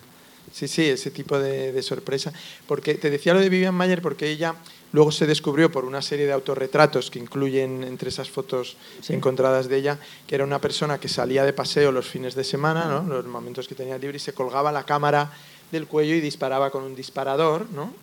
Sí, 0.51 0.67
sí, 0.67 0.83
ese 0.83 1.11
tipo 1.11 1.39
de, 1.39 1.71
de 1.71 1.81
sorpresa. 1.81 2.31
Porque 2.67 2.95
te 2.95 3.09
decía 3.09 3.33
lo 3.33 3.39
de 3.39 3.49
Vivian 3.49 3.73
Mayer 3.73 4.01
porque 4.01 4.29
ella 4.29 4.55
Luego 4.95 5.11
se 5.11 5.27
descubrió 5.27 5.69
por 5.69 5.83
una 5.83 6.01
serie 6.01 6.25
de 6.25 6.31
autorretratos 6.31 7.11
que 7.11 7.19
incluyen 7.19 7.83
entre 7.83 8.07
esas 8.07 8.29
fotos 8.29 8.77
encontradas 9.09 9.67
de 9.67 9.75
ella, 9.75 9.99
que 10.25 10.35
era 10.35 10.45
una 10.45 10.61
persona 10.61 11.01
que 11.01 11.09
salía 11.09 11.43
de 11.43 11.51
paseo 11.51 11.91
los 11.91 12.07
fines 12.07 12.33
de 12.33 12.45
semana, 12.45 12.85
¿no? 12.85 13.03
los 13.03 13.25
momentos 13.25 13.67
que 13.67 13.75
tenía 13.75 13.97
libre, 13.97 14.15
y 14.15 14.19
se 14.21 14.31
colgaba 14.31 14.71
la 14.71 14.85
cámara 14.85 15.33
del 15.69 15.85
cuello 15.85 16.15
y 16.15 16.21
disparaba 16.21 16.71
con 16.71 16.85
un 16.85 16.95
disparador, 16.95 17.69
¿no? 17.71 17.93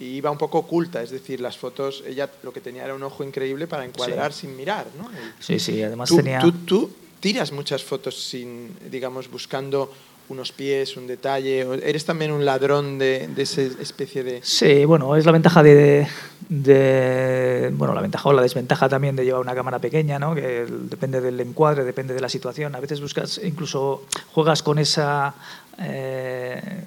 y 0.00 0.06
iba 0.16 0.32
un 0.32 0.38
poco 0.38 0.58
oculta, 0.58 1.00
es 1.00 1.10
decir, 1.10 1.40
las 1.40 1.56
fotos, 1.56 2.02
ella 2.04 2.28
lo 2.42 2.52
que 2.52 2.60
tenía 2.60 2.86
era 2.86 2.96
un 2.96 3.04
ojo 3.04 3.22
increíble 3.22 3.68
para 3.68 3.84
encuadrar 3.84 4.32
sin 4.32 4.56
mirar. 4.56 4.88
¿no? 4.98 5.08
Sí, 5.38 5.60
sí, 5.60 5.80
además 5.80 6.08
tú, 6.08 6.16
tenía... 6.16 6.40
Tú, 6.40 6.50
tú, 6.50 6.90
tiras 7.20 7.52
muchas 7.52 7.84
fotos 7.84 8.20
sin, 8.20 8.76
digamos, 8.90 9.30
buscando 9.30 9.92
unos 10.32 10.50
pies, 10.52 10.96
un 10.96 11.06
detalle. 11.06 11.60
¿Eres 11.82 12.04
también 12.04 12.32
un 12.32 12.44
ladrón 12.44 12.98
de, 12.98 13.28
de 13.28 13.42
esa 13.42 13.62
especie 13.62 14.24
de...? 14.24 14.40
Sí, 14.42 14.84
bueno, 14.84 15.14
es 15.16 15.24
la 15.24 15.32
ventaja 15.32 15.62
de, 15.62 16.06
de, 16.48 17.70
Bueno, 17.74 17.94
la 17.94 18.00
ventaja 18.00 18.28
o 18.28 18.32
la 18.32 18.42
desventaja 18.42 18.88
también 18.88 19.14
de 19.14 19.24
llevar 19.24 19.40
una 19.40 19.54
cámara 19.54 19.78
pequeña, 19.78 20.18
¿no? 20.18 20.34
Que 20.34 20.66
depende 20.66 21.20
del 21.20 21.38
encuadre, 21.40 21.84
depende 21.84 22.14
de 22.14 22.20
la 22.20 22.28
situación. 22.28 22.74
A 22.74 22.80
veces 22.80 23.00
buscas, 23.00 23.40
incluso 23.42 24.04
juegas 24.32 24.62
con 24.62 24.78
esa... 24.78 25.34
Eh, 25.78 26.84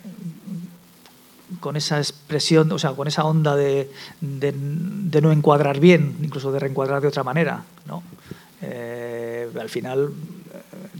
con 1.59 1.75
esa 1.75 1.97
expresión, 1.99 2.71
o 2.71 2.79
sea, 2.79 2.91
con 2.91 3.07
esa 3.07 3.23
onda 3.23 3.55
de, 3.55 3.89
de, 4.19 5.21
no 5.21 5.31
encuadrar 5.31 5.79
bien, 5.79 6.17
incluso 6.21 6.51
de 6.51 6.59
reencuadrar 6.59 7.01
de 7.01 7.07
otra 7.07 7.23
manera, 7.23 7.63
¿no? 7.85 8.03
Eh, 8.61 9.47
al 9.59 9.69
final 9.69 10.11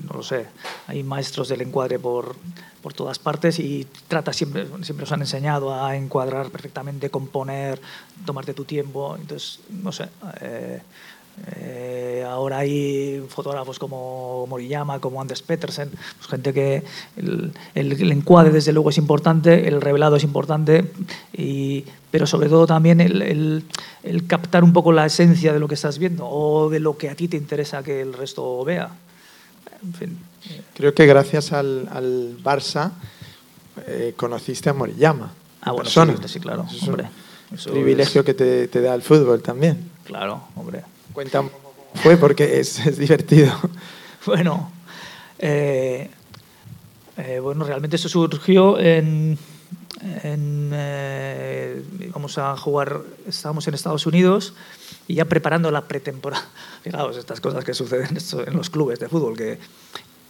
no 0.06 0.18
lo 0.18 0.24
sé, 0.24 0.48
hay 0.88 1.04
maestros 1.04 1.50
del 1.50 1.62
encuadre 1.62 2.00
por, 2.00 2.36
por 2.82 2.94
todas 2.94 3.20
partes 3.20 3.60
y 3.60 3.88
trata 4.08 4.34
siempre, 4.34 4.68
siempre 4.82 5.04
os 5.04 5.12
han 5.12 5.22
enseñado 5.22 5.74
a 5.74 5.96
encuadrar 5.96 6.50
perfectamente, 6.50 7.10
componer, 7.10 7.82
tomarte 8.26 8.54
tu 8.54 8.66
tiempo. 8.66 9.16
Entonces, 9.20 9.60
no 9.70 9.92
sé, 9.92 10.08
eh, 10.42 10.82
eh, 11.58 12.24
ahora 12.28 12.60
hay 12.60 13.24
fotógrafos 13.28 13.78
como 13.78 14.48
Moriyama, 14.48 15.00
como 15.00 15.22
Anders 15.22 15.42
Petersen, 15.42 15.90
pues 15.90 16.28
gente 16.30 16.54
que 16.54 16.84
el, 17.18 17.52
el, 17.74 18.12
encuadre 18.12 18.52
desde 18.52 18.72
luego 18.72 18.90
es 18.90 18.98
importante, 18.98 19.68
el 19.68 19.82
revelado 19.82 20.16
es 20.16 20.24
importante, 20.24 20.92
y, 21.34 21.84
pero 22.10 22.26
sobre 22.26 22.48
todo 22.48 22.66
también 22.66 23.02
el, 23.02 23.66
el, 24.04 24.28
captar 24.28 24.64
un 24.64 24.72
poco 24.72 24.94
la 24.94 25.06
esencia 25.06 25.52
de 25.52 25.60
lo 25.60 25.68
que 25.68 25.76
estás 25.76 26.00
viendo 26.00 26.26
o 26.26 26.70
de 26.70 26.80
lo 26.80 26.98
que 26.98 27.10
a 27.10 27.16
ti 27.16 27.28
te 27.28 27.36
interesa 27.36 27.84
que 27.84 28.02
el 28.02 28.14
resto 28.14 28.64
vea. 28.64 28.92
Creo 30.76 30.94
que 30.94 31.06
gracias 31.06 31.52
al, 31.54 31.88
al 31.92 32.38
Barça 32.44 32.92
eh, 33.88 34.14
conociste 34.16 34.70
a 34.70 34.74
Moriyama. 34.74 35.32
Ah, 35.62 35.72
bueno, 35.72 35.84
persona. 35.84 36.16
sí, 36.22 36.28
sí, 36.28 36.40
claro. 36.40 36.66
es 36.72 36.84
hombre, 36.84 37.10
un 37.52 37.58
privilegio 37.58 38.22
es... 38.22 38.26
que 38.26 38.34
te, 38.34 38.68
te, 38.68 38.82
da 38.82 38.94
el 38.94 39.02
fútbol 39.02 39.42
también. 39.42 39.90
Claro, 40.04 40.44
hombre. 40.56 40.84
Cuenta 41.14 41.40
cómo 41.40 41.66
fue 41.96 42.18
porque 42.18 42.60
es, 42.60 42.86
es 42.86 42.98
divertido. 42.98 43.54
Bueno, 44.26 44.72
eh, 45.38 46.10
eh, 47.16 47.40
bueno, 47.40 47.64
realmente 47.64 47.98
eso 47.98 48.10
surgió 48.10 48.80
en, 48.80 49.38
en 50.24 50.72
eh, 50.74 51.84
vamos 52.14 52.38
a 52.38 52.56
jugar, 52.58 53.02
estábamos 53.28 53.68
en 53.68 53.74
Estados 53.74 54.06
Unidos 54.06 54.54
y 55.08 55.16
ya 55.16 55.26
preparando 55.26 55.72
la 55.72 55.88
pretemporada. 55.88 56.48
Fijaos, 56.84 57.18
estas 57.18 57.42
cosas 57.42 57.64
que 57.64 57.74
suceden 57.74 58.18
en 58.48 58.54
los 58.56 58.70
clubes 58.70 59.00
de 59.00 59.10
fútbol, 59.10 59.36
que, 59.36 59.58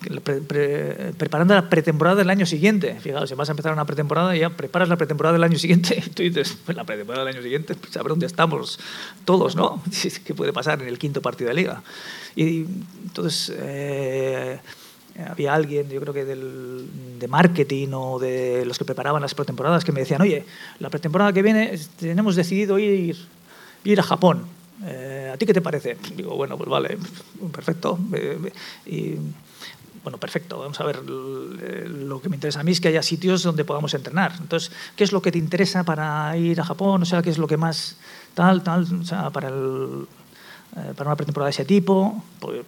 que 0.01 0.21
pre, 0.21 0.41
pre, 0.41 1.13
preparando 1.17 1.53
la 1.53 1.69
pretemporada 1.69 2.17
del 2.17 2.29
año 2.29 2.45
siguiente. 2.45 2.97
Fijaos, 2.99 3.29
si 3.29 3.35
vas 3.35 3.49
a 3.49 3.51
empezar 3.51 3.73
una 3.73 3.85
pretemporada 3.85 4.35
y 4.35 4.39
ya 4.39 4.49
preparas 4.49 4.87
la 4.87 4.97
pretemporada 4.97 5.33
del 5.33 5.43
año 5.43 5.59
siguiente, 5.59 6.03
tú 6.13 6.23
dices, 6.23 6.57
pues 6.65 6.77
la 6.77 6.85
pretemporada 6.85 7.25
del 7.25 7.35
año 7.35 7.43
siguiente, 7.43 7.75
pues 7.75 7.95
a 7.97 8.01
ver 8.01 8.09
dónde 8.09 8.25
estamos 8.25 8.79
todos, 9.25 9.55
¿no? 9.55 9.83
¿Qué 10.25 10.33
puede 10.33 10.53
pasar 10.53 10.81
en 10.81 10.87
el 10.87 10.97
quinto 10.97 11.21
partido 11.21 11.49
de 11.49 11.55
liga? 11.55 11.83
Y 12.35 12.65
entonces... 13.05 13.53
Eh, 13.57 14.59
había 15.23 15.53
alguien, 15.53 15.89
yo 15.89 16.01
creo 16.01 16.13
que 16.13 16.25
del, 16.25 16.89
de 17.19 17.27
marketing 17.27 17.89
o 17.93 18.19
de 18.19 18.65
los 18.65 18.77
que 18.77 18.85
preparaban 18.85 19.21
las 19.21 19.33
pretemporadas, 19.33 19.85
que 19.85 19.91
me 19.91 20.01
decían, 20.01 20.21
oye, 20.21 20.45
la 20.79 20.89
pretemporada 20.89 21.31
que 21.31 21.41
viene 21.41 21.79
tenemos 21.97 22.35
decidido 22.35 22.77
ir, 22.79 23.15
ir 23.83 23.99
a 23.99 24.03
Japón. 24.03 24.45
Eh, 24.83 25.31
¿A 25.33 25.37
ti 25.37 25.45
qué 25.45 25.53
te 25.53 25.61
parece? 25.61 25.97
Digo, 26.15 26.35
bueno, 26.35 26.57
pues 26.57 26.69
vale, 26.69 26.97
perfecto. 27.51 27.97
y, 28.85 29.15
bueno, 30.03 30.19
perfecto, 30.19 30.59
vamos 30.59 30.79
a 30.79 30.83
ver, 30.83 31.03
lo 31.03 32.21
que 32.21 32.29
me 32.29 32.35
interesa 32.35 32.59
a 32.59 32.63
mí 32.63 32.71
es 32.71 32.81
que 32.81 32.89
haya 32.89 33.01
sitios 33.01 33.41
donde 33.41 33.65
podamos 33.65 33.93
entrenar. 33.93 34.33
Entonces, 34.39 34.71
¿qué 34.95 35.03
es 35.03 35.11
lo 35.11 35.21
que 35.21 35.31
te 35.31 35.39
interesa 35.39 35.83
para 35.83 36.35
ir 36.37 36.59
a 36.59 36.65
Japón? 36.65 37.01
O 37.01 37.05
sea, 37.05 37.23
¿qué 37.23 37.29
es 37.29 37.37
lo 37.37 37.47
que 37.47 37.57
más 37.57 37.97
tal, 38.33 38.61
tal, 38.63 38.83
o 39.01 39.03
sea, 39.05 39.31
para, 39.31 39.47
el, 39.47 40.05
eh, 40.75 40.93
para 40.95 41.09
una 41.09 41.15
pretemporada 41.15 41.47
de 41.47 41.51
ese 41.51 41.65
tipo? 41.65 42.23
Pues, 42.39 42.65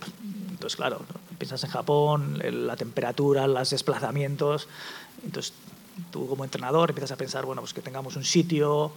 entonces, 0.50 0.76
claro, 0.78 1.02
piensas 1.38 1.64
en 1.64 1.70
Japón, 1.70 2.42
la 2.68 2.76
temperatura, 2.76 3.48
los 3.48 3.70
desplazamientos. 3.70 4.68
Entonces, 5.24 5.54
tú 6.12 6.28
como 6.28 6.44
entrenador 6.44 6.90
empiezas 6.90 7.12
a 7.12 7.16
pensar, 7.16 7.46
bueno, 7.46 7.62
pues 7.62 7.74
que 7.74 7.82
tengamos 7.82 8.16
un 8.16 8.24
sitio 8.24 8.92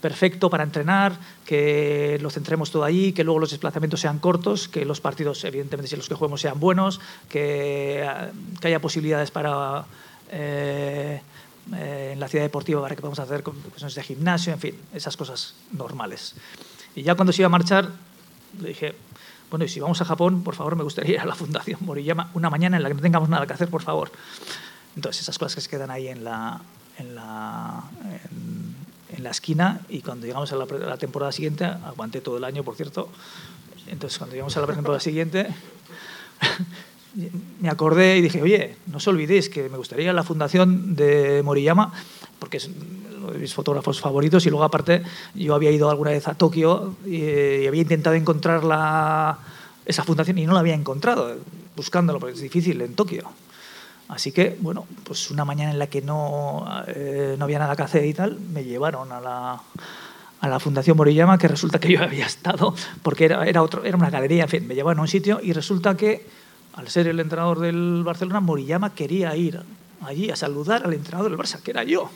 perfecto 0.00 0.50
para 0.50 0.64
entrenar, 0.64 1.16
que 1.46 2.18
lo 2.20 2.30
centremos 2.30 2.70
todo 2.70 2.84
allí, 2.84 3.12
que 3.12 3.24
luego 3.24 3.40
los 3.40 3.50
desplazamientos 3.50 4.00
sean 4.00 4.18
cortos, 4.18 4.68
que 4.68 4.84
los 4.84 5.00
partidos, 5.00 5.42
evidentemente, 5.44 5.88
si 5.88 5.96
los 5.96 6.08
que 6.08 6.14
juguemos 6.14 6.40
sean 6.40 6.60
buenos, 6.60 7.00
que, 7.28 8.06
que 8.60 8.68
haya 8.68 8.80
posibilidades 8.80 9.30
para... 9.30 9.84
Eh, 10.30 11.20
eh, 11.72 12.10
en 12.12 12.20
la 12.20 12.28
ciudad 12.28 12.44
deportiva 12.44 12.82
para 12.82 12.94
que 12.94 13.00
podamos 13.00 13.18
hacer 13.18 13.42
cuestiones 13.42 13.94
de 13.94 14.02
gimnasio, 14.02 14.52
en 14.52 14.60
fin, 14.60 14.74
esas 14.92 15.16
cosas 15.16 15.54
normales. 15.72 16.34
Y 16.94 17.02
ya 17.02 17.14
cuando 17.14 17.32
se 17.32 17.40
iba 17.40 17.46
a 17.46 17.50
marchar, 17.50 17.88
le 18.60 18.68
dije, 18.68 18.94
bueno, 19.50 19.64
y 19.64 19.68
si 19.68 19.80
vamos 19.80 20.00
a 20.00 20.04
Japón, 20.04 20.42
por 20.42 20.54
favor, 20.54 20.76
me 20.76 20.82
gustaría 20.82 21.14
ir 21.14 21.20
a 21.20 21.24
la 21.26 21.34
Fundación 21.34 21.78
Moriyama 21.82 22.30
una 22.34 22.50
mañana 22.50 22.76
en 22.76 22.82
la 22.82 22.88
que 22.88 22.94
no 22.94 23.02
tengamos 23.02 23.28
nada 23.28 23.46
que 23.46 23.52
hacer, 23.52 23.68
por 23.68 23.82
favor. 23.82 24.10
Entonces, 24.96 25.22
esas 25.22 25.38
cosas 25.38 25.54
que 25.54 25.60
se 25.60 25.68
quedan 25.68 25.90
ahí 25.90 26.08
en 26.08 26.24
la, 26.24 26.60
en 26.98 27.14
la, 27.14 27.84
en, 29.16 29.22
la 29.22 29.30
esquina 29.30 29.80
y 29.88 30.02
cuando 30.02 30.26
llegamos 30.26 30.52
a 30.52 30.56
la, 30.56 30.66
la, 30.66 30.96
temporada 30.96 31.32
siguiente, 31.32 31.64
aguanté 31.64 32.20
todo 32.20 32.36
el 32.36 32.44
año, 32.44 32.62
por 32.62 32.76
cierto, 32.76 33.08
entonces 33.86 34.18
cuando 34.18 34.34
llegamos 34.34 34.56
a 34.56 34.60
la 34.60 34.66
temporada 34.66 35.00
siguiente, 35.00 35.48
me 37.60 37.68
acordé 37.68 38.18
y 38.18 38.22
dije, 38.22 38.42
oye, 38.42 38.76
no 38.86 38.96
os 38.98 39.08
olvidéis 39.08 39.48
que 39.48 39.68
me 39.68 39.76
gustaría 39.76 40.12
la 40.12 40.22
fundación 40.22 40.96
de 40.96 41.42
Moriyama, 41.44 41.92
porque 42.38 42.58
es 42.58 42.70
uno 43.24 43.32
de 43.32 43.38
mis 43.38 43.54
fotógrafos 43.54 44.00
favoritos, 44.00 44.46
y 44.46 44.50
luego 44.50 44.64
aparte 44.64 45.02
yo 45.34 45.54
había 45.54 45.70
ido 45.70 45.90
alguna 45.90 46.10
vez 46.10 46.28
a 46.28 46.34
Tokio 46.34 46.96
y, 47.06 47.16
y 47.16 47.66
había 47.66 47.82
intentado 47.82 48.14
encontrar 48.16 48.64
la, 48.64 49.38
esa 49.86 50.04
fundación 50.04 50.38
y 50.38 50.46
no 50.46 50.52
la 50.52 50.60
había 50.60 50.74
encontrado, 50.74 51.36
buscándolo, 51.76 52.20
porque 52.20 52.34
es 52.34 52.40
difícil 52.40 52.80
en 52.80 52.94
Tokio. 52.94 53.24
Así 54.08 54.32
que, 54.32 54.56
bueno, 54.60 54.86
pues 55.04 55.30
una 55.30 55.44
mañana 55.44 55.72
en 55.72 55.78
la 55.78 55.86
que 55.86 56.02
no, 56.02 56.66
eh, 56.88 57.36
no 57.38 57.44
había 57.44 57.58
nada 57.58 57.74
que 57.74 57.82
hacer 57.82 58.04
y 58.04 58.12
tal, 58.12 58.38
me 58.38 58.62
llevaron 58.62 59.10
a 59.12 59.20
la, 59.20 59.60
a 60.40 60.48
la 60.48 60.60
Fundación 60.60 60.96
Moriyama, 60.96 61.38
que 61.38 61.48
resulta 61.48 61.78
que 61.78 61.90
yo 61.90 62.02
había 62.02 62.26
estado, 62.26 62.74
porque 63.02 63.24
era, 63.24 63.44
era, 63.44 63.62
otro, 63.62 63.82
era 63.84 63.96
una 63.96 64.10
galería, 64.10 64.44
en 64.44 64.48
fin, 64.50 64.68
me 64.68 64.74
llevaron 64.74 64.98
a 64.98 65.02
un 65.02 65.08
sitio 65.08 65.40
y 65.42 65.52
resulta 65.52 65.96
que, 65.96 66.26
al 66.74 66.88
ser 66.88 67.08
el 67.08 67.18
entrenador 67.18 67.60
del 67.60 68.02
Barcelona, 68.04 68.40
Moriyama 68.40 68.94
quería 68.94 69.34
ir 69.36 69.62
allí 70.02 70.30
a 70.30 70.36
saludar 70.36 70.84
al 70.84 70.92
entrenador 70.92 71.30
del 71.30 71.38
Barça, 71.38 71.60
que 71.60 71.70
era 71.70 71.82
yo. 71.82 72.10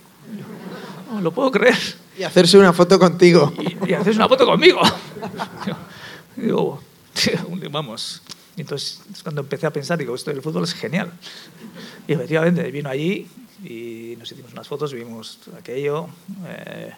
No 1.10 1.20
lo 1.20 1.32
puedo 1.32 1.50
creer. 1.50 1.78
Y 2.18 2.22
hacerse 2.22 2.58
una 2.58 2.72
foto 2.72 2.98
contigo. 2.98 3.52
Y, 3.58 3.90
y 3.90 3.94
hacerse 3.94 4.18
una 4.18 4.28
foto 4.28 4.44
conmigo. 4.44 4.80
Digo, 6.36 6.80
vamos. 7.70 8.22
Entonces, 8.56 9.00
cuando 9.22 9.40
empecé 9.40 9.66
a 9.66 9.72
pensar, 9.72 9.98
digo, 9.98 10.14
esto 10.14 10.30
del 10.30 10.42
fútbol 10.42 10.64
es 10.64 10.74
genial. 10.74 11.12
Y 12.06 12.12
efectivamente, 12.12 12.70
vino 12.70 12.90
allí 12.90 13.28
y 13.64 14.14
nos 14.18 14.30
hicimos 14.30 14.52
unas 14.52 14.66
fotos, 14.66 14.92
vimos 14.92 15.38
aquello. 15.56 16.08
Eh, 16.46 16.92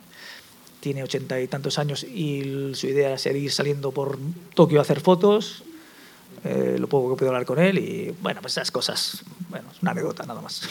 tiene 0.81 1.03
ochenta 1.03 1.39
y 1.41 1.47
tantos 1.47 1.79
años 1.79 2.05
y 2.05 2.75
su 2.75 2.87
idea 2.87 3.09
era 3.09 3.19
seguir 3.19 3.53
saliendo 3.53 3.93
por 3.93 4.19
Tokio 4.55 4.79
a 4.79 4.83
hacer 4.83 5.01
fotos. 5.01 5.63
Eh, 6.45 6.77
lo 6.79 6.89
poco 6.89 7.11
que 7.11 7.19
puedo 7.19 7.31
hablar 7.31 7.45
con 7.45 7.59
él 7.59 7.79
y 7.79 8.15
bueno, 8.23 8.41
pues 8.41 8.55
esas 8.55 8.71
cosas, 8.71 9.23
bueno, 9.51 9.69
es 9.71 9.83
una 9.83 9.91
anécdota 9.91 10.25
nada 10.25 10.41
más. 10.41 10.63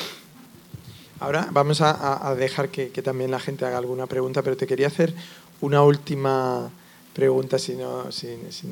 Ahora 1.19 1.49
vamos 1.51 1.81
a, 1.81 2.33
dejar 2.37 2.69
que, 2.69 2.89
también 3.01 3.31
la 3.31 3.39
gente 3.39 3.65
haga 3.65 3.77
alguna 3.77 4.07
pregunta, 4.07 4.41
pero 4.41 4.55
te 4.55 4.65
quería 4.65 4.87
hacer 4.87 5.13
una 5.59 5.83
última 5.83 6.69
pregunta, 7.13 7.59
si 7.59 7.75
no, 7.75 8.07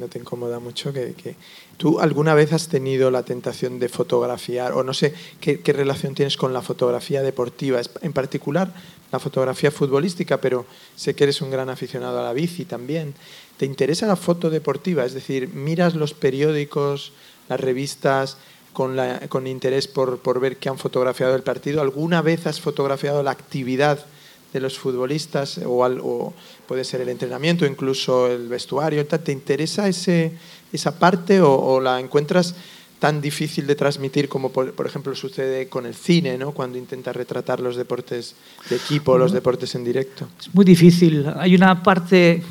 te 0.10 0.20
incomoda 0.20 0.60
mucho, 0.60 0.94
que, 0.94 1.36
¿tú 1.76 2.00
alguna 2.00 2.34
vez 2.34 2.54
has 2.54 2.70
tenido 2.70 3.12
la 3.12 3.24
tentación 3.24 3.80
de 3.80 3.90
fotografiar, 3.90 4.72
o 4.72 4.84
no 4.84 4.94
sé 4.94 5.14
qué, 5.42 5.60
qué 5.60 5.74
relación 5.74 6.16
tienes 6.16 6.38
con 6.38 6.54
la 6.54 6.62
fotografía 6.62 7.22
deportiva, 7.22 7.82
en 8.02 8.14
particular 8.14 8.72
la 9.12 9.20
fotografía 9.20 9.72
futbolística, 9.72 10.40
pero 10.40 10.66
sé 10.96 11.16
que 11.16 11.26
eres 11.26 11.42
un 11.42 11.52
gran 11.52 11.70
aficionado 11.70 12.20
a 12.20 12.24
la 12.24 12.34
bici 12.34 12.64
también. 12.66 13.14
¿Te 13.58 13.66
interesa 13.66 14.06
la 14.06 14.16
foto 14.16 14.50
deportiva? 14.50 15.06
Es 15.06 15.14
decir, 15.14 15.50
miras 15.50 15.96
los 15.96 16.14
periódicos, 16.14 17.12
las 17.50 17.60
revistas 17.60 18.38
con, 18.78 18.96
la, 18.96 19.22
con 19.28 19.48
interés 19.48 19.88
por, 19.88 20.20
por 20.20 20.40
ver 20.40 20.58
qué 20.58 20.70
han 20.70 20.78
fotografiado 20.78 21.36
el 21.36 21.42
partido. 21.42 21.82
¿Alguna 21.82 22.22
vez 22.22 22.46
has 22.46 22.62
fotografiado 22.62 23.24
la 23.24 23.32
actividad 23.32 24.06
de 24.54 24.60
los 24.60 24.78
futbolistas 24.78 25.60
o, 25.66 25.84
al, 25.84 26.00
o 26.00 26.32
puede 26.68 26.84
ser 26.84 27.02
el 27.02 27.10
entrenamiento, 27.10 27.66
incluso 27.66 28.28
el 28.28 28.48
vestuario? 28.48 29.04
¿Te 29.08 29.32
interesa 29.32 29.88
ese, 29.88 30.34
esa 30.72 31.00
parte 31.00 31.42
o, 31.42 31.56
o 31.56 31.82
la 31.82 32.00
encuentras 32.00 32.54
tan 33.00 33.20
difícil 33.20 33.66
de 33.66 33.74
transmitir 33.74 34.30
como 34.30 34.52
por, 34.52 34.72
por, 34.74 34.86
ejemplo 34.86 35.16
sucede 35.16 35.70
con 35.70 35.88
el 35.88 35.96
cine, 35.96 36.38
¿no? 36.38 36.52
Cuando 36.52 36.78
intenta 36.78 37.12
retratar 37.12 37.60
los 37.60 37.78
deportes 37.78 38.36
de 38.70 38.76
equipo, 38.76 39.18
los 39.18 39.32
deportes 39.32 39.74
en 39.74 39.86
directo. 39.86 40.28
Es 40.40 40.54
muy 40.54 40.66
difícil. 40.66 41.26
Hay 41.36 41.56
una 41.56 41.82
parte, 41.82 42.44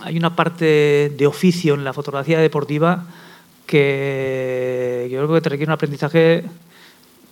hay 0.00 0.18
una 0.18 0.36
parte 0.36 1.10
de 1.16 1.26
oficio 1.26 1.72
en 1.72 1.84
la 1.84 1.94
fotografía 1.94 2.38
deportiva 2.38 3.06
que 3.70 5.08
yo 5.12 5.18
creo 5.18 5.34
que 5.34 5.40
te 5.40 5.48
requiere 5.48 5.70
un 5.70 5.74
aprendizaje 5.74 6.42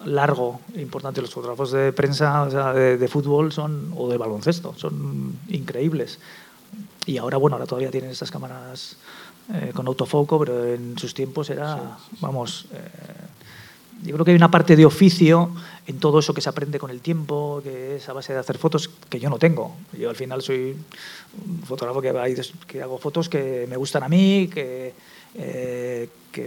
largo, 0.05 0.61
importante. 0.76 1.20
Los 1.20 1.34
fotógrafos 1.34 1.72
de 1.72 1.93
prensa, 1.93 2.43
o 2.43 2.51
sea, 2.51 2.72
de, 2.72 2.97
de 2.97 3.09
fútbol 3.09 3.51
son 3.51 3.93
o 3.97 4.09
de 4.09 4.16
baloncesto, 4.16 4.72
son 4.76 5.34
increíbles. 5.49 6.20
Y 7.07 7.18
ahora, 7.18 7.39
bueno, 7.39 7.57
ahora 7.57 7.66
todavía 7.66 7.91
tienen 7.91 8.11
estas 8.11 8.30
cámaras 8.30 8.97
eh, 9.53 9.72
con 9.74 9.89
autofoco, 9.89 10.39
pero 10.39 10.64
en 10.64 10.97
sus 10.97 11.12
tiempos 11.12 11.51
era, 11.51 11.99
sí. 11.99 12.16
vamos, 12.20 12.66
eh, 12.72 12.78
yo 14.05 14.12
creo 14.14 14.24
que 14.24 14.30
hay 14.30 14.36
una 14.36 14.51
parte 14.51 14.76
de 14.76 14.86
oficio 14.86 15.51
en 15.89 15.99
todo 15.99 16.20
eso 16.20 16.32
que 16.32 16.41
se 16.41 16.51
aprende 16.51 16.78
con 16.78 16.91
el 16.91 17.01
tiempo, 17.01 17.61
que 17.64 17.97
es 17.97 18.09
a 18.09 18.12
base 18.12 18.32
de 18.32 18.39
hacer 18.39 18.59
fotos 18.59 18.89
que 19.09 19.18
yo 19.18 19.28
no 19.28 19.39
tengo. 19.39 19.74
Yo 19.99 20.09
al 20.09 20.14
final 20.14 20.41
soy 20.41 20.76
un 21.45 21.62
fotógrafo 21.66 22.01
que, 22.01 22.45
que 22.68 22.82
hago 22.82 22.99
fotos 22.99 23.28
que 23.28 23.66
me 23.68 23.76
gustan 23.76 24.05
a 24.05 24.09
mí, 24.09 24.49
que, 24.53 24.95
eh, 25.34 26.09
que, 26.33 26.47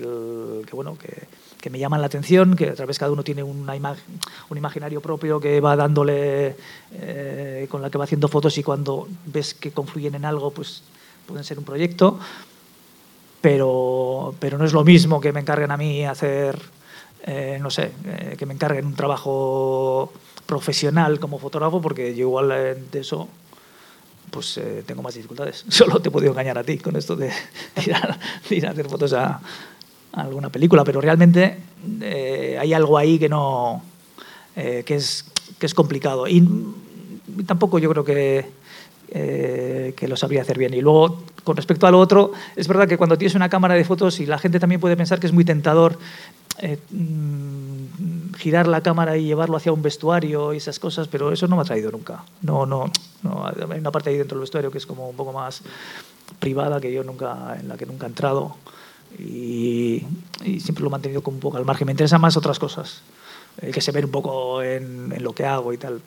bueno, 0.71 0.97
que, 0.97 1.69
me 1.69 1.79
llaman 1.79 2.01
la 2.01 2.07
atención, 2.07 2.55
que 2.55 2.69
a 2.69 2.73
través 2.73 2.97
cada 2.97 3.11
uno 3.11 3.23
tiene 3.23 3.43
una 3.43 3.75
imag 3.75 3.97
un 4.49 4.57
imaginario 4.57 5.01
propio 5.01 5.39
que 5.39 5.59
va 5.61 5.75
dándole, 5.75 6.55
eh, 6.93 7.67
con 7.69 7.81
la 7.81 7.89
que 7.89 7.97
va 7.97 8.05
haciendo 8.05 8.27
fotos 8.27 8.57
y 8.57 8.63
cuando 8.63 9.07
ves 9.25 9.53
que 9.53 9.71
confluyen 9.71 10.15
en 10.15 10.25
algo, 10.25 10.51
pues 10.51 10.83
pueden 11.25 11.43
ser 11.43 11.59
un 11.59 11.65
proyecto. 11.65 12.19
Pero, 13.41 14.35
pero 14.39 14.57
no 14.57 14.65
es 14.65 14.73
lo 14.73 14.83
mismo 14.83 15.19
que 15.19 15.31
me 15.31 15.39
encarguen 15.39 15.71
a 15.71 15.77
mí 15.77 16.05
hacer, 16.05 16.59
eh, 17.23 17.57
no 17.59 17.71
sé, 17.71 17.91
eh, 18.05 18.35
que 18.37 18.45
me 18.45 18.53
encarguen 18.53 18.85
un 18.85 18.95
trabajo 18.95 20.13
profesional 20.45 21.19
como 21.19 21.39
fotógrafo, 21.39 21.81
porque 21.81 22.15
yo 22.15 22.27
igual 22.27 22.49
de 22.49 22.99
eso 22.99 23.27
pues 24.31 24.57
eh, 24.57 24.83
tengo 24.85 25.03
más 25.03 25.13
dificultades. 25.13 25.65
Solo 25.69 25.99
te 25.99 26.09
he 26.09 26.11
podido 26.11 26.31
engañar 26.31 26.57
a 26.57 26.63
ti 26.63 26.77
con 26.77 26.95
esto 26.95 27.15
de, 27.15 27.27
de, 27.27 28.55
ir, 28.55 28.65
a, 28.65 28.71
hacer 28.71 28.89
fotos 28.89 29.13
a, 29.13 29.39
alguna 30.13 30.49
película, 30.49 30.83
pero 30.83 31.01
realmente 31.01 31.57
eh, 32.01 32.57
hay 32.59 32.73
algo 32.73 32.97
ahí 32.97 33.17
que 33.19 33.29
no 33.29 33.81
eh, 34.55 34.83
que 34.85 34.95
es 34.95 35.25
que 35.57 35.65
es 35.65 35.73
complicado 35.73 36.27
y, 36.27 36.47
tampoco 37.45 37.79
yo 37.79 37.89
creo 37.89 38.03
que 38.03 38.45
eh, 39.09 39.93
que 39.95 40.07
lo 40.07 40.15
sabría 40.15 40.41
hacer 40.41 40.57
bien. 40.57 40.73
Y 40.73 40.81
luego, 40.81 41.23
con 41.43 41.55
respecto 41.55 41.87
a 41.87 41.91
lo 41.91 41.99
otro, 41.99 42.31
es 42.55 42.67
verdad 42.67 42.87
que 42.87 42.97
cuando 42.97 43.17
tienes 43.17 43.35
una 43.35 43.49
cámara 43.49 43.75
de 43.75 43.83
fotos 43.83 44.19
y 44.19 44.25
la 44.25 44.37
gente 44.37 44.59
también 44.59 44.79
puede 44.81 44.97
pensar 44.97 45.19
que 45.19 45.27
es 45.27 45.33
muy 45.33 45.45
tentador 45.45 45.97
mm, 46.91 47.60
girar 48.41 48.67
la 48.67 48.81
cámara 48.81 49.17
y 49.17 49.25
llevarlo 49.25 49.55
hacia 49.55 49.71
un 49.71 49.81
vestuario 49.81 50.53
y 50.53 50.57
esas 50.57 50.79
cosas, 50.79 51.07
pero 51.07 51.31
eso 51.31 51.47
no 51.47 51.55
me 51.55 51.61
ha 51.61 51.65
traído 51.65 51.91
nunca. 51.91 52.23
No, 52.41 52.65
no, 52.65 52.91
no, 53.23 53.45
hay 53.45 53.79
una 53.79 53.91
parte 53.91 54.09
ahí 54.09 54.17
dentro 54.17 54.35
del 54.35 54.41
vestuario 54.41 54.71
que 54.71 54.79
es 54.79 54.85
como 54.85 55.09
un 55.09 55.15
poco 55.15 55.31
más 55.31 55.61
privada 56.39 56.81
que 56.81 56.91
yo 56.91 57.03
nunca, 57.03 57.55
en 57.59 57.67
la 57.67 57.77
que 57.77 57.85
nunca 57.85 58.07
he 58.07 58.09
entrado 58.09 58.55
y, 59.19 60.03
y 60.43 60.59
siempre 60.59 60.81
lo 60.81 60.87
he 60.87 60.91
mantenido 60.91 61.21
como 61.21 61.37
un 61.37 61.41
poco 61.41 61.57
al 61.57 61.65
margen. 61.65 61.85
Me 61.85 61.91
interesan 61.91 62.19
más 62.19 62.35
otras 62.35 62.57
cosas, 62.57 63.01
eh, 63.61 63.71
que 63.71 63.81
se 63.81 63.91
ven 63.91 64.05
un 64.05 64.11
poco 64.11 64.63
en, 64.63 65.13
en 65.13 65.23
lo 65.23 65.33
que 65.33 65.45
hago 65.45 65.71
y 65.71 65.77
tal 65.77 66.01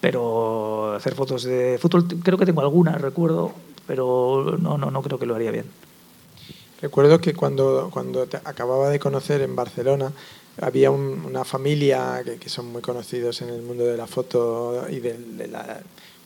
pero 0.00 0.94
hacer 0.94 1.14
fotos 1.14 1.44
de 1.44 1.78
fútbol 1.78 2.06
creo 2.22 2.38
que 2.38 2.46
tengo 2.46 2.62
algunas, 2.62 3.00
recuerdo, 3.00 3.52
pero 3.86 4.56
no, 4.58 4.78
no, 4.78 4.90
no 4.90 5.02
creo 5.02 5.18
que 5.18 5.26
lo 5.26 5.34
haría 5.34 5.50
bien. 5.50 5.66
Recuerdo 6.80 7.20
que 7.20 7.34
cuando, 7.34 7.90
cuando 7.92 8.26
te 8.26 8.38
acababa 8.38 8.88
de 8.88 8.98
conocer 8.98 9.42
en 9.42 9.54
Barcelona, 9.54 10.12
había 10.60 10.90
un, 10.90 11.24
una 11.24 11.44
familia 11.44 12.22
que, 12.24 12.36
que, 12.36 12.48
son 12.48 12.66
muy 12.66 12.82
conocidos 12.82 13.40
en 13.42 13.50
el 13.50 13.62
mundo 13.62 13.84
de 13.84 13.96
la 13.96 14.06
foto 14.06 14.86
y 14.90 15.00
de, 15.00 15.14
de 15.16 15.48
la 15.48 15.80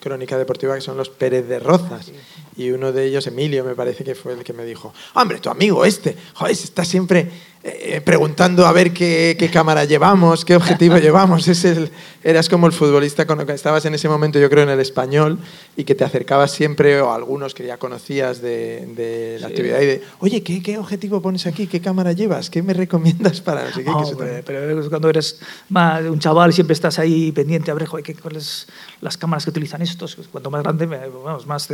crónica 0.04 0.36
deportiva, 0.36 0.74
que 0.74 0.82
son 0.82 0.98
los 0.98 1.08
Pérez 1.08 1.48
de 1.48 1.58
Rozas. 1.58 2.12
Y 2.56 2.70
uno 2.70 2.92
de 2.92 3.06
ellos, 3.06 3.26
Emilio, 3.26 3.64
me 3.64 3.74
parece 3.74 4.04
que 4.04 4.14
fue 4.14 4.34
el 4.34 4.44
que 4.44 4.52
me 4.52 4.64
dijo, 4.64 4.92
hombre, 5.14 5.40
tu 5.40 5.48
amigo 5.48 5.84
este, 5.84 6.14
joder, 6.34 6.52
está 6.52 6.84
siempre 6.84 7.30
eh, 7.66 8.02
preguntando 8.04 8.66
a 8.66 8.72
ver 8.72 8.92
qué, 8.92 9.36
qué, 9.38 9.48
cámara 9.48 9.86
llevamos, 9.86 10.44
qué 10.44 10.54
objetivo 10.54 10.98
llevamos. 10.98 11.48
Es 11.48 11.64
el, 11.64 11.90
eras 12.22 12.50
como 12.50 12.66
el 12.66 12.74
futbolista 12.74 13.26
con 13.26 13.40
el 13.40 13.46
que 13.46 13.54
estabas 13.54 13.86
en 13.86 13.94
ese 13.94 14.06
momento, 14.06 14.38
yo 14.38 14.50
creo, 14.50 14.64
en 14.64 14.68
el 14.68 14.80
español, 14.80 15.38
y 15.74 15.84
que 15.84 15.94
te 15.94 16.04
acercabas 16.04 16.50
siempre, 16.50 17.00
o 17.00 17.10
a 17.10 17.14
algunos 17.14 17.54
que 17.54 17.66
ya 17.66 17.78
conocías 17.78 18.42
de, 18.42 18.86
de 18.94 19.38
la 19.40 19.46
sí. 19.46 19.52
actividad, 19.54 19.80
y 19.80 19.86
de, 19.86 20.02
oye, 20.18 20.42
¿qué, 20.42 20.62
¿qué, 20.62 20.76
objetivo 20.76 21.22
pones 21.22 21.46
aquí? 21.46 21.66
¿Qué 21.66 21.80
cámara 21.80 22.12
llevas? 22.12 22.50
¿Qué 22.50 22.62
me 22.62 22.74
recomiendas 22.74 23.40
para...? 23.40 23.72
Sé 23.72 23.82
qué, 23.82 23.88
oh, 23.88 23.96
hombre, 23.96 24.42
pero 24.44 24.86
cuando 24.90 25.08
eres 25.08 25.40
más 25.70 26.04
un 26.04 26.18
chaval 26.18 26.52
siempre 26.52 26.74
estás 26.74 26.98
ahí 26.98 27.32
pendiente 27.32 27.70
a 27.70 27.74
ver, 27.74 27.88
¿cuáles 27.88 28.66
las 29.00 29.16
cámaras 29.16 29.44
que 29.44 29.50
utilizan 29.50 29.80
estos? 29.80 30.18
Cuanto 30.30 30.50
más 30.50 30.62
grande, 30.62 30.84
vamos, 30.84 31.46
más, 31.46 31.68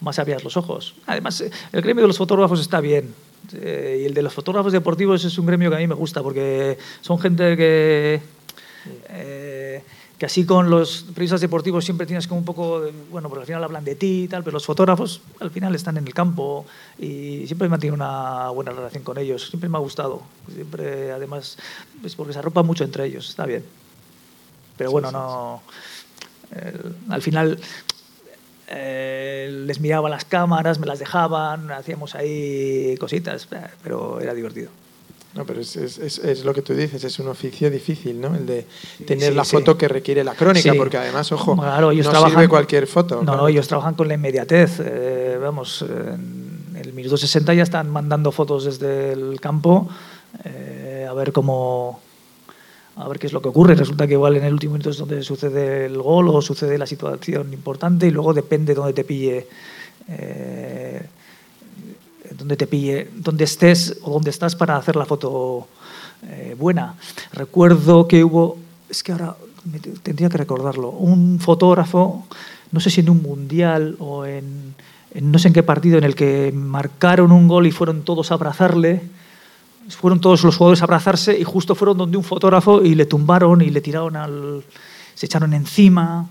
más 0.00 0.18
abrías 0.18 0.44
los 0.44 0.56
ojos. 0.56 0.94
Además, 1.06 1.40
el 1.40 1.82
gremio 1.82 2.02
de 2.02 2.08
los 2.08 2.18
fotógrafos 2.18 2.60
está 2.60 2.80
bien. 2.80 3.14
Eh, 3.52 4.00
y 4.02 4.06
el 4.06 4.14
de 4.14 4.22
los 4.22 4.32
fotógrafos 4.32 4.72
deportivos 4.72 5.24
es 5.24 5.38
un 5.38 5.46
gremio 5.46 5.70
que 5.70 5.76
a 5.76 5.78
mí 5.78 5.86
me 5.86 5.94
gusta 5.94 6.22
porque 6.22 6.78
son 7.00 7.18
gente 7.18 7.56
que, 7.56 8.20
eh, 9.08 9.82
que 10.16 10.26
así 10.26 10.44
con 10.44 10.70
los 10.70 11.04
periodistas 11.08 11.40
deportivos 11.40 11.84
siempre 11.84 12.06
tienes 12.06 12.28
como 12.28 12.38
un 12.38 12.44
poco, 12.44 12.80
de, 12.80 12.92
bueno, 13.10 13.28
porque 13.28 13.40
al 13.40 13.46
final 13.46 13.64
hablan 13.64 13.84
de 13.84 13.96
ti 13.96 14.24
y 14.24 14.28
tal, 14.28 14.44
pero 14.44 14.54
los 14.54 14.66
fotógrafos 14.66 15.22
al 15.40 15.50
final 15.50 15.74
están 15.74 15.96
en 15.96 16.06
el 16.06 16.14
campo 16.14 16.64
y 16.98 17.46
siempre 17.46 17.68
mantenido 17.68 17.94
una 17.94 18.50
buena 18.50 18.70
relación 18.72 19.02
con 19.02 19.18
ellos, 19.18 19.48
siempre 19.48 19.68
me 19.68 19.78
ha 19.78 19.80
gustado, 19.80 20.22
siempre 20.54 21.10
además, 21.10 21.56
pues 22.00 22.14
porque 22.14 22.32
se 22.32 22.38
arropa 22.38 22.62
mucho 22.62 22.84
entre 22.84 23.06
ellos, 23.06 23.28
está 23.30 23.46
bien. 23.46 23.64
Pero 24.76 24.92
bueno, 24.92 25.10
no, 25.10 25.62
al 27.08 27.22
final 27.22 27.58
eh, 28.70 29.48
les 29.66 29.80
miraba 29.80 30.08
las 30.08 30.24
cámaras, 30.24 30.78
me 30.78 30.86
las 30.86 30.98
dejaban, 30.98 31.70
hacíamos 31.70 32.14
ahí 32.14 32.96
cositas, 32.98 33.48
pero 33.82 34.20
era 34.20 34.34
divertido. 34.34 34.70
No, 35.34 35.44
pero 35.44 35.60
es, 35.60 35.76
es, 35.76 35.98
es, 35.98 36.44
lo 36.44 36.52
que 36.52 36.62
tú 36.62 36.74
dices, 36.74 37.04
es 37.04 37.18
un 37.20 37.28
oficio 37.28 37.70
difícil, 37.70 38.20
¿no? 38.20 38.34
El 38.34 38.46
de 38.46 38.66
tener 39.06 39.32
la 39.34 39.44
foto 39.44 39.78
que 39.78 39.86
requiere 39.86 40.24
la 40.24 40.34
crónica, 40.34 40.72
porque 40.76 40.96
además, 40.96 41.30
ojo, 41.30 41.54
no 41.54 42.28
sirve 42.28 42.48
cualquier 42.48 42.88
foto. 42.88 43.22
No, 43.22 43.36
no, 43.36 43.48
ellos 43.48 43.68
trabajan 43.68 43.94
con 43.94 44.08
la 44.08 44.14
inmediatez. 44.14 44.80
Eh, 44.80 45.38
vamos, 45.40 45.82
en 45.82 46.76
el 46.76 46.92
minuto 46.92 47.16
60 47.16 47.54
ya 47.54 47.62
están 47.62 47.88
mandando 47.90 48.32
fotos 48.32 48.64
desde 48.64 49.12
el 49.12 49.40
campo 49.40 49.88
eh, 50.44 51.06
a 51.08 51.12
ver 51.14 51.32
cómo 51.32 52.00
a 53.00 53.08
ver 53.08 53.18
qué 53.18 53.26
es 53.26 53.32
lo 53.32 53.40
que 53.40 53.48
ocurre. 53.48 53.74
Resulta 53.74 54.06
que 54.06 54.14
igual 54.14 54.36
en 54.36 54.44
el 54.44 54.52
último 54.52 54.72
minuto 54.72 54.90
es 54.90 54.98
donde 54.98 55.22
sucede 55.22 55.86
el 55.86 56.00
gol 56.00 56.28
o 56.28 56.42
sucede 56.42 56.78
la 56.78 56.86
situación 56.86 57.52
importante 57.52 58.06
y 58.06 58.10
luego 58.10 58.34
depende 58.34 58.72
de 58.72 58.74
dónde 58.74 58.92
te 58.92 59.04
pille. 59.04 59.46
Eh, 60.08 61.02
donde 62.36 62.56
te 62.56 62.66
pille, 62.66 63.08
donde 63.14 63.44
estés 63.44 63.98
o 64.02 64.12
donde 64.12 64.30
estás 64.30 64.54
para 64.56 64.76
hacer 64.76 64.96
la 64.96 65.04
foto 65.04 65.66
eh, 66.28 66.54
buena. 66.58 66.94
Recuerdo 67.32 68.06
que 68.06 68.24
hubo, 68.24 68.56
es 68.88 69.02
que 69.02 69.12
ahora 69.12 69.36
tendría 70.02 70.28
que 70.28 70.38
recordarlo, 70.38 70.90
un 70.90 71.38
fotógrafo, 71.38 72.26
no 72.72 72.80
sé 72.80 72.90
si 72.90 73.00
en 73.00 73.10
un 73.10 73.22
mundial 73.22 73.96
o 73.98 74.24
en, 74.24 74.74
no 75.20 75.38
sé 75.38 75.48
en 75.48 75.54
qué 75.54 75.62
partido, 75.62 75.98
en 75.98 76.04
el 76.04 76.14
que 76.14 76.52
marcaron 76.54 77.32
un 77.32 77.48
gol 77.48 77.66
y 77.66 77.72
fueron 77.72 78.02
todos 78.02 78.30
a 78.30 78.34
abrazarle, 78.34 79.02
fueron 79.96 80.20
todos 80.20 80.42
los 80.44 80.56
jugadores 80.56 80.80
a 80.82 80.84
abrazarse 80.84 81.38
y 81.38 81.44
justo 81.44 81.74
fueron 81.74 81.98
donde 81.98 82.16
un 82.16 82.24
fotógrafo 82.24 82.82
y 82.82 82.94
le 82.94 83.06
tumbaron 83.06 83.62
y 83.62 83.70
le 83.70 83.80
tiraron 83.80 84.16
al, 84.16 84.64
se 85.14 85.26
echaron 85.26 85.52
encima 85.54 86.26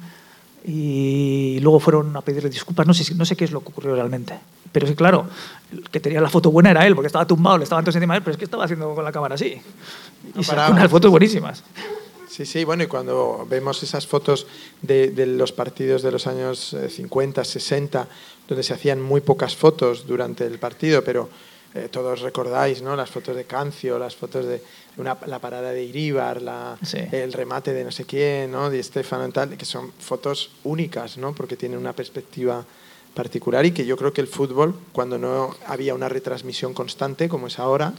y 0.66 1.60
luego 1.62 1.80
fueron 1.80 2.16
a 2.16 2.22
pedirle 2.22 2.50
disculpas. 2.50 2.86
No 2.86 2.94
sé, 2.94 3.16
no 3.16 3.26
sé 3.26 3.36
qué 3.36 3.46
es 3.46 3.52
lo 3.52 3.62
que 3.62 3.70
ocurrió 3.70 3.96
realmente. 3.96 4.38
Pero 4.72 4.88
sí, 4.88 4.96
claro, 4.96 5.26
el 5.72 5.90
que 5.90 6.00
tenía 6.00 6.22
la 6.22 6.30
foto 6.30 6.52
buena 6.52 6.72
era 6.72 6.86
él, 6.86 6.96
porque 6.96 7.08
estaba 7.08 7.26
tumbado, 7.26 7.58
le 7.58 7.64
estaban 7.64 7.84
todos 7.84 7.96
encima 7.96 8.14
de 8.14 8.18
él, 8.20 8.24
pero 8.24 8.34
es 8.34 8.38
que 8.38 8.46
estaba 8.46 8.66
haciendo 8.66 8.94
con 8.94 9.04
la 9.04 9.12
cámara 9.12 9.36
así. 9.36 9.60
Y 10.36 10.44
sacó 10.44 10.72
unas 10.72 10.90
fotos 10.90 11.10
buenísimas. 11.10 11.64
Sí, 12.28 12.46
sí, 12.46 12.64
bueno, 12.64 12.84
y 12.84 12.88
cuando 12.88 13.48
vemos 13.50 13.82
esas 13.82 14.06
fotos 14.06 14.46
de, 14.82 15.10
de, 15.10 15.26
los 15.26 15.52
partidos 15.52 16.04
de 16.04 16.12
los 16.12 16.28
años 16.28 16.76
50, 16.88 17.42
eh, 17.42 17.46
60, 17.46 18.08
donde 18.48 18.64
se 18.64 18.74
hacían 18.74 19.02
muy 19.02 19.22
pocas 19.22 19.56
fotos 19.56 20.06
durante 20.06 20.46
el 20.46 20.60
partido, 20.60 21.04
pero 21.04 21.30
eh, 21.76 21.88
todos 21.92 22.22
recordáis, 22.22 22.82
¿no? 22.82 22.96
Las 22.96 23.10
fotos 23.10 23.36
de 23.36 23.46
Cancio, 23.46 24.00
las 24.00 24.16
fotos 24.16 24.46
de 24.46 24.62
una, 24.98 25.18
la 25.28 25.40
parada 25.40 25.72
de 25.72 25.84
Iríbar, 25.84 26.42
la, 26.42 26.78
el 27.12 27.32
remate 27.32 27.74
de 27.74 27.84
no 27.84 27.92
sé 27.92 28.06
quién, 28.06 28.52
¿no? 28.52 28.70
De 28.70 28.80
Estefano 28.80 29.30
tal, 29.32 29.56
que 29.56 29.66
son 29.66 29.92
fotos 30.00 30.52
únicas, 30.64 31.18
¿no? 31.18 31.34
Porque 31.34 31.56
tienen 31.56 31.78
una 31.78 31.94
perspectiva 31.94 32.66
particular 33.14 33.66
y 33.66 33.72
que 33.72 33.86
yo 33.86 33.98
creo 33.98 34.14
que 34.14 34.22
el 34.22 34.28
fútbol, 34.28 34.76
cuando 34.92 35.18
no 35.18 35.56
había 35.68 35.94
una 35.94 36.10
retransmisión 36.10 36.74
constante 36.74 37.30
como 37.30 37.48
es 37.48 37.60
ahora, 37.60 37.94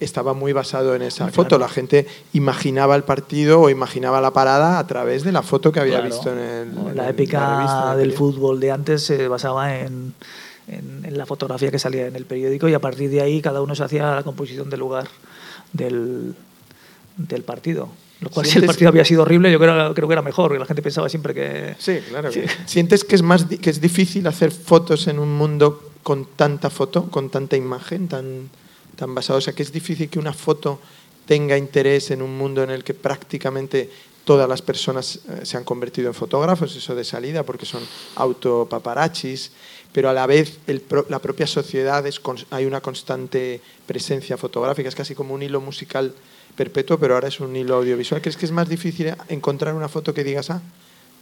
estaba 0.00 0.32
muy 0.34 0.52
basado 0.52 0.94
en 0.94 1.02
esa 1.02 1.26
ah, 1.26 1.30
foto. 1.30 1.58
La 1.58 1.68
gente 1.68 2.06
imaginaba 2.32 2.96
el 2.96 3.04
partido 3.04 3.60
o 3.60 3.70
imaginaba 3.70 4.20
la 4.20 4.32
parada 4.32 4.78
a 4.78 4.86
través 4.86 5.22
de 5.22 5.32
la 5.32 5.42
foto 5.42 5.70
que 5.70 5.80
había 5.80 6.00
visto 6.00 6.32
en, 6.32 6.38
el, 6.38 6.96
la 6.96 7.08
épica 7.08 7.94
del 7.96 8.12
fútbol 8.12 8.58
de 8.58 8.70
antes 8.70 9.04
se 9.04 9.28
basaba 9.28 9.78
en 9.78 10.14
en, 10.78 11.18
la 11.18 11.26
fotografía 11.26 11.70
que 11.70 11.78
salía 11.78 12.06
en 12.06 12.16
el 12.16 12.24
periódico 12.24 12.68
y 12.68 12.74
a 12.74 12.80
partir 12.80 13.10
de 13.10 13.20
ahí 13.20 13.40
cada 13.42 13.60
uno 13.60 13.74
se 13.74 13.84
hacía 13.84 14.14
la 14.14 14.22
composición 14.22 14.70
del 14.70 14.80
lugar 14.80 15.08
del, 15.72 16.34
del 17.16 17.42
partido. 17.42 17.88
Lo 18.20 18.30
cual, 18.30 18.46
si 18.46 18.58
el 18.58 18.66
partido 18.66 18.88
había 18.88 19.04
sido 19.04 19.22
horrible, 19.22 19.50
yo 19.50 19.58
creo, 19.58 19.94
creo 19.94 20.08
que 20.08 20.12
era 20.14 20.22
mejor, 20.22 20.48
porque 20.48 20.60
la 20.60 20.66
gente 20.66 20.80
pensaba 20.80 21.08
siempre 21.08 21.34
que... 21.34 21.74
Sí, 21.78 21.98
claro. 22.08 22.30
¿Sientes 22.66 23.04
que 23.04 23.16
es, 23.16 23.22
más, 23.22 23.44
que 23.44 23.68
es 23.68 23.80
difícil 23.80 24.26
hacer 24.28 24.52
fotos 24.52 25.08
en 25.08 25.18
un 25.18 25.36
mundo 25.36 25.90
con 26.04 26.26
tanta 26.36 26.70
foto, 26.70 27.10
con 27.10 27.30
tanta 27.30 27.56
imagen, 27.56 28.06
tan, 28.06 28.48
tan 28.94 29.14
basado? 29.14 29.40
O 29.40 29.42
sea, 29.42 29.54
que 29.54 29.64
es 29.64 29.72
difícil 29.72 30.08
que 30.08 30.20
una 30.20 30.32
foto 30.32 30.78
tenga 31.26 31.58
interés 31.58 32.12
en 32.12 32.22
un 32.22 32.36
mundo 32.38 32.62
en 32.62 32.70
el 32.70 32.84
que 32.84 32.94
prácticamente 32.94 33.90
todas 34.24 34.48
las 34.48 34.62
personas 34.62 35.20
eh, 35.28 35.40
se 35.44 35.56
han 35.56 35.64
convertido 35.64 36.08
en 36.08 36.14
fotógrafos, 36.14 36.74
eso 36.76 36.94
de 36.94 37.04
salida, 37.04 37.42
porque 37.42 37.66
son 37.66 37.82
autopaparachis, 38.16 39.52
pero 39.92 40.08
a 40.08 40.12
la 40.12 40.26
vez 40.26 40.58
la 41.08 41.18
propia 41.18 41.46
sociedad 41.46 42.06
es, 42.06 42.20
hay 42.50 42.64
una 42.64 42.80
constante 42.80 43.60
presencia 43.86 44.36
fotográfica, 44.36 44.88
es 44.88 44.94
casi 44.94 45.14
como 45.14 45.34
un 45.34 45.42
hilo 45.42 45.60
musical 45.60 46.14
perpetuo, 46.56 46.98
pero 46.98 47.14
ahora 47.14 47.28
es 47.28 47.40
un 47.40 47.54
hilo 47.54 47.76
audiovisual. 47.76 48.20
¿Crees 48.20 48.36
que 48.36 48.46
es 48.46 48.52
más 48.52 48.68
difícil 48.68 49.14
encontrar 49.28 49.74
una 49.74 49.88
foto 49.88 50.12
que 50.14 50.24
digas, 50.24 50.50
ah? 50.50 50.62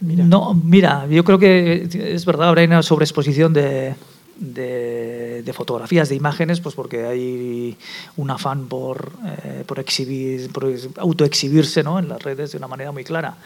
No, 0.00 0.54
mira, 0.54 1.06
yo 1.08 1.24
creo 1.24 1.38
que 1.38 1.86
es 1.92 2.24
verdad, 2.24 2.56
hay 2.56 2.64
una 2.64 2.82
sobreexposición 2.82 3.52
de, 3.52 3.94
de, 4.40 5.52
fotografías, 5.52 6.08
de 6.08 6.14
imágenes, 6.14 6.60
pues 6.60 6.74
porque 6.74 7.04
hay 7.04 7.76
un 8.16 8.30
afán 8.30 8.66
por, 8.66 9.12
eh, 9.44 9.64
por, 9.66 9.78
exhibir, 9.78 10.50
por 10.52 10.72
autoexhibirse 10.96 11.82
¿no? 11.82 11.98
en 11.98 12.08
las 12.08 12.22
redes 12.22 12.52
de 12.52 12.58
una 12.58 12.68
manera 12.68 12.92
muy 12.92 13.04
clara. 13.04 13.36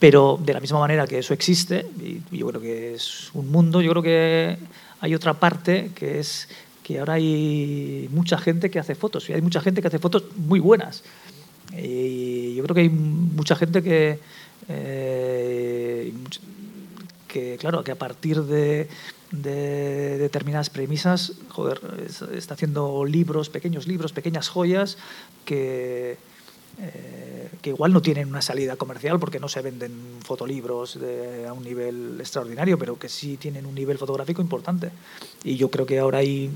Pero 0.00 0.40
de 0.42 0.54
la 0.54 0.60
misma 0.60 0.80
manera 0.80 1.06
que 1.06 1.18
eso 1.18 1.34
existe, 1.34 1.86
y 2.00 2.38
yo 2.38 2.46
creo 2.48 2.60
que 2.60 2.94
es 2.94 3.30
un 3.34 3.52
mundo, 3.52 3.82
yo 3.82 3.90
creo 3.90 4.02
que 4.02 4.56
hay 5.00 5.14
otra 5.14 5.34
parte 5.34 5.90
que 5.94 6.18
es 6.18 6.48
que 6.82 6.98
ahora 6.98 7.14
hay 7.14 8.08
mucha 8.10 8.38
gente 8.38 8.70
que 8.70 8.78
hace 8.78 8.94
fotos, 8.94 9.28
y 9.28 9.34
hay 9.34 9.42
mucha 9.42 9.60
gente 9.60 9.82
que 9.82 9.88
hace 9.88 9.98
fotos 9.98 10.24
muy 10.36 10.58
buenas. 10.58 11.04
Y 11.76 12.54
yo 12.54 12.64
creo 12.64 12.74
que 12.74 12.80
hay 12.80 12.88
mucha 12.88 13.54
gente 13.54 13.82
que, 13.82 14.18
eh, 14.68 16.12
que 17.28 17.56
claro, 17.60 17.84
que 17.84 17.92
a 17.92 17.98
partir 17.98 18.42
de, 18.42 18.88
de 19.30 20.18
determinadas 20.18 20.70
premisas, 20.70 21.34
joder, 21.50 21.78
está 22.34 22.54
haciendo 22.54 23.04
libros, 23.04 23.50
pequeños 23.50 23.86
libros, 23.86 24.12
pequeñas 24.12 24.48
joyas 24.48 24.96
que 25.44 26.16
eh, 26.78 27.48
que 27.62 27.70
igual 27.70 27.92
no 27.92 28.00
tienen 28.02 28.28
una 28.28 28.42
salida 28.42 28.76
comercial 28.76 29.18
porque 29.18 29.40
no 29.40 29.48
se 29.48 29.60
venden 29.60 29.92
fotolibros 30.24 30.98
a 31.46 31.52
un 31.52 31.62
nivel 31.62 32.16
extraordinario, 32.18 32.78
pero 32.78 32.98
que 32.98 33.08
sí 33.08 33.36
tienen 33.36 33.66
un 33.66 33.74
nivel 33.74 33.98
fotográfico 33.98 34.40
importante. 34.40 34.90
Y 35.44 35.56
yo 35.56 35.70
creo 35.70 35.86
que 35.86 35.98
ahora 35.98 36.18
hay 36.18 36.50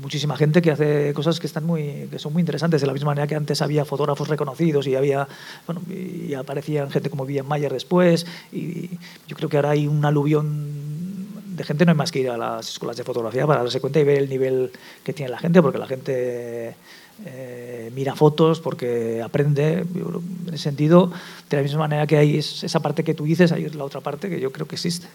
muchísima 0.00 0.36
gente 0.36 0.62
que 0.62 0.70
hace 0.70 1.12
cosas 1.14 1.40
que 1.40 1.46
están 1.46 1.64
muy 1.64 2.08
que 2.10 2.18
son 2.18 2.32
muy 2.32 2.40
interesantes 2.40 2.80
de 2.80 2.86
la 2.86 2.92
misma 2.92 3.10
manera 3.10 3.26
que 3.26 3.34
antes 3.34 3.60
había 3.62 3.84
fotógrafos 3.84 4.28
reconocidos 4.28 4.86
y 4.86 4.94
había 4.94 5.26
bueno 5.66 5.82
y 5.88 6.34
aparecían 6.34 6.90
gente 6.90 7.10
como 7.10 7.26
Vivian 7.26 7.46
Mayer 7.46 7.72
después 7.72 8.26
y 8.52 8.90
yo 9.26 9.36
creo 9.36 9.48
que 9.48 9.56
ahora 9.56 9.70
hay 9.70 9.86
un 9.86 10.04
aluvión 10.04 11.56
de 11.56 11.64
gente 11.64 11.84
no 11.84 11.92
hay 11.92 11.96
más 11.96 12.12
que 12.12 12.20
ir 12.20 12.30
a 12.30 12.36
las 12.36 12.68
escuelas 12.68 12.96
de 12.96 13.04
fotografía 13.04 13.46
para 13.46 13.62
darse 13.62 13.80
cuenta 13.80 14.00
y 14.00 14.04
ver 14.04 14.18
el 14.18 14.28
nivel 14.28 14.70
que 15.04 15.12
tiene 15.12 15.30
la 15.30 15.38
gente 15.38 15.60
porque 15.60 15.78
la 15.78 15.86
gente 15.86 16.76
eh, 17.24 17.90
mira 17.94 18.14
fotos 18.14 18.60
porque 18.60 19.22
aprende, 19.22 19.80
en 19.80 20.54
ese 20.54 20.64
sentido, 20.64 21.12
de 21.48 21.56
la 21.56 21.62
misma 21.62 21.80
manera 21.80 22.06
que 22.06 22.16
hay 22.16 22.38
esa 22.38 22.80
parte 22.80 23.04
que 23.04 23.14
tú 23.14 23.24
dices, 23.24 23.52
hay 23.52 23.68
la 23.70 23.84
otra 23.84 24.00
parte 24.00 24.28
que 24.28 24.40
yo 24.40 24.52
creo 24.52 24.66
que 24.66 24.76
existe. 24.76 25.06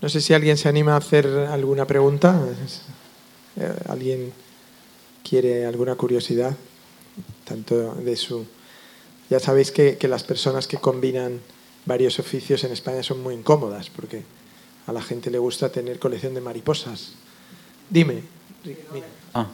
No 0.00 0.08
sé 0.08 0.20
si 0.20 0.34
alguien 0.34 0.56
se 0.56 0.68
anima 0.68 0.94
a 0.94 0.98
hacer 0.98 1.26
alguna 1.26 1.86
pregunta. 1.86 2.40
Eh, 3.56 3.74
¿Alguien 3.88 4.32
quiere 5.28 5.66
alguna 5.66 5.96
curiosidad? 5.96 6.56
Tanto 7.44 7.94
de 7.94 8.16
su... 8.16 8.46
Ya 9.28 9.40
sabéis 9.40 9.72
que, 9.72 9.98
que 9.98 10.08
las 10.08 10.22
personas 10.22 10.68
que 10.68 10.78
combinan 10.78 11.40
varios 11.84 12.18
oficios 12.18 12.62
en 12.64 12.72
España 12.72 13.02
son 13.02 13.22
muy 13.22 13.34
incómodas 13.34 13.90
porque 13.90 14.22
a 14.86 14.92
la 14.92 15.02
gente 15.02 15.30
le 15.30 15.38
gusta 15.38 15.70
tener 15.70 15.98
colección 15.98 16.34
de 16.34 16.40
mariposas. 16.40 17.12
Dime. 17.90 18.22
Ah. 19.34 19.46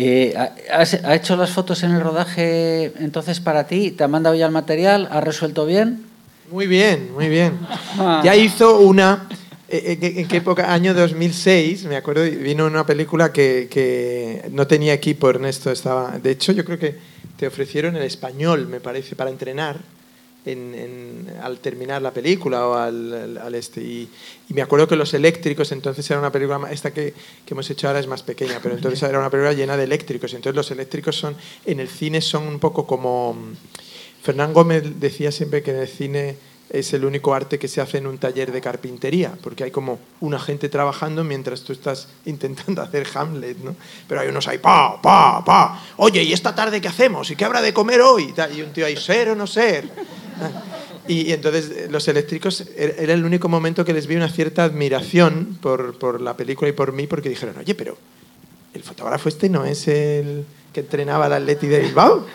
Eh, 0.00 0.32
¿Ha 0.70 1.14
hecho 1.16 1.36
las 1.36 1.50
fotos 1.50 1.82
en 1.82 1.90
el 1.90 2.00
rodaje 2.00 2.92
entonces 3.00 3.40
para 3.40 3.66
ti? 3.66 3.90
¿Te 3.90 4.04
ha 4.04 4.08
mandado 4.08 4.36
ya 4.36 4.46
el 4.46 4.52
material? 4.52 5.08
¿Ha 5.10 5.20
resuelto 5.20 5.66
bien? 5.66 6.04
Muy 6.52 6.68
bien, 6.68 7.10
muy 7.12 7.28
bien. 7.28 7.58
Ah. 7.98 8.22
Ya 8.24 8.36
hizo 8.36 8.78
una... 8.78 9.26
Eh, 9.68 9.98
eh, 10.00 10.12
¿En 10.20 10.28
qué 10.28 10.36
época? 10.36 10.72
Año 10.72 10.94
2006, 10.94 11.84
me 11.86 11.96
acuerdo, 11.96 12.22
vino 12.22 12.64
una 12.64 12.86
película 12.86 13.32
que, 13.32 13.66
que, 13.68 14.48
no 14.52 14.68
tenía 14.68 14.92
equipo, 14.92 15.28
Ernesto 15.28 15.72
estaba... 15.72 16.16
De 16.18 16.30
hecho, 16.30 16.52
yo 16.52 16.64
creo 16.64 16.78
que 16.78 16.96
te 17.36 17.48
ofrecieron 17.48 17.96
el 17.96 18.04
español, 18.04 18.68
me 18.68 18.78
parece, 18.78 19.16
para 19.16 19.30
entrenar 19.30 19.78
en- 20.52 20.74
en- 20.74 21.34
al 21.42 21.58
terminar 21.58 22.00
la 22.02 22.12
película 22.12 22.66
o 22.66 22.74
al, 22.74 23.12
al- 23.12 23.38
al 23.38 23.54
este. 23.54 23.80
Y, 23.82 24.08
y 24.48 24.54
me 24.54 24.62
acuerdo 24.62 24.88
que 24.88 24.96
Los 24.96 25.14
Eléctricos, 25.14 25.72
entonces 25.72 26.08
era 26.10 26.18
una 26.18 26.32
película, 26.32 26.60
esta 26.70 26.92
que, 26.92 27.12
que 27.46 27.54
hemos 27.54 27.68
hecho 27.70 27.86
ahora 27.86 28.00
es 28.00 28.06
más 28.06 28.22
pequeña, 28.22 28.58
pero 28.62 28.74
entonces 28.74 29.02
era 29.02 29.18
una 29.18 29.30
película 29.30 29.52
llena 29.52 29.76
de 29.76 29.84
eléctricos. 29.84 30.32
Entonces 30.34 30.56
los 30.56 30.70
eléctricos 30.70 31.16
son, 31.16 31.36
en 31.66 31.80
el 31.80 31.88
cine 31.88 32.20
son 32.20 32.46
un 32.48 32.58
poco 32.58 32.86
como... 32.86 33.36
Fernán 34.22 34.52
Gómez 34.52 34.82
decía 35.00 35.30
siempre 35.30 35.62
que 35.62 35.70
en 35.70 35.76
el 35.78 35.88
cine 35.88 36.36
es 36.70 36.92
el 36.92 37.04
único 37.06 37.32
arte 37.32 37.58
que 37.58 37.66
se 37.66 37.80
hace 37.80 37.96
en 37.96 38.06
un 38.06 38.18
taller 38.18 38.52
de 38.52 38.60
carpintería, 38.60 39.32
porque 39.42 39.64
hay 39.64 39.70
como 39.70 39.98
una 40.20 40.38
gente 40.38 40.68
trabajando 40.68 41.24
mientras 41.24 41.62
tú 41.62 41.72
estás 41.72 42.08
intentando 42.26 42.82
hacer 42.82 43.06
Hamlet, 43.14 43.56
¿no? 43.58 43.74
Pero 44.06 44.20
hay 44.20 44.28
unos 44.28 44.46
ahí, 44.48 44.58
pa, 44.58 45.00
pa, 45.00 45.42
pa, 45.44 45.82
oye, 45.96 46.22
¿y 46.22 46.32
esta 46.34 46.54
tarde 46.54 46.78
qué 46.82 46.88
hacemos? 46.88 47.30
¿Y 47.30 47.36
qué 47.36 47.44
habrá 47.46 47.62
de 47.62 47.72
comer 47.72 48.02
hoy? 48.02 48.34
Y 48.54 48.60
un 48.60 48.70
tío 48.74 48.84
ahí, 48.84 48.96
ser 48.98 49.30
o 49.30 49.34
no 49.34 49.46
ser. 49.46 49.88
Y, 51.06 51.32
entonces 51.32 51.70
eh, 51.70 51.88
los 51.90 52.06
eléctricos 52.08 52.66
er- 52.76 52.94
era 52.98 53.14
el 53.14 53.24
único 53.24 53.48
momento 53.48 53.84
que 53.84 53.92
les 53.94 54.06
vi 54.06 54.16
una 54.16 54.28
cierta 54.28 54.64
admiración 54.64 55.58
por, 55.62 55.98
por 55.98 56.20
la 56.20 56.36
película 56.36 56.68
y 56.68 56.72
por 56.72 56.92
mí, 56.92 57.06
porque 57.06 57.28
dijeron, 57.30 57.56
oye, 57.58 57.74
pero 57.74 57.96
el 58.74 58.82
fotógrafo 58.82 59.28
este 59.28 59.48
no 59.48 59.64
es 59.64 59.88
el 59.88 60.44
que 60.72 60.80
entrenaba 60.80 61.26
al 61.26 61.32
Atleti 61.32 61.66
de 61.66 61.80
Bilbao. 61.80 62.26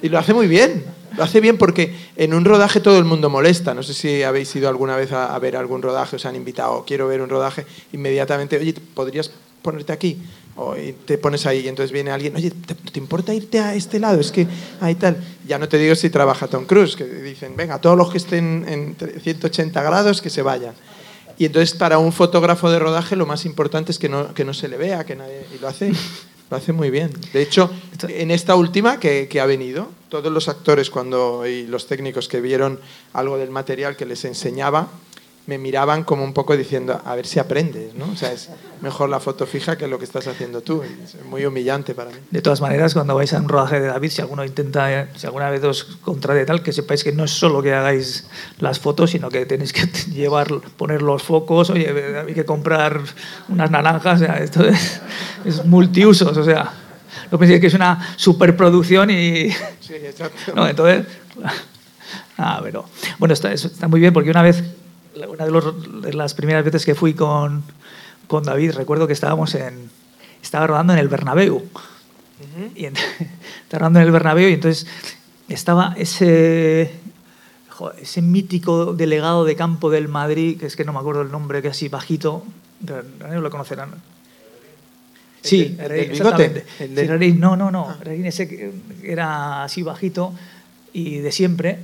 Y 0.00 0.08
lo 0.08 0.18
hace 0.18 0.32
muy 0.34 0.46
bien. 0.48 0.84
Lo 1.16 1.24
hace 1.24 1.40
bien 1.42 1.58
porque 1.58 1.94
en 2.16 2.32
un 2.32 2.44
rodaje 2.46 2.80
todo 2.80 2.96
el 2.98 3.04
mundo 3.04 3.28
molesta. 3.28 3.74
No 3.74 3.82
sé 3.82 3.92
si 3.92 4.22
habéis 4.22 4.56
ido 4.56 4.68
alguna 4.70 4.96
vez 4.96 5.12
a, 5.12 5.34
a 5.34 5.38
ver 5.38 5.56
algún 5.56 5.82
rodaje, 5.82 6.16
os 6.16 6.24
han 6.24 6.36
invitado, 6.36 6.84
quiero 6.86 7.06
ver 7.06 7.20
un 7.20 7.28
rodaje, 7.28 7.66
inmediatamente, 7.92 8.56
oye, 8.56 8.74
¿podrías 8.94 9.30
ponerte 9.60 9.92
aquí? 9.92 10.16
O 10.54 10.74
te 11.06 11.16
pones 11.16 11.46
ahí 11.46 11.60
y 11.60 11.68
entonces 11.68 11.92
viene 11.92 12.10
alguien, 12.10 12.36
oye, 12.36 12.50
¿te, 12.50 12.74
te 12.74 12.98
importa 12.98 13.32
irte 13.32 13.58
a 13.58 13.74
este 13.74 13.98
lado? 13.98 14.20
Es 14.20 14.30
que 14.30 14.46
hay 14.80 14.94
tal. 14.96 15.16
Ya 15.46 15.58
no 15.58 15.68
te 15.68 15.78
digo 15.78 15.94
si 15.94 16.10
trabaja 16.10 16.46
Tom 16.46 16.66
Cruise, 16.66 16.94
que 16.94 17.04
dicen, 17.04 17.56
venga, 17.56 17.80
todos 17.80 17.96
los 17.96 18.10
que 18.10 18.18
estén 18.18 18.66
en 18.68 18.96
180 19.22 19.82
grados 19.82 20.20
que 20.20 20.28
se 20.28 20.42
vayan. 20.42 20.74
Y 21.38 21.46
entonces 21.46 21.74
para 21.76 21.98
un 21.98 22.12
fotógrafo 22.12 22.70
de 22.70 22.78
rodaje 22.78 23.16
lo 23.16 23.26
más 23.26 23.44
importante 23.46 23.92
es 23.92 23.98
que 23.98 24.08
no, 24.08 24.34
que 24.34 24.44
no 24.44 24.54
se 24.54 24.68
le 24.68 24.76
vea, 24.76 25.04
que 25.04 25.16
nadie, 25.16 25.46
y 25.54 25.58
lo 25.58 25.68
hace, 25.68 25.92
lo 26.50 26.56
hace 26.56 26.72
muy 26.72 26.90
bien. 26.90 27.10
De 27.32 27.42
hecho, 27.42 27.70
en 28.08 28.30
esta 28.30 28.54
última 28.54 29.00
que, 29.00 29.28
que 29.28 29.40
ha 29.40 29.46
venido, 29.46 29.88
todos 30.08 30.30
los 30.30 30.48
actores 30.48 30.90
cuando, 30.90 31.46
y 31.46 31.66
los 31.66 31.86
técnicos 31.86 32.28
que 32.28 32.40
vieron 32.40 32.78
algo 33.12 33.38
del 33.38 33.50
material 33.50 33.96
que 33.96 34.06
les 34.06 34.24
enseñaba, 34.24 34.88
me 35.46 35.58
miraban 35.58 36.04
como 36.04 36.22
un 36.22 36.32
poco 36.32 36.56
diciendo, 36.56 37.00
a 37.04 37.14
ver 37.16 37.26
si 37.26 37.40
aprendes, 37.40 37.94
¿no? 37.94 38.06
O 38.12 38.16
sea, 38.16 38.32
es 38.32 38.48
mejor 38.80 39.08
la 39.08 39.18
foto 39.18 39.46
fija 39.46 39.76
que 39.76 39.88
lo 39.88 39.98
que 39.98 40.04
estás 40.04 40.26
haciendo 40.28 40.60
tú. 40.60 40.82
Es 40.82 41.16
muy 41.24 41.44
humillante 41.44 41.94
para 41.94 42.10
mí. 42.10 42.16
De 42.30 42.40
todas 42.40 42.60
maneras, 42.60 42.94
cuando 42.94 43.14
vais 43.14 43.32
a 43.32 43.38
un 43.38 43.48
rodaje 43.48 43.80
de 43.80 43.88
David, 43.88 44.10
si 44.10 44.20
alguno 44.20 44.44
intenta, 44.44 45.08
si 45.16 45.26
alguna 45.26 45.50
vez 45.50 45.64
os 45.64 45.84
contrae 46.02 46.44
tal, 46.44 46.62
que 46.62 46.72
sepáis 46.72 47.02
que 47.02 47.12
no 47.12 47.24
es 47.24 47.32
solo 47.32 47.60
que 47.60 47.74
hagáis 47.74 48.26
las 48.58 48.78
fotos, 48.78 49.10
sino 49.10 49.30
que 49.30 49.44
tenéis 49.46 49.72
que 49.72 49.86
llevar, 50.12 50.48
poner 50.76 51.02
los 51.02 51.22
focos, 51.22 51.70
oye, 51.70 51.88
hay 52.26 52.34
que 52.34 52.44
comprar 52.44 53.00
unas 53.48 53.70
naranjas, 53.70 54.22
o 54.22 54.24
sea, 54.24 54.38
esto 54.38 54.64
es, 54.64 55.00
es 55.44 55.64
multiusos, 55.64 56.36
o 56.36 56.44
sea, 56.44 56.72
no 57.32 57.38
penséis 57.38 57.60
que 57.60 57.66
es 57.66 57.74
una 57.74 58.14
superproducción 58.16 59.10
y... 59.10 59.50
Sí, 59.80 59.94
exacto. 59.94 60.36
No, 60.54 60.68
entonces... 60.68 61.06
Ah, 62.38 62.60
pero... 62.62 62.86
Bueno, 63.18 63.34
está, 63.34 63.52
está 63.52 63.86
muy 63.88 64.00
bien 64.00 64.12
porque 64.12 64.30
una 64.30 64.42
vez, 64.42 64.64
una 65.28 65.44
de, 65.44 65.50
los- 65.50 66.02
de 66.02 66.12
las 66.14 66.34
primeras 66.34 66.64
veces 66.64 66.84
que 66.84 66.94
fui 66.94 67.14
con, 67.14 67.62
con 68.26 68.44
David, 68.44 68.72
recuerdo 68.72 69.06
que 69.06 69.12
estábamos 69.12 69.54
en... 69.54 69.90
Estaba 70.42 70.66
rodando 70.66 70.92
en 70.92 70.98
el 70.98 71.08
Bernabéu. 71.08 71.62
Y 72.74 72.84
ent- 72.84 72.98
estaba 73.62 73.80
rodando 73.80 74.00
en 74.00 74.06
el 74.06 74.12
Bernabéu 74.12 74.48
y 74.48 74.54
entonces 74.54 74.86
estaba 75.48 75.94
ese... 75.96 76.90
jo, 77.68 77.92
ese 77.92 78.22
mítico 78.22 78.92
delegado 78.94 79.44
de 79.44 79.54
campo 79.56 79.90
del 79.90 80.08
Madrid, 80.08 80.58
que 80.58 80.66
es 80.66 80.76
que 80.76 80.84
no 80.84 80.92
me 80.92 80.98
acuerdo 80.98 81.22
el 81.22 81.30
nombre, 81.30 81.62
que 81.62 81.68
así 81.68 81.88
bajito, 81.88 82.44
no 83.20 83.40
lo 83.40 83.50
conocerán. 83.50 83.90
Sí, 85.42 85.76
el 85.80 85.88
Reín, 85.88 86.12
bigote, 86.12 86.64
el 86.78 86.94
del- 86.94 87.06
Sí, 87.06 87.12
Reín, 87.12 87.40
no, 87.40 87.56
no, 87.56 87.70
no. 87.70 87.96
Reín 88.00 88.26
ese 88.26 88.46
que 88.48 88.72
era 89.02 89.64
así 89.64 89.82
bajito 89.82 90.32
y 90.92 91.18
de 91.18 91.32
siempre. 91.32 91.78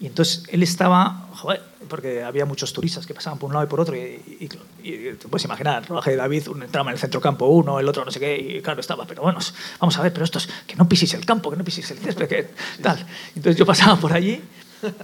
Y 0.00 0.06
entonces 0.06 0.44
él 0.48 0.62
estaba, 0.62 1.26
joder, 1.34 1.60
porque 1.88 2.22
había 2.22 2.44
muchos 2.46 2.72
turistas 2.72 3.04
que 3.04 3.14
pasaban 3.14 3.38
por 3.38 3.48
un 3.48 3.54
lado 3.54 3.66
y 3.66 3.68
por 3.68 3.80
otro. 3.80 3.96
Y, 3.96 4.00
y- 4.40 4.48
y 4.88 5.12
te 5.14 5.26
puedes 5.28 5.44
imaginar, 5.44 5.84
rodaje 5.88 6.12
de 6.12 6.16
David, 6.18 6.48
un 6.48 6.62
entraba 6.62 6.90
en 6.90 6.94
el 6.94 7.00
centro 7.00 7.20
campo 7.20 7.46
uno, 7.46 7.80
el 7.80 7.88
otro 7.88 8.04
no 8.04 8.10
sé 8.12 8.20
qué, 8.20 8.36
y 8.38 8.62
claro, 8.62 8.80
estaba, 8.80 9.06
pero 9.06 9.22
bueno, 9.22 9.40
vamos 9.80 9.98
a 9.98 10.02
ver, 10.02 10.12
pero 10.12 10.24
estos, 10.24 10.48
que 10.68 10.76
no 10.76 10.88
piséis 10.88 11.14
el 11.14 11.24
campo, 11.26 11.50
que 11.50 11.56
no 11.56 11.64
piséis 11.64 11.90
el 11.90 11.98
césped, 11.98 12.28
que 12.28 12.50
tal. 12.80 13.04
Entonces 13.34 13.56
yo 13.56 13.66
pasaba 13.66 13.96
por 13.96 14.12
allí 14.12 14.40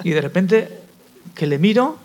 y 0.04 0.10
de 0.10 0.20
repente 0.20 0.80
que 1.34 1.46
le 1.48 1.58
miro, 1.58 1.98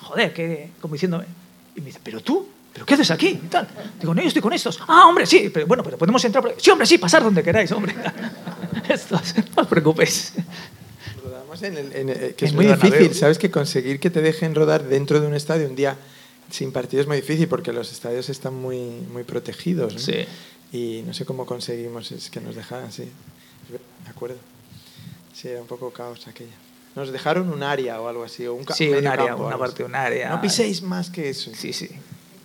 joder, 0.00 0.32
que 0.32 0.70
como 0.80 0.94
diciéndome, 0.94 1.26
y 1.74 1.80
me 1.80 1.86
dice, 1.88 2.00
pero 2.02 2.22
tú, 2.22 2.48
¿pero 2.72 2.86
qué 2.86 2.94
haces 2.94 3.10
aquí? 3.10 3.28
Y 3.28 3.48
tal. 3.48 3.68
Digo, 4.00 4.14
no, 4.14 4.22
yo 4.22 4.28
estoy 4.28 4.40
con 4.40 4.54
estos. 4.54 4.80
Ah, 4.88 5.04
hombre, 5.06 5.26
sí, 5.26 5.50
pero 5.52 5.66
bueno, 5.66 5.82
pero 5.82 5.98
podemos 5.98 6.24
entrar. 6.24 6.40
por 6.42 6.50
ahí". 6.52 6.56
Sí, 6.58 6.70
hombre, 6.70 6.86
sí, 6.86 6.96
pasar 6.96 7.22
donde 7.22 7.42
queráis, 7.42 7.70
hombre. 7.72 7.94
Estos, 8.88 9.34
no 9.54 9.62
os 9.62 9.68
preocupéis. 9.68 10.32
Rodamos 11.60 11.62
en 11.62 11.76
el- 11.76 11.96
en 11.96 12.08
el- 12.08 12.34
que 12.34 12.44
En 12.44 12.48
es 12.50 12.54
muy 12.54 12.66
difícil, 12.66 13.14
¿sabes? 13.14 13.38
Que 13.38 13.50
conseguir 13.50 14.00
que 14.00 14.10
te 14.10 14.22
dejen 14.22 14.54
rodar 14.54 14.84
dentro 14.84 15.20
de 15.20 15.26
un 15.26 15.34
estadio 15.34 15.66
un 15.68 15.76
día 15.76 15.96
sin 16.50 16.70
partido 16.72 17.00
es 17.00 17.08
muy 17.08 17.16
difícil 17.16 17.48
porque 17.48 17.72
los 17.72 17.90
estadios 17.92 18.28
están 18.28 18.54
muy, 18.54 18.78
muy 19.12 19.24
protegidos. 19.24 19.94
¿no? 19.94 19.98
Sí. 19.98 20.24
Y 20.72 21.02
no 21.06 21.12
sé 21.14 21.24
cómo 21.24 21.46
conseguimos 21.46 22.12
es 22.12 22.30
que 22.30 22.40
nos 22.40 22.54
dejaran, 22.54 22.92
sí. 22.92 23.02
Es 23.02 23.70
ver- 23.72 23.80
Me 24.04 24.10
acuerdo. 24.10 24.36
Sí, 25.34 25.48
era 25.48 25.60
un 25.60 25.66
poco 25.66 25.90
caos 25.92 26.26
aquella. 26.28 26.54
Nos 26.94 27.10
dejaron 27.12 27.50
un 27.52 27.62
área 27.62 28.00
o 28.00 28.08
algo 28.08 28.24
así. 28.24 28.46
O 28.46 28.54
un 28.54 28.64
Sí, 28.74 28.88
un 28.88 29.06
área, 29.06 29.26
campo 29.26 29.46
una 29.46 29.58
parte, 29.58 29.82
así. 29.82 29.90
un 29.90 29.94
área. 29.94 30.30
No 30.30 30.40
piséis 30.40 30.82
más 30.82 31.10
que 31.10 31.28
eso. 31.28 31.50
Sí, 31.54 31.72
sí. 31.72 31.90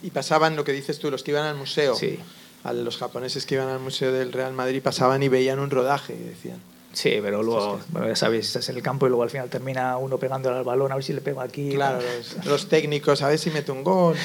Y 0.04 0.10
pasaban 0.10 0.56
lo 0.56 0.64
que 0.66 0.74
dices 0.74 1.00
tú, 1.00 1.10
los 1.12 1.24
que 1.24 1.32
iban 1.32 1.46
al 1.46 1.56
museo. 1.56 1.96
Sí. 1.96 2.20
A 2.64 2.74
los 2.74 2.98
japoneses 2.98 3.46
que 3.46 3.56
iban 3.56 3.70
al 3.70 3.80
museo 3.80 4.12
del 4.12 4.32
Real 4.34 4.54
Madrid 4.54 4.82
pasaban 4.84 5.24
y 5.24 5.30
veían 5.30 5.60
un 5.60 5.70
rodaje 5.70 6.14
y 6.16 6.24
decían. 6.28 6.58
Sí, 6.94 7.20
pero 7.22 7.42
luego, 7.42 7.80
bueno, 7.90 8.08
ya 8.10 8.16
sabéis, 8.16 8.48
estás 8.48 8.68
en 8.70 8.76
el 8.76 8.84
campo 8.84 9.06
y 9.06 9.10
luego 9.10 9.24
al 9.24 9.30
final 9.30 9.50
termina 9.50 9.98
uno 9.98 10.18
pegándole 10.18 10.58
al 10.58 10.64
balón, 10.66 10.92
a 10.92 10.96
ver 10.96 11.04
si 11.04 11.14
le 11.14 11.22
pego 11.22 11.40
aquí. 11.42 11.72
Claro, 11.74 12.00
los, 12.02 12.36
los 12.46 12.68
técnicos, 12.70 13.22
a 13.22 13.30
ver 13.30 13.40
si 13.40 13.50
mete 13.50 13.72
un 13.72 13.84
gol. 13.84 14.16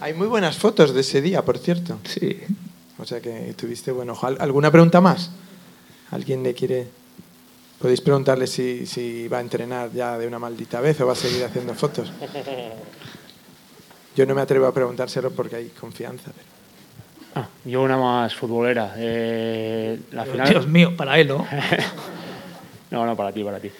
Hay 0.00 0.14
muy 0.14 0.26
buenas 0.28 0.56
fotos 0.56 0.94
de 0.94 1.02
ese 1.02 1.20
día, 1.20 1.44
por 1.44 1.58
cierto. 1.58 1.98
Sí. 2.04 2.40
O 2.98 3.04
sea 3.04 3.20
que 3.20 3.54
tuviste 3.56 3.92
buen 3.92 4.08
ojo. 4.10 4.26
¿Al- 4.26 4.38
¿Alguna 4.40 4.70
pregunta 4.70 5.00
más? 5.00 5.30
¿Alguien 6.10 6.42
le 6.42 6.54
quiere...? 6.54 6.88
Podéis 7.78 8.00
preguntarle 8.02 8.46
si, 8.46 8.84
si 8.86 9.26
va 9.28 9.38
a 9.38 9.40
entrenar 9.40 9.90
ya 9.92 10.18
de 10.18 10.26
una 10.26 10.38
maldita 10.38 10.80
vez 10.82 11.00
o 11.00 11.06
va 11.06 11.14
a 11.14 11.16
seguir 11.16 11.42
haciendo 11.44 11.74
fotos. 11.74 12.12
Yo 14.16 14.26
no 14.26 14.34
me 14.34 14.42
atrevo 14.42 14.66
a 14.66 14.74
preguntárselo 14.74 15.30
porque 15.30 15.56
hay 15.56 15.68
confianza. 15.68 16.30
pero- 16.34 16.59
Ah, 17.34 17.46
yo 17.64 17.82
una 17.82 17.96
más 17.96 18.34
futbolera. 18.34 18.94
Eh, 18.96 19.98
la 20.12 20.24
final... 20.24 20.48
Dios 20.48 20.66
mío, 20.66 20.96
para 20.96 21.18
él, 21.18 21.28
¿no? 21.28 21.46
No, 22.90 23.06
no, 23.06 23.16
para 23.16 23.30
ti, 23.30 23.44
para 23.44 23.60
ti. 23.60 23.70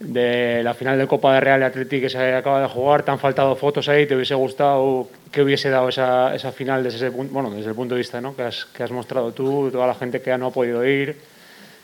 De 0.00 0.62
la 0.62 0.74
final 0.74 0.98
de 0.98 1.06
Copa 1.06 1.32
de 1.32 1.40
Real 1.40 1.60
y 1.62 1.64
Atleti 1.64 1.98
que 1.98 2.10
se 2.10 2.34
acaba 2.34 2.60
de 2.60 2.68
jugar, 2.68 3.02
te 3.04 3.10
han 3.10 3.18
faltado 3.18 3.56
fotos 3.56 3.88
ahí, 3.88 4.06
¿te 4.06 4.14
hubiese 4.14 4.34
gustado 4.34 5.08
que 5.32 5.40
hubiese 5.40 5.70
dado 5.70 5.88
esa, 5.88 6.34
esa 6.34 6.52
final 6.52 6.84
desde 6.84 6.96
ese 6.98 7.10
punto, 7.10 7.32
bueno, 7.32 7.50
desde 7.50 7.70
el 7.70 7.74
punto 7.74 7.94
de 7.94 8.00
vista 8.00 8.20
¿no? 8.20 8.36
que, 8.36 8.42
has, 8.42 8.66
que 8.66 8.82
has 8.82 8.90
mostrado 8.90 9.32
tú, 9.32 9.70
toda 9.72 9.86
la 9.86 9.94
gente 9.94 10.20
que 10.20 10.36
no 10.36 10.48
ha 10.48 10.50
podido 10.50 10.84
ir? 10.86 11.18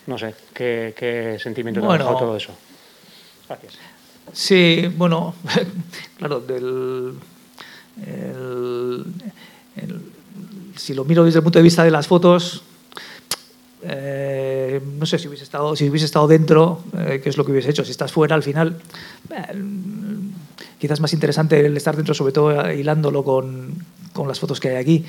No 0.07 0.19
sé, 0.19 0.35
¿qué, 0.53 0.93
qué 0.95 1.39
sentimiento 1.41 1.81
te 1.81 1.87
ha 1.87 1.93
dejado 1.93 2.19
todo 2.19 2.37
eso? 2.37 2.53
Gracias. 3.49 3.79
Sí, 4.35 4.93
bueno, 4.97 5.35
claro, 6.19 6.41
del, 6.41 7.15
el- 8.07 9.05
el- 9.77 10.10
si 10.81 10.95
lo 10.95 11.05
miro 11.05 11.25
desde 11.25 11.39
el 11.39 11.43
punto 11.43 11.59
de 11.59 11.63
vista 11.63 11.85
de 11.85 11.91
las 11.91 12.07
fotos, 12.07 12.63
eh, 13.83 14.81
no 14.99 15.07
sé 15.07 15.19
si 15.19 15.29
hubiese 15.29 15.45
estado, 15.45 15.77
si 15.77 15.89
hubiese 15.89 16.07
estado 16.07 16.27
dentro, 16.27 16.83
eh, 16.97 17.21
qué 17.23 17.29
es 17.29 17.37
lo 17.37 17.45
que 17.45 17.53
hubiese 17.53 17.71
hecho. 17.71 17.85
Si 17.85 17.91
estás 17.91 18.13
fuera, 18.13 18.35
al 18.35 18.43
final, 18.43 18.81
eh, 19.31 19.55
quizás 20.79 21.01
más 21.01 21.13
interesante 21.13 21.65
el 21.65 21.77
estar 21.77 21.97
dentro, 21.97 22.15
sobre 22.15 22.33
todo 22.33 22.67
eh, 22.67 22.77
hilándolo 22.77 23.23
con, 23.23 23.75
con 24.13 24.27
las 24.27 24.41
fotos 24.41 24.59
que 24.59 24.71
hay 24.71 24.77
aquí. 24.77 25.05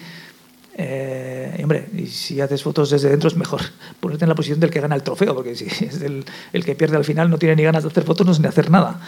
Eh, 0.75 1.55
y, 1.59 1.63
hombre, 1.63 1.89
y 1.97 2.07
si 2.07 2.39
haces 2.39 2.63
fotos 2.63 2.89
desde 2.89 3.09
dentro 3.09 3.27
es 3.27 3.35
mejor 3.35 3.61
ponerte 3.99 4.25
en 4.25 4.29
la 4.29 4.35
posición 4.35 4.59
del 4.59 4.69
que 4.69 4.81
gana 4.81 4.95
el 4.95 5.03
trofeo, 5.03 5.33
porque 5.33 5.55
si 5.55 5.65
es 5.85 6.01
el, 6.01 6.25
el 6.53 6.65
que 6.65 6.75
pierde 6.75 6.97
al 6.97 7.05
final 7.05 7.29
no 7.29 7.37
tiene 7.37 7.55
ni 7.55 7.63
ganas 7.63 7.83
de 7.83 7.89
hacer 7.89 8.03
fotos 8.03 8.27
no 8.27 8.33
ni 8.37 8.47
hacer 8.47 8.69
nada. 8.69 8.99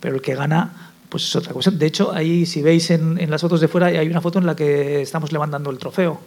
Pero 0.00 0.16
el 0.16 0.22
que 0.22 0.34
gana, 0.34 0.89
pues 1.10 1.24
es 1.24 1.36
otra 1.36 1.52
cosa. 1.52 1.70
De 1.70 1.84
hecho, 1.86 2.12
ahí 2.12 2.46
si 2.46 2.62
veis 2.62 2.90
en, 2.90 3.18
en 3.18 3.30
las 3.30 3.40
fotos 3.42 3.60
de 3.60 3.68
fuera, 3.68 3.88
hay 3.88 4.08
una 4.08 4.20
foto 4.22 4.38
en 4.38 4.46
la 4.46 4.56
que 4.56 5.02
estamos 5.02 5.32
levantando 5.32 5.68
el 5.70 5.78
trofeo, 5.78 6.20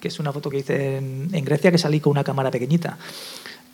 que 0.00 0.08
es 0.08 0.18
una 0.18 0.32
foto 0.32 0.50
que 0.50 0.58
hice 0.58 0.96
en, 0.96 1.28
en 1.32 1.44
Grecia 1.44 1.70
que 1.70 1.78
salí 1.78 2.00
con 2.00 2.10
una 2.12 2.24
cámara 2.24 2.50
pequeñita. 2.50 2.96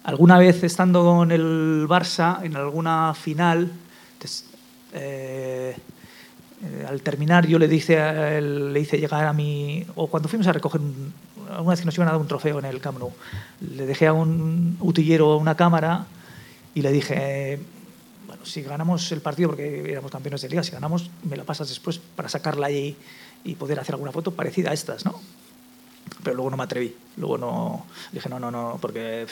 Alguna 0.05 0.39
vez 0.39 0.63
estando 0.65 1.03
con 1.05 1.31
el 1.33 1.87
Barça 1.89 2.43
en 2.45 2.57
alguna 2.57 3.15
final, 3.15 3.71
entonces, 4.15 4.45
eh, 4.93 5.75
eh, 6.65 6.87
al 6.89 7.01
terminar 7.03 7.47
yo 7.47 7.59
le 7.59 7.69
dice 7.69 7.99
a 8.01 8.37
él- 8.39 8.73
le 8.73 8.81
hice 8.81 8.99
llegar 8.99 9.25
a 9.27 9.33
mi 9.33 9.85
o 9.95 10.07
cuando 10.09 10.29
fuimos 10.29 10.47
a 10.47 10.53
recoger 10.53 10.81
un- 10.81 11.13
alguna 11.51 11.71
vez 11.73 11.81
que 11.81 11.87
nos 11.87 11.95
iban 11.97 12.09
a 12.09 12.13
dar 12.13 12.21
un 12.21 12.27
trofeo 12.27 12.59
en 12.59 12.65
el 12.65 12.81
Camp 12.81 12.99
Nou 12.99 13.13
le 13.61 13.85
dejé 13.87 14.07
a 14.09 14.13
un 14.13 14.77
utillero 14.81 15.37
una 15.37 15.55
cámara 15.55 16.07
y 16.75 16.83
le 16.83 16.91
dije, 16.93 17.61
si 18.47 18.63
ganamos 18.63 19.11
el 19.13 19.21
partido, 19.21 19.51
porque 19.51 19.91
éramos 19.91 20.11
campeones 20.11 20.43
de 20.43 20.49
liga, 20.49 20.63
si 20.63 20.73
ganamos, 20.73 21.11
me 21.25 21.37
la 21.37 21.45
pasas 21.45 21.69
después 21.69 21.99
para 21.99 22.29
sacarla 22.29 22.69
ahí 22.69 22.97
y 23.45 23.55
poder 23.55 23.79
hacer 23.81 23.95
alguna 23.95 24.13
foto 24.13 24.33
parecida 24.33 24.71
a 24.71 24.75
estas, 24.75 25.05
¿no? 25.05 25.21
Pero 26.23 26.37
luego 26.37 26.51
no 26.51 26.57
me 26.57 26.65
atreví. 26.65 26.95
Luego 27.17 27.39
no 27.39 27.87
dije, 28.13 28.29
no, 28.29 28.41
no, 28.41 28.51
no, 28.51 28.79
porque 28.81 29.23
eh, 29.23 29.27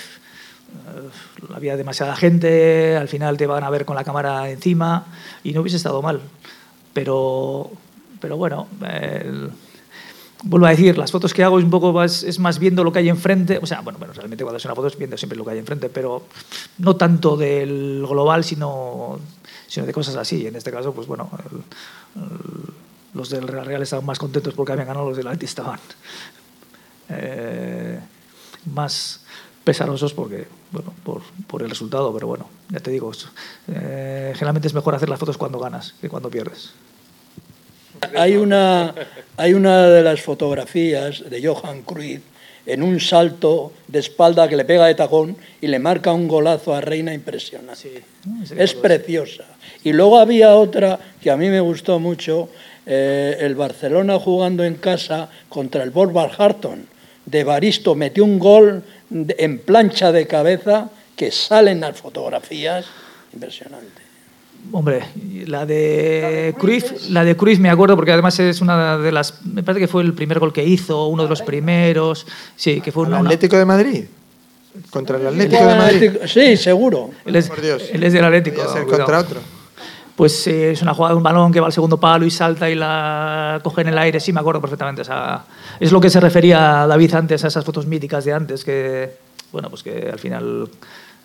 había 1.54 1.76
demasiada 1.76 2.16
gente, 2.16 2.96
al 2.96 3.08
final 3.08 3.36
te 3.36 3.46
van 3.46 3.64
a 3.64 3.70
ver 3.70 3.84
con 3.84 3.96
la 3.96 4.04
cámara 4.04 4.50
encima 4.50 5.06
y 5.42 5.52
no 5.52 5.60
hubiese 5.60 5.76
estado 5.76 6.02
mal. 6.02 6.20
Pero, 6.92 7.70
pero 8.20 8.36
bueno, 8.36 8.68
el, 8.82 9.50
vuelvo 10.44 10.66
a 10.66 10.70
decir, 10.70 10.96
las 10.96 11.10
fotos 11.10 11.34
que 11.34 11.42
hago 11.42 11.58
es 11.58 11.64
un 11.64 11.70
poco 11.70 11.92
más, 11.92 12.22
es 12.22 12.38
más 12.38 12.58
viendo 12.58 12.84
lo 12.84 12.92
que 12.92 13.00
hay 13.00 13.08
enfrente. 13.08 13.58
O 13.60 13.66
sea, 13.66 13.80
bueno, 13.80 13.98
bueno, 13.98 14.14
realmente 14.14 14.44
cuando 14.44 14.58
es 14.58 14.64
una 14.64 14.74
foto 14.74 14.88
es 14.88 14.96
viendo 14.96 15.16
siempre 15.16 15.36
lo 15.36 15.44
que 15.44 15.52
hay 15.52 15.58
enfrente, 15.58 15.88
pero 15.88 16.22
no 16.78 16.96
tanto 16.96 17.36
del 17.36 18.04
global, 18.06 18.44
sino, 18.44 19.18
sino 19.66 19.86
de 19.86 19.92
cosas 19.92 20.16
así. 20.16 20.46
En 20.46 20.54
este 20.56 20.70
caso, 20.70 20.92
pues 20.92 21.06
bueno, 21.06 21.30
los 23.14 23.30
del 23.30 23.48
Real 23.48 23.66
Real 23.66 23.82
estaban 23.82 24.04
más 24.04 24.18
contentos 24.18 24.54
porque 24.54 24.72
habían 24.72 24.88
ganado, 24.88 25.08
los 25.08 25.16
del 25.16 25.26
Atleti 25.26 25.46
estaban 25.46 25.80
eh, 27.08 27.98
más 28.66 29.22
pesarosos 29.64 30.12
porque, 30.12 30.46
bueno, 30.72 30.92
por, 31.02 31.22
por, 31.46 31.62
el 31.62 31.70
resultado, 31.70 32.12
pero 32.12 32.26
bueno, 32.26 32.48
ya 32.68 32.80
te 32.80 32.90
digo, 32.90 33.10
eh, 33.68 34.32
generalmente 34.34 34.68
es 34.68 34.74
mejor 34.74 34.94
hacer 34.94 35.08
las 35.08 35.18
fotos 35.18 35.38
cuando 35.38 35.58
ganas 35.58 35.94
que 36.00 36.08
cuando 36.08 36.28
pierdes. 36.28 36.72
Hay 38.16 38.36
una, 38.36 38.94
hay 39.36 39.54
una 39.54 39.88
de 39.88 40.02
las 40.02 40.20
fotografías 40.20 41.28
de 41.28 41.46
Johan 41.46 41.82
Cruyff 41.82 42.22
en 42.66 42.82
un 42.82 43.00
salto 43.00 43.72
de 43.88 43.98
espalda 43.98 44.48
que 44.48 44.56
le 44.56 44.64
pega 44.64 44.86
de 44.86 44.94
tacón 44.94 45.36
y 45.60 45.66
le 45.66 45.78
marca 45.78 46.12
un 46.12 46.28
golazo 46.28 46.74
a 46.74 46.80
Reina 46.80 47.12
impresionante. 47.12 47.76
Sí, 47.76 48.54
es 48.56 48.74
preciosa. 48.74 49.44
Y 49.82 49.92
luego 49.92 50.18
había 50.18 50.56
otra 50.56 50.98
que 51.20 51.30
a 51.30 51.36
mí 51.36 51.48
me 51.48 51.60
gustó 51.60 51.98
mucho, 51.98 52.48
eh, 52.86 53.36
el 53.40 53.54
Barcelona 53.54 54.18
jugando 54.18 54.64
en 54.64 54.76
casa 54.76 55.28
contra 55.48 55.82
el 55.82 55.90
Wolverhampton. 55.90 56.86
De 57.26 57.44
Baristo 57.44 57.94
metió 57.94 58.24
un 58.24 58.38
gol 58.38 58.82
en 59.10 59.58
plancha 59.58 60.12
de 60.12 60.26
cabeza 60.26 60.90
que 61.16 61.30
salen 61.30 61.80
las 61.80 61.96
fotografías 61.98 62.86
impresionante. 63.32 64.03
Hombre, 64.72 65.04
la 65.46 65.66
de 65.66 66.54
Cruz, 66.58 67.08
la 67.10 67.24
de 67.24 67.36
Cruz 67.36 67.58
me 67.58 67.70
acuerdo 67.70 67.96
porque 67.96 68.12
además 68.12 68.38
es 68.40 68.60
una 68.60 68.98
de 68.98 69.12
las, 69.12 69.44
me 69.44 69.62
parece 69.62 69.80
que 69.80 69.88
fue 69.88 70.02
el 70.02 70.14
primer 70.14 70.38
gol 70.38 70.52
que 70.52 70.64
hizo, 70.64 71.06
uno 71.06 71.22
de 71.22 71.28
los 71.28 71.42
primeros, 71.42 72.26
sí, 72.56 72.80
que 72.80 72.90
fue 72.90 73.06
¿El 73.06 73.14
Atlético 73.14 73.56
de 73.56 73.64
Madrid. 73.64 74.04
Contra 74.90 75.18
el 75.18 75.28
Atlético 75.28 75.64
de 75.64 75.74
Madrid. 75.76 76.12
Sí, 76.26 76.56
seguro. 76.56 77.10
Él 77.24 77.36
es, 77.36 77.48
Por 77.48 77.60
Dios. 77.60 77.84
Él 77.92 78.02
es 78.02 78.12
del 78.12 78.24
Atlético. 78.24 78.66
Ser 78.72 78.84
contra 78.86 79.20
otro. 79.20 79.40
Pues 80.16 80.46
eh, 80.46 80.72
es 80.72 80.82
una 80.82 80.94
jugada 80.94 81.14
de 81.14 81.16
un 81.18 81.22
balón 81.22 81.52
que 81.52 81.60
va 81.60 81.66
al 81.66 81.72
segundo 81.72 81.98
palo 81.98 82.24
y 82.24 82.30
salta 82.30 82.70
y 82.70 82.74
la 82.74 83.60
coge 83.62 83.82
en 83.82 83.88
el 83.88 83.98
aire. 83.98 84.18
Sí, 84.18 84.32
me 84.32 84.40
acuerdo 84.40 84.60
perfectamente. 84.60 85.02
O 85.02 85.04
sea, 85.04 85.44
es 85.78 85.92
lo 85.92 86.00
que 86.00 86.10
se 86.10 86.20
refería 86.20 86.86
David 86.86 87.14
antes 87.14 87.44
a 87.44 87.48
esas 87.48 87.64
fotos 87.64 87.86
míticas 87.86 88.24
de 88.24 88.32
antes 88.32 88.64
que, 88.64 89.16
bueno, 89.52 89.70
pues 89.70 89.82
que 89.82 90.10
al 90.12 90.18
final 90.18 90.68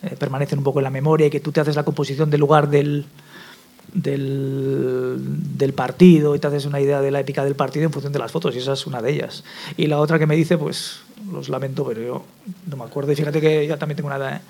eh, 0.04 0.16
permanecen 0.18 0.60
un 0.60 0.64
poco 0.64 0.80
en 0.80 0.86
la 0.86 0.90
memoria 0.90 1.28
y 1.28 1.30
que 1.30 1.40
tú 1.40 1.52
te 1.52 1.60
haces 1.60 1.76
la 1.76 1.84
composición 1.84 2.30
del 2.30 2.40
lugar 2.40 2.70
del, 2.70 3.06
del, 3.94 5.18
del, 5.58 5.74
partido 5.74 6.36
y 6.36 6.40
te 6.40 6.48
haces 6.48 6.66
una 6.66 6.80
idea 6.80 7.02
de 7.02 7.12
la 7.12 7.20
épica 7.20 7.44
del 7.44 7.56
partido 7.56 7.86
en 7.86 7.92
función 7.92 8.14
de 8.14 8.20
las 8.20 8.32
fotos 8.32 8.56
y 8.56 8.60
esa 8.60 8.74
es 8.74 8.88
una 8.88 9.02
de 9.02 9.12
ellas. 9.12 9.44
Y 9.78 9.88
la 9.88 10.00
otra 10.00 10.20
que 10.20 10.26
me 10.26 10.36
dice, 10.36 10.58
pues 10.58 11.02
los 11.32 11.50
lamento, 11.50 11.86
pero 11.86 12.02
yo 12.02 12.24
no 12.68 12.78
me 12.78 12.84
acuerdo 12.86 13.12
y 13.12 13.16
fíjate 13.16 13.42
que 13.42 13.68
ya 13.68 13.78
también 13.78 13.98
tengo 13.98 14.08
una 14.08 14.18
edad. 14.18 14.36
¿eh? 14.36 14.42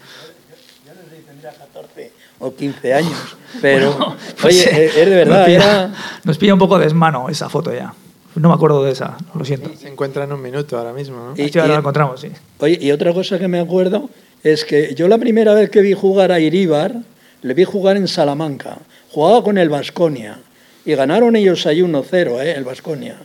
Yo 0.86 0.94
no 0.94 1.10
sé 1.10 1.18
si 1.18 1.24
tendría 1.24 1.52
14 1.52 2.12
o 2.40 2.56
15 2.56 2.94
años, 2.94 3.38
pero 3.62 3.92
bueno, 3.92 4.16
pues, 4.42 4.68
oye, 4.68 4.86
es 4.86 4.96
de 4.96 5.16
verdad. 5.16 5.40
Nos 5.40 5.46
pilla, 5.46 5.58
era... 5.58 5.94
nos 6.24 6.38
pilla 6.38 6.54
un 6.54 6.60
poco 6.60 6.80
desmano 6.80 7.30
esa 7.30 7.50
foto 7.50 7.74
ya. 7.74 7.94
No 8.36 8.50
me 8.50 8.56
acuerdo 8.56 8.84
de 8.84 8.92
esa, 8.92 9.18
lo 9.34 9.44
siento. 9.44 9.72
Se 9.76 9.88
encuentra 9.88 10.24
en 10.24 10.32
un 10.32 10.42
minuto 10.42 10.78
ahora 10.78 10.94
mismo, 10.94 11.18
¿no? 11.18 11.34
Y, 11.36 11.58
ahora 11.58 11.74
la 11.74 11.80
encontramos, 11.80 12.22
sí. 12.22 12.30
Oye, 12.60 12.78
y 12.80 12.92
otra 12.92 13.12
cosa 13.12 13.40
que 13.40 13.48
me 13.48 13.60
acuerdo 13.60 14.10
es 14.44 14.66
que 14.66 14.96
yo 14.96 15.08
la 15.08 15.18
primera 15.18 15.54
vez 15.54 15.70
que 15.70 15.82
vi 15.82 15.94
jugar 15.94 16.32
a 16.32 16.40
Iríbar, 16.40 16.96
le 17.42 17.54
vi 17.54 17.64
jugar 17.64 17.98
en 17.98 18.08
Salamanca 18.08 18.80
jugaba 19.12 19.44
con 19.44 19.58
el 19.58 19.70
Vasconia 19.70 20.40
y 20.86 20.96
ganaron 20.96 21.36
ellos 21.36 21.66
ahí 21.66 21.82
1-0, 21.82 22.44
¿eh? 22.44 22.54
el 22.56 22.64
Vasconia. 22.64 23.18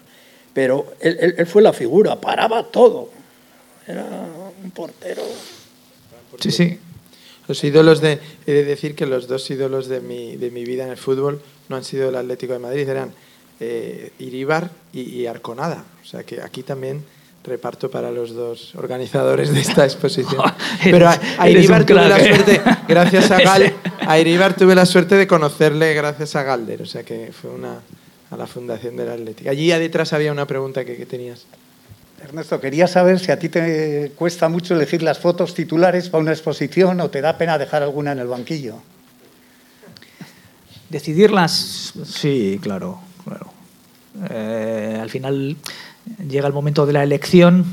Pero 0.53 0.95
él, 1.01 1.35
él, 1.37 1.47
fue 1.47 1.63
la 1.63 1.73
figura, 1.73 2.21
paraba 2.21 2.65
todo. 2.65 3.11
Era 3.87 4.07
un 4.63 4.71
portero. 4.71 5.23
Sí, 6.41 6.51
sí. 6.51 6.79
Los 7.49 7.63
ídolos 7.63 8.01
de. 8.01 8.19
He 8.47 8.53
de 8.53 8.65
decir 8.65 8.95
que 8.95 9.07
los 9.07 9.29
dos 9.29 9.51
ídolos 9.51 9.89
de 9.89 10.01
mi, 10.01 10.37
de 10.37 10.51
mi 10.51 10.65
vida 10.65 10.85
en 10.85 10.91
el 10.91 10.97
fútbol 10.97 11.43
no 11.69 11.77
han 11.77 11.85
sido 11.85 12.09
el 12.09 12.17
Atlético 12.17 12.53
de 12.53 12.59
Madrid, 12.59 12.89
eran 12.89 13.13
eh, 13.61 14.13
Iríbar 14.19 14.71
y, 14.93 15.03
y 15.03 15.27
Arconada. 15.27 15.85
O 16.03 16.07
sea 16.07 16.23
que 16.23 16.41
aquí 16.41 16.63
también 16.63 17.05
reparto 17.45 17.91
para 17.91 18.11
los 18.11 18.35
dos 18.35 18.75
organizadores 18.75 19.53
de 19.53 19.61
esta 19.61 19.85
exposición. 19.91 20.43
Pero 20.83 21.09
a, 21.09 21.21
a 21.39 21.49
Iribar 21.49 21.85
tuve 21.85 22.09
la 22.09 22.19
suerte, 22.19 22.61
gracias 22.89 23.31
a 23.31 23.41
Gal, 23.41 23.75
a 24.01 24.19
Iribar 24.19 24.57
tuve 24.57 24.75
la 24.75 24.87
suerte 24.87 25.15
de 25.17 25.27
conocerle 25.27 25.95
gracias 25.95 26.35
a 26.37 26.43
Galder, 26.43 26.83
o 26.83 26.87
sea 26.87 27.03
que 27.05 27.33
fue 27.33 27.51
una 27.51 27.81
a 28.31 28.37
la 28.37 28.47
fundación 28.47 28.97
del 28.97 29.11
Atlético. 29.11 29.51
Allí 29.51 29.69
detrás 29.69 30.13
había 30.13 30.33
una 30.33 30.47
pregunta 30.47 30.85
que, 30.85 30.97
que 30.97 31.07
tenías. 31.07 31.47
Ernesto, 32.23 32.59
quería 32.59 32.87
saber 32.87 33.21
si 33.21 33.31
a 33.31 33.39
ti 33.39 33.51
te 33.51 34.13
cuesta 34.17 34.49
mucho 34.49 34.75
elegir 34.75 35.03
las 35.03 35.19
fotos 35.19 35.55
titulares 35.55 36.09
para 36.09 36.23
una 36.23 36.33
exposición 36.33 37.01
o 37.01 37.11
te 37.11 37.21
da 37.21 37.37
pena 37.37 37.59
dejar 37.59 37.83
alguna 37.83 38.13
en 38.13 38.19
el 38.19 38.27
banquillo. 38.27 38.77
Decidirlas, 40.89 41.93
sí, 42.07 42.59
claro, 42.63 43.01
claro. 43.25 43.53
Eh, 44.31 44.99
al 45.01 45.11
final 45.11 45.57
llega 46.29 46.47
el 46.47 46.53
momento 46.53 46.87
de 46.87 46.93
la 46.93 47.03
elección 47.03 47.65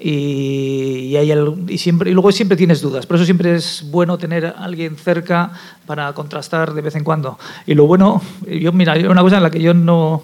y, 0.00 1.08
y, 1.10 1.16
hay 1.16 1.32
y, 1.68 1.78
siempre, 1.78 2.10
y 2.10 2.14
luego 2.14 2.30
siempre 2.30 2.56
tienes 2.56 2.80
dudas. 2.80 3.06
Por 3.06 3.16
eso 3.16 3.24
siempre 3.24 3.54
es 3.54 3.84
bueno 3.90 4.16
tener 4.16 4.46
a 4.46 4.50
alguien 4.50 4.96
cerca 4.96 5.50
para 5.86 6.12
contrastar 6.12 6.72
de 6.72 6.82
vez 6.82 6.94
en 6.94 7.04
cuando. 7.04 7.38
Y 7.66 7.74
lo 7.74 7.86
bueno, 7.86 8.22
yo, 8.46 8.72
mira, 8.72 8.94
una 9.10 9.22
cosa 9.22 9.38
en 9.38 9.42
la 9.42 9.50
que 9.50 9.60
yo 9.60 9.74
no 9.74 10.22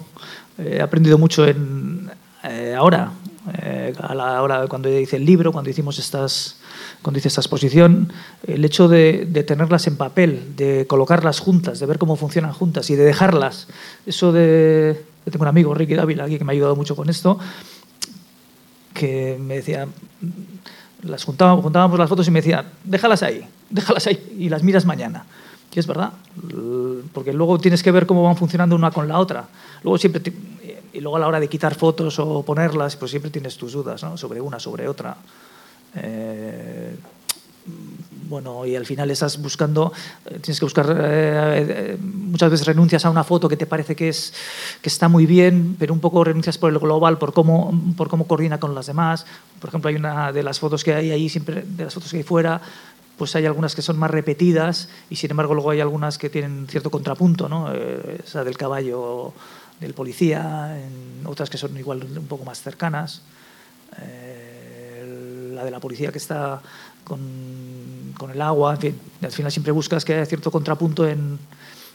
he 0.57 0.81
aprendido 0.81 1.17
mucho 1.17 1.45
en, 1.45 2.09
eh, 2.43 2.73
ahora, 2.77 3.11
eh, 3.61 3.93
a 3.99 4.15
la 4.15 4.41
hora 4.41 4.67
cuando 4.67 4.89
hice 4.89 5.17
el 5.17 5.25
libro, 5.25 5.51
cuando 5.51 5.69
hicimos 5.69 5.99
estas 5.99 6.57
cuando 7.01 7.19
hice 7.19 7.27
esta 7.27 7.41
exposición, 7.41 8.11
el 8.47 8.65
hecho 8.65 8.87
de, 8.87 9.27
de, 9.29 9.43
tenerlas 9.43 9.85
en 9.85 9.95
papel, 9.95 10.55
de 10.55 10.87
colocarlas 10.87 11.39
juntas, 11.39 11.79
de 11.79 11.85
ver 11.85 11.99
cómo 11.99 12.15
funcionan 12.15 12.51
juntas 12.51 12.89
y 12.89 12.95
de 12.95 13.05
dejarlas, 13.05 13.67
eso 14.07 14.31
de... 14.31 15.03
Yo 15.25 15.31
tengo 15.31 15.43
un 15.43 15.49
amigo, 15.49 15.73
Ricky 15.73 15.95
Dávila, 15.95 16.25
aquí, 16.25 16.37
que 16.37 16.43
me 16.43 16.51
ha 16.51 16.55
ayudado 16.55 16.75
mucho 16.75 16.95
con 16.95 17.09
esto, 17.09 17.39
que 18.93 19.37
me 19.39 19.55
decía, 19.55 19.87
las 21.03 21.23
juntábamos, 21.23 21.63
juntábamos 21.63 21.97
las 21.97 22.09
fotos 22.09 22.27
y 22.27 22.31
me 22.31 22.39
decía, 22.41 22.65
déjalas 22.83 23.23
ahí, 23.23 23.45
déjalas 23.69 24.05
ahí 24.07 24.35
y 24.37 24.49
las 24.49 24.63
miras 24.63 24.85
mañana. 24.85 25.25
Y 25.73 25.79
es 25.79 25.87
verdad, 25.87 26.13
porque 27.11 27.33
luego 27.33 27.59
tienes 27.59 27.83
que 27.83 27.91
ver 27.91 28.05
cómo 28.05 28.23
van 28.23 28.37
funcionando 28.37 28.77
una 28.77 28.91
con 28.91 29.09
la 29.09 29.19
otra. 29.19 29.45
Luego 29.83 29.97
siempre 29.97 30.21
y 30.93 31.01
luego 31.01 31.17
a 31.17 31.19
la 31.19 31.27
hora 31.27 31.41
de 31.41 31.49
quitar 31.49 31.75
fotos 31.75 32.17
o 32.19 32.43
ponerlas, 32.43 32.95
pues 32.95 33.11
siempre 33.11 33.29
tienes 33.29 33.57
tus 33.57 33.73
dudas 33.73 34.01
¿no? 34.01 34.15
sobre 34.15 34.39
una, 34.39 34.57
sobre 34.57 34.87
otra. 34.87 35.17
Eh, 35.95 36.95
bueno, 38.27 38.65
y 38.65 38.75
al 38.75 38.85
final 38.85 39.11
estás 39.11 39.41
buscando, 39.41 39.93
tienes 40.41 40.59
que 40.59 40.65
buscar, 40.65 40.95
eh, 40.99 41.97
muchas 42.01 42.51
veces 42.51 42.67
renuncias 42.67 43.05
a 43.05 43.09
una 43.09 43.23
foto 43.23 43.47
que 43.47 43.57
te 43.57 43.65
parece 43.65 43.95
que, 43.95 44.09
es, 44.09 44.33
que 44.81 44.89
está 44.89 45.07
muy 45.07 45.25
bien, 45.25 45.75
pero 45.77 45.93
un 45.93 45.99
poco 45.99 46.23
renuncias 46.23 46.57
por 46.57 46.71
el 46.71 46.79
global, 46.79 47.17
por 47.17 47.33
cómo, 47.33 47.71
por 47.95 48.09
cómo 48.09 48.27
coordina 48.27 48.59
con 48.59 48.75
las 48.75 48.87
demás. 48.87 49.25
Por 49.59 49.69
ejemplo, 49.69 49.89
hay 49.89 49.95
una 49.95 50.31
de 50.31 50.43
las 50.43 50.59
fotos 50.59 50.83
que 50.83 50.93
hay 50.93 51.11
ahí, 51.11 51.29
siempre, 51.29 51.63
de 51.65 51.85
las 51.85 51.93
fotos 51.93 52.11
que 52.11 52.17
hay 52.17 52.23
fuera, 52.23 52.61
pues 53.17 53.35
hay 53.35 53.45
algunas 53.45 53.75
que 53.75 53.81
son 53.81 53.97
más 53.97 54.11
repetidas 54.11 54.89
y 55.09 55.15
sin 55.15 55.31
embargo 55.31 55.53
luego 55.53 55.71
hay 55.71 55.79
algunas 55.79 56.17
que 56.17 56.29
tienen 56.29 56.67
cierto 56.67 56.89
contrapunto, 56.89 57.47
¿no? 57.47 57.73
Eh, 57.73 58.21
esa 58.25 58.43
del 58.43 58.57
caballo 58.57 59.33
del 59.79 59.93
policía, 59.93 60.77
en 60.77 61.25
otras 61.25 61.49
que 61.49 61.57
son 61.57 61.77
igual 61.77 62.03
un 62.03 62.27
poco 62.27 62.45
más 62.45 62.61
cercanas. 62.61 63.21
Eh, 64.01 65.51
la 65.53 65.63
de 65.63 65.71
la 65.71 65.79
policía 65.79 66.11
que 66.11 66.17
está 66.17 66.61
con, 67.03 67.19
con, 68.17 68.31
el 68.31 68.41
agua, 68.41 68.73
en 68.73 68.79
fin, 68.79 68.99
al 69.21 69.31
final 69.31 69.51
siempre 69.51 69.71
buscas 69.71 70.05
que 70.05 70.13
haya 70.13 70.25
cierto 70.25 70.51
contrapunto 70.51 71.07
en, 71.07 71.39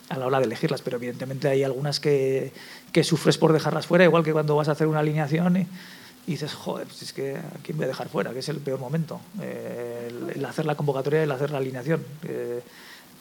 a 0.08 0.18
la 0.18 0.26
hora 0.26 0.38
de 0.38 0.46
elegirlas, 0.46 0.82
pero 0.82 0.96
evidentemente 0.96 1.48
hay 1.48 1.62
algunas 1.62 2.00
que, 2.00 2.52
que, 2.92 3.04
sufres 3.04 3.38
por 3.38 3.52
dejarlas 3.52 3.86
fuera, 3.86 4.04
igual 4.04 4.24
que 4.24 4.32
cuando 4.32 4.56
vas 4.56 4.68
a 4.68 4.72
hacer 4.72 4.86
una 4.86 5.00
alineación 5.00 5.56
y, 5.56 5.66
dices, 6.26 6.54
joder, 6.54 6.86
pues 6.86 7.02
es 7.02 7.12
que 7.12 7.36
¿a 7.36 7.62
quién 7.62 7.76
voy 7.76 7.84
a 7.84 7.88
dejar 7.88 8.08
fuera? 8.08 8.32
Que 8.32 8.38
es 8.38 8.48
el 8.48 8.58
peor 8.58 8.78
momento, 8.78 9.20
eh, 9.42 10.10
el, 10.34 10.44
hacer 10.44 10.66
la 10.66 10.76
convocatoria 10.76 11.20
y 11.20 11.22
el 11.24 11.32
hacer 11.32 11.50
la 11.50 11.58
alineación. 11.58 12.04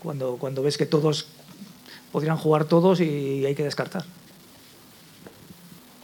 Cuando, 0.01 0.37
cuando 0.37 0.63
ves 0.63 0.77
que 0.77 0.85
todos 0.85 1.27
podrían 2.11 2.37
jugar 2.37 2.65
todos 2.65 3.01
y 3.01 3.45
hay 3.45 3.55
que 3.55 3.63
descartar. 3.63 4.05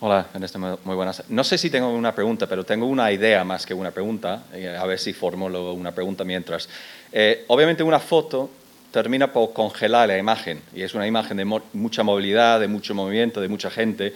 Hola, 0.08 0.28
Ernesto, 0.36 0.60
muy 0.60 0.95
buenas. 0.95 1.24
No 1.30 1.43
sé 1.43 1.58
si 1.58 1.72
tengo 1.72 1.89
una 1.89 2.14
pregunta, 2.14 2.45
pero 2.45 2.64
tengo 2.64 2.86
una 2.86 3.12
idea 3.12 3.43
más 3.43 3.66
que 3.66 3.74
una 3.74 3.89
pregunta. 3.89 4.43
Eh, 4.53 4.78
a 4.80 4.86
ver 4.86 4.99
si 4.99 5.14
formulo 5.14 5.74
una 5.74 5.93
pregunta 5.93 6.24
mientras. 6.24 6.70
Eh, 7.12 7.43
obviamente 7.47 7.82
una 7.82 7.99
foto 7.99 8.51
termina 8.91 9.34
por 9.34 9.51
congelar 9.51 10.10
la 10.10 10.20
imagen 10.20 10.62
y 10.76 10.84
es 10.84 10.93
una 10.93 11.08
imagen 11.08 11.38
de 11.38 11.45
mucha 11.45 12.03
movilidad, 12.03 12.60
de 12.60 12.68
mucho 12.68 12.93
movimiento, 12.93 13.41
de 13.41 13.47
mucha 13.47 13.72
gente 13.72 14.14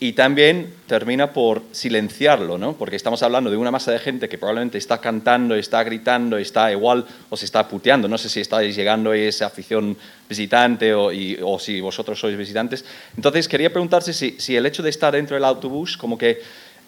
y 0.00 0.12
también 0.12 0.74
termina 0.86 1.32
por 1.32 1.62
silenciarlo, 1.72 2.56
¿no? 2.56 2.74
porque 2.74 2.94
estamos 2.94 3.22
hablando 3.24 3.50
de 3.50 3.56
una 3.56 3.72
masa 3.72 3.90
de 3.90 3.98
gente 3.98 4.28
que 4.28 4.38
probablemente 4.38 4.78
está 4.78 4.98
cantando, 4.98 5.56
está 5.56 5.82
gritando, 5.82 6.38
está 6.38 6.70
igual 6.70 7.04
o 7.30 7.36
se 7.36 7.46
está 7.46 7.66
puteando. 7.66 8.06
No 8.06 8.16
sé 8.16 8.28
si 8.28 8.40
estáis 8.40 8.76
llegando 8.76 9.10
a 9.10 9.16
esa 9.16 9.46
afición 9.46 9.96
visitante 10.28 10.94
o, 10.94 11.10
o 11.42 11.58
si 11.58 11.80
vosotros 11.80 12.20
sois 12.20 12.38
visitantes. 12.38 12.84
Entonces 13.16 13.48
quería 13.48 13.70
preguntarse 13.70 14.12
si, 14.12 14.36
si, 14.38 14.54
el 14.54 14.66
hecho 14.66 14.84
de 14.84 14.90
estar 14.90 15.12
dentro 15.14 15.34
del 15.34 15.44
autobús 15.44 15.96
como 15.96 16.16
que... 16.16 16.40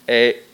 Eh, 0.07 0.45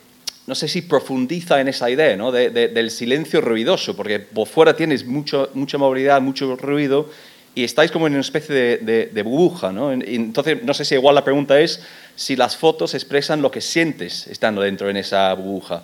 no 0.46 0.54
sé 0.54 0.68
si 0.68 0.82
profundiza 0.82 1.61
en 1.61 1.66
esa 1.66 1.90
idea 1.90 2.16
¿no? 2.16 2.30
de, 2.30 2.50
del 2.50 2.90
silencio 2.92 3.40
ruidoso, 3.40 3.96
porque 3.96 4.20
por 4.20 4.46
fuera 4.46 4.76
tienes 4.76 5.04
mucho, 5.04 5.50
mucha 5.54 5.76
movilidad, 5.76 6.20
mucho 6.20 6.54
ruido, 6.54 7.11
y 7.57 7.64
estáis 7.64 7.90
como 7.90 8.07
en 8.07 8.12
una 8.12 8.20
especie 8.20 8.54
de, 8.54 9.11
de 9.12 9.22
burbuja. 9.22 9.72
¿no? 9.72 9.90
Entonces, 9.90 10.62
no 10.62 10.74
sé 10.74 10.84
si 10.84 10.94
igual 10.94 11.14
la 11.14 11.24
pregunta 11.24 11.59
es 11.59 11.82
si 12.14 12.36
las 12.36 12.54
fotos 12.54 12.94
expresan 12.94 13.40
lo 13.40 13.50
que 13.50 13.62
sientes 13.62 14.26
estando 14.26 14.61
dentro 14.61 14.90
en 14.90 14.98
esa 14.98 15.32
burbuja. 15.32 15.82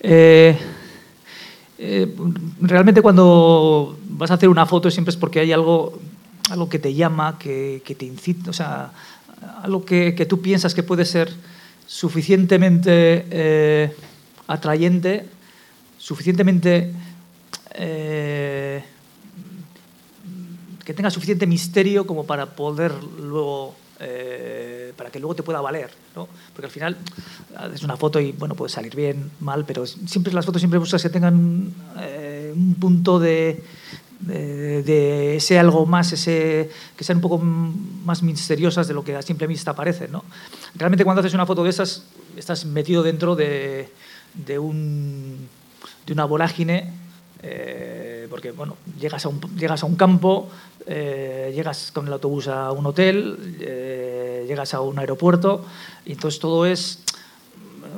Eh, 0.00 0.54
eh, 1.78 2.14
realmente 2.60 3.00
cuando 3.00 3.98
vas 4.06 4.30
a 4.30 4.34
hacer 4.34 4.50
una 4.50 4.66
foto 4.66 4.90
siempre 4.90 5.12
es 5.12 5.16
porque 5.16 5.40
hay 5.40 5.50
algo, 5.50 5.98
algo 6.50 6.68
que 6.68 6.78
te 6.78 6.92
llama, 6.92 7.38
que, 7.38 7.80
te 7.98 8.04
incita, 8.04 8.50
o 8.50 8.52
sea, 8.52 8.92
algo 9.62 9.86
que, 9.86 10.12
tú 10.28 10.42
piensas 10.42 10.74
que 10.74 10.82
puede 10.82 11.06
ser 11.06 11.32
suficientemente 11.86 13.24
eh, 13.30 13.96
atrayente, 14.46 15.24
suficientemente 15.96 16.92
que 20.84 20.94
tenga 20.94 21.10
suficiente 21.10 21.46
misterio 21.46 22.06
como 22.06 22.24
para 22.24 22.46
poder 22.46 22.92
luego 23.18 23.74
eh, 24.00 24.92
para 24.96 25.10
que 25.10 25.18
luego 25.18 25.34
te 25.34 25.42
pueda 25.42 25.60
valer, 25.60 25.90
¿no? 26.16 26.28
Porque 26.52 26.66
al 26.66 26.72
final 26.72 26.96
es 27.72 27.82
una 27.82 27.96
foto 27.96 28.20
y 28.20 28.32
bueno 28.32 28.54
puede 28.54 28.70
salir 28.70 28.94
bien, 28.94 29.30
mal, 29.40 29.64
pero 29.64 29.86
siempre 29.86 30.32
las 30.32 30.44
fotos 30.44 30.60
siempre 30.60 30.78
buscas 30.78 31.02
que 31.02 31.08
tengan 31.08 31.72
eh, 32.00 32.52
un 32.54 32.74
punto 32.74 33.18
de, 33.20 33.62
de, 34.20 35.36
ese 35.36 35.58
algo 35.58 35.86
más, 35.86 36.12
ese 36.12 36.70
que 36.96 37.04
sean 37.04 37.18
un 37.18 37.22
poco 37.22 37.38
más 37.38 38.22
misteriosas 38.22 38.88
de 38.88 38.94
lo 38.94 39.04
que 39.04 39.14
a 39.14 39.22
simple 39.22 39.46
vista 39.46 39.74
parecen, 39.74 40.12
¿no? 40.12 40.24
Realmente 40.74 41.04
cuando 41.04 41.20
haces 41.20 41.34
una 41.34 41.46
foto 41.46 41.64
de 41.64 41.70
esas 41.70 42.04
estás 42.36 42.64
metido 42.64 43.02
dentro 43.02 43.36
de, 43.36 43.88
de, 44.34 44.58
un, 44.58 45.48
de 46.06 46.12
una 46.12 46.24
vorágine 46.24 46.92
eh, 47.46 48.26
porque 48.30 48.52
bueno, 48.52 48.76
llegas 48.98 49.26
a 49.26 49.28
un, 49.28 49.38
llegas 49.56 49.82
a 49.82 49.86
un 49.86 49.96
campo, 49.96 50.48
eh, 50.86 51.52
llegas 51.54 51.92
con 51.92 52.06
el 52.06 52.12
autobús 52.14 52.48
a 52.48 52.72
un 52.72 52.86
hotel, 52.86 53.56
eh, 53.60 54.44
llegas 54.48 54.72
a 54.72 54.80
un 54.80 54.98
aeropuerto 54.98 55.64
y 56.06 56.12
entonces 56.12 56.40
todo 56.40 56.64
es 56.64 57.00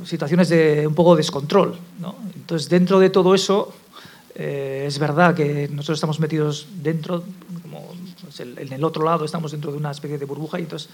situaciones 0.04 0.48
de 0.48 0.86
un 0.86 0.94
poco 0.94 1.14
descontrol. 1.14 1.78
¿no? 2.00 2.16
Entonces 2.34 2.68
dentro 2.68 2.98
de 2.98 3.10
todo 3.10 3.36
eso 3.36 3.72
eh, 4.34 4.84
es 4.88 4.98
verdad 4.98 5.34
que 5.34 5.68
nosotros 5.68 5.98
estamos 5.98 6.18
metidos 6.18 6.66
dentro, 6.82 7.22
como 7.62 7.94
pues, 8.22 8.40
en 8.40 8.72
el 8.72 8.82
otro 8.82 9.04
lado 9.04 9.24
estamos 9.24 9.52
dentro 9.52 9.70
de 9.70 9.78
una 9.78 9.92
especie 9.92 10.18
de 10.18 10.24
burbuja 10.24 10.58
y 10.58 10.62
entonces 10.62 10.90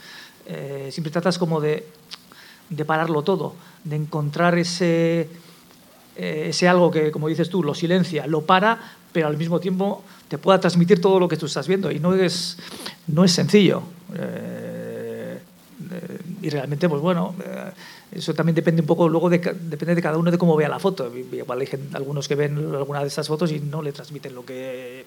siempre 0.90 1.10
tratas 1.10 1.38
como 1.38 1.60
de, 1.60 1.86
de 2.68 2.84
pararlo 2.84 3.22
todo, 3.22 3.54
de 3.84 3.96
encontrar 3.96 4.58
ese, 4.58 5.28
ese 6.16 6.68
algo 6.68 6.90
que, 6.90 7.10
como 7.10 7.28
dices 7.28 7.48
tú, 7.48 7.62
lo 7.62 7.74
silencia, 7.74 8.26
lo 8.26 8.42
para, 8.42 8.78
pero 9.12 9.28
al 9.28 9.36
mismo 9.36 9.60
tiempo 9.60 10.02
te 10.28 10.38
pueda 10.38 10.58
transmitir 10.58 11.00
todo 11.00 11.20
lo 11.20 11.28
que 11.28 11.36
tú 11.36 11.46
estás 11.46 11.68
viendo. 11.68 11.90
Y 11.90 12.00
no 12.00 12.14
es, 12.14 12.56
no 13.06 13.24
es 13.24 13.32
sencillo. 13.32 13.82
Eh, 14.14 15.38
eh, 15.90 16.18
y 16.40 16.48
realmente, 16.48 16.88
pues 16.88 17.02
bueno, 17.02 17.34
eh, 17.44 17.70
eso 18.12 18.34
también 18.34 18.54
depende 18.54 18.80
un 18.80 18.86
poco, 18.86 19.08
luego 19.08 19.28
de, 19.28 19.38
depende 19.38 19.94
de 19.94 20.02
cada 20.02 20.16
uno 20.16 20.30
de 20.30 20.38
cómo 20.38 20.56
vea 20.56 20.68
la 20.68 20.78
foto. 20.78 21.12
Igual 21.14 21.60
hay 21.60 21.68
algunos 21.92 22.28
que 22.28 22.34
ven 22.34 22.74
alguna 22.74 23.00
de 23.00 23.08
estas 23.08 23.28
fotos 23.28 23.52
y 23.52 23.60
no 23.60 23.82
le 23.82 23.92
transmiten 23.92 24.34
lo 24.34 24.44
que, 24.44 25.04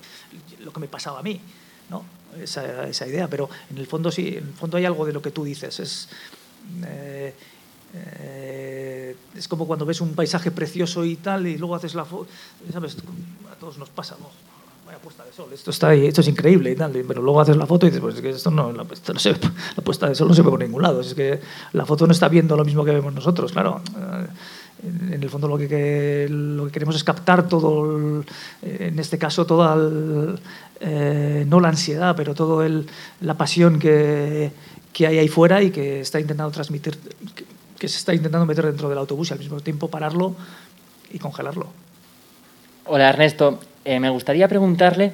lo 0.60 0.72
que 0.72 0.80
me 0.80 0.88
pasaba 0.88 1.20
a 1.20 1.24
mí, 1.24 1.41
¿no? 1.89 2.03
Esa, 2.39 2.88
esa 2.88 3.08
idea. 3.08 3.28
Pero 3.28 3.49
en 3.72 3.78
el 3.78 3.88
fondo 3.88 4.12
sí, 4.12 4.38
en 4.38 4.47
el 4.47 4.53
fondo 4.53 4.78
hay 4.78 4.86
algo 4.86 5.06
de 5.06 5.14
lo 5.14 5.22
que 5.22 5.32
tú 5.32 5.43
dices. 5.43 5.80
Es, 5.80 6.10
es 9.36 9.48
como 9.48 9.68
cuando 9.68 9.86
ves 9.86 10.02
un 10.02 10.14
paisaje 10.14 10.52
precioso 10.52 11.06
y 11.06 11.16
tal, 11.18 11.48
y 11.48 11.58
luego 11.58 11.76
haces 11.76 11.96
la 11.96 12.06
foto, 12.06 12.28
¿sabes? 12.72 12.98
A 13.52 13.56
todos 13.56 13.78
nos 13.78 13.89
pasa, 13.89 14.16
¿no? 14.20 14.30
vaya 14.86 15.00
puesta 15.00 15.24
de 15.24 15.34
sol, 15.34 15.48
esto, 15.52 15.72
está 15.72 15.96
esto 15.96 16.22
es 16.22 16.28
increíble 16.28 16.72
y 16.72 16.76
tal, 16.76 16.91
pero 17.08 17.22
luego 17.22 17.41
haces 17.41 17.58
la 17.58 17.66
foto 17.66 17.88
y 17.88 17.89
dices, 17.89 18.02
pues 18.02 18.16
es 18.16 18.22
que 18.22 18.30
esto 18.30 18.52
no, 18.52 18.72
la, 18.72 18.84
la 18.84 19.84
puesta 19.84 20.08
de 20.08 20.16
sol 20.16 20.28
no 20.28 20.34
se 20.36 20.43
ve 20.43 20.50
por 20.50 20.60
ningún 20.60 20.84
lado, 20.84 21.02
es 21.02 21.16
que 21.16 21.39
la 21.74 21.86
foto 21.86 22.06
no 22.06 22.14
está 22.14 22.28
viendo 22.28 22.56
lo 22.56 22.64
mismo 22.64 22.86
que 22.86 22.91
vemos 22.91 23.14
nosotros, 23.14 23.52
claro. 23.52 23.82
Eh, 23.98 24.28
en 25.14 25.24
el 25.24 25.30
fondo 25.30 25.48
lo 25.48 25.58
que, 25.58 26.28
lo 26.30 26.66
que 26.66 26.72
queremos 26.72 26.96
es 26.96 27.04
captar 27.04 27.48
todo, 27.48 28.24
en 28.62 29.00
este 29.00 29.18
caso, 29.18 29.46
toda, 29.46 29.76
eh, 30.80 31.46
no 31.48 31.60
la 31.60 31.70
ansiedad, 31.70 32.16
pero 32.16 32.36
toda 32.36 32.70
la 33.22 33.34
pasión 33.36 33.80
que, 33.80 34.52
que 34.93 35.08
hay 35.08 35.18
ahí 35.18 35.28
fuera 35.28 35.64
y 35.64 35.72
que 35.72 36.02
está 36.02 36.20
intentando 36.20 36.52
transmitir, 36.52 37.00
que 37.78 37.88
se 37.88 37.97
está 37.97 38.13
intentando 38.13 38.45
meter 38.45 38.65
dentro 38.65 38.89
del 38.89 38.97
autobús 38.97 39.30
y 39.30 39.34
al 39.34 39.39
mismo 39.39 39.59
tiempo 39.59 39.89
pararlo 39.89 40.36
y 41.11 41.19
congelarlo. 41.19 41.67
Hola 42.86 43.09
Ernesto, 43.09 43.59
eh, 43.84 43.99
me 43.99 44.09
gustaría 44.09 44.47
preguntarle, 44.47 45.13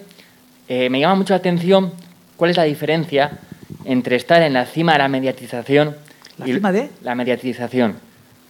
eh, 0.68 0.90
me 0.90 1.00
llama 1.00 1.16
mucho 1.16 1.34
la 1.34 1.38
atención 1.38 1.92
cuál 2.36 2.52
es 2.52 2.58
la 2.58 2.64
diferencia 2.64 3.40
entre 3.86 4.16
estar 4.16 4.42
en 4.42 4.54
la 4.54 4.66
cima 4.66 4.94
de 4.94 5.00
la 5.00 5.08
mediatización 5.08 5.96
¿La 6.38 6.48
y 6.48 6.54
cima 6.54 6.72
de? 6.72 6.90
la 7.02 7.16
mediatización, 7.16 7.96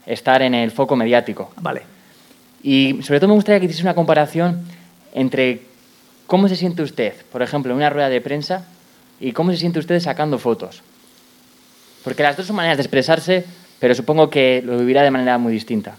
estar 0.06 0.42
en 0.42 0.56
el 0.56 0.72
foco 0.72 0.96
mediático. 0.96 1.52
Vale. 1.62 1.84
Y 2.64 3.00
sobre 3.04 3.20
todo 3.20 3.30
me 3.30 3.36
gustaría 3.36 3.60
que 3.60 3.66
hiciese 3.66 3.84
una 3.84 3.96
comparación 3.96 4.66
entre 5.14 5.62
cómo 6.28 6.48
se 6.48 6.56
siente 6.56 6.82
usted, 6.82 7.14
por 7.32 7.42
ejemplo, 7.42 7.72
en 7.72 7.78
una 7.78 7.90
rueda 7.90 8.10
de 8.10 8.22
prensa 8.22 8.66
y 9.20 9.32
cómo 9.32 9.52
se 9.52 9.58
siente 9.58 9.80
usted 9.80 10.00
sacando 10.00 10.38
fotos. 10.38 10.82
Porque 12.04 12.24
las 12.24 12.38
dos 12.38 12.48
son 12.48 12.56
maneras 12.56 12.78
de 12.78 12.84
expresarse, 12.84 13.46
pero 13.82 13.96
supongo 13.96 14.30
que 14.30 14.62
lo 14.64 14.78
vivirá 14.78 15.02
de 15.02 15.10
manera 15.10 15.40
muy 15.40 15.52
distinta. 15.52 15.98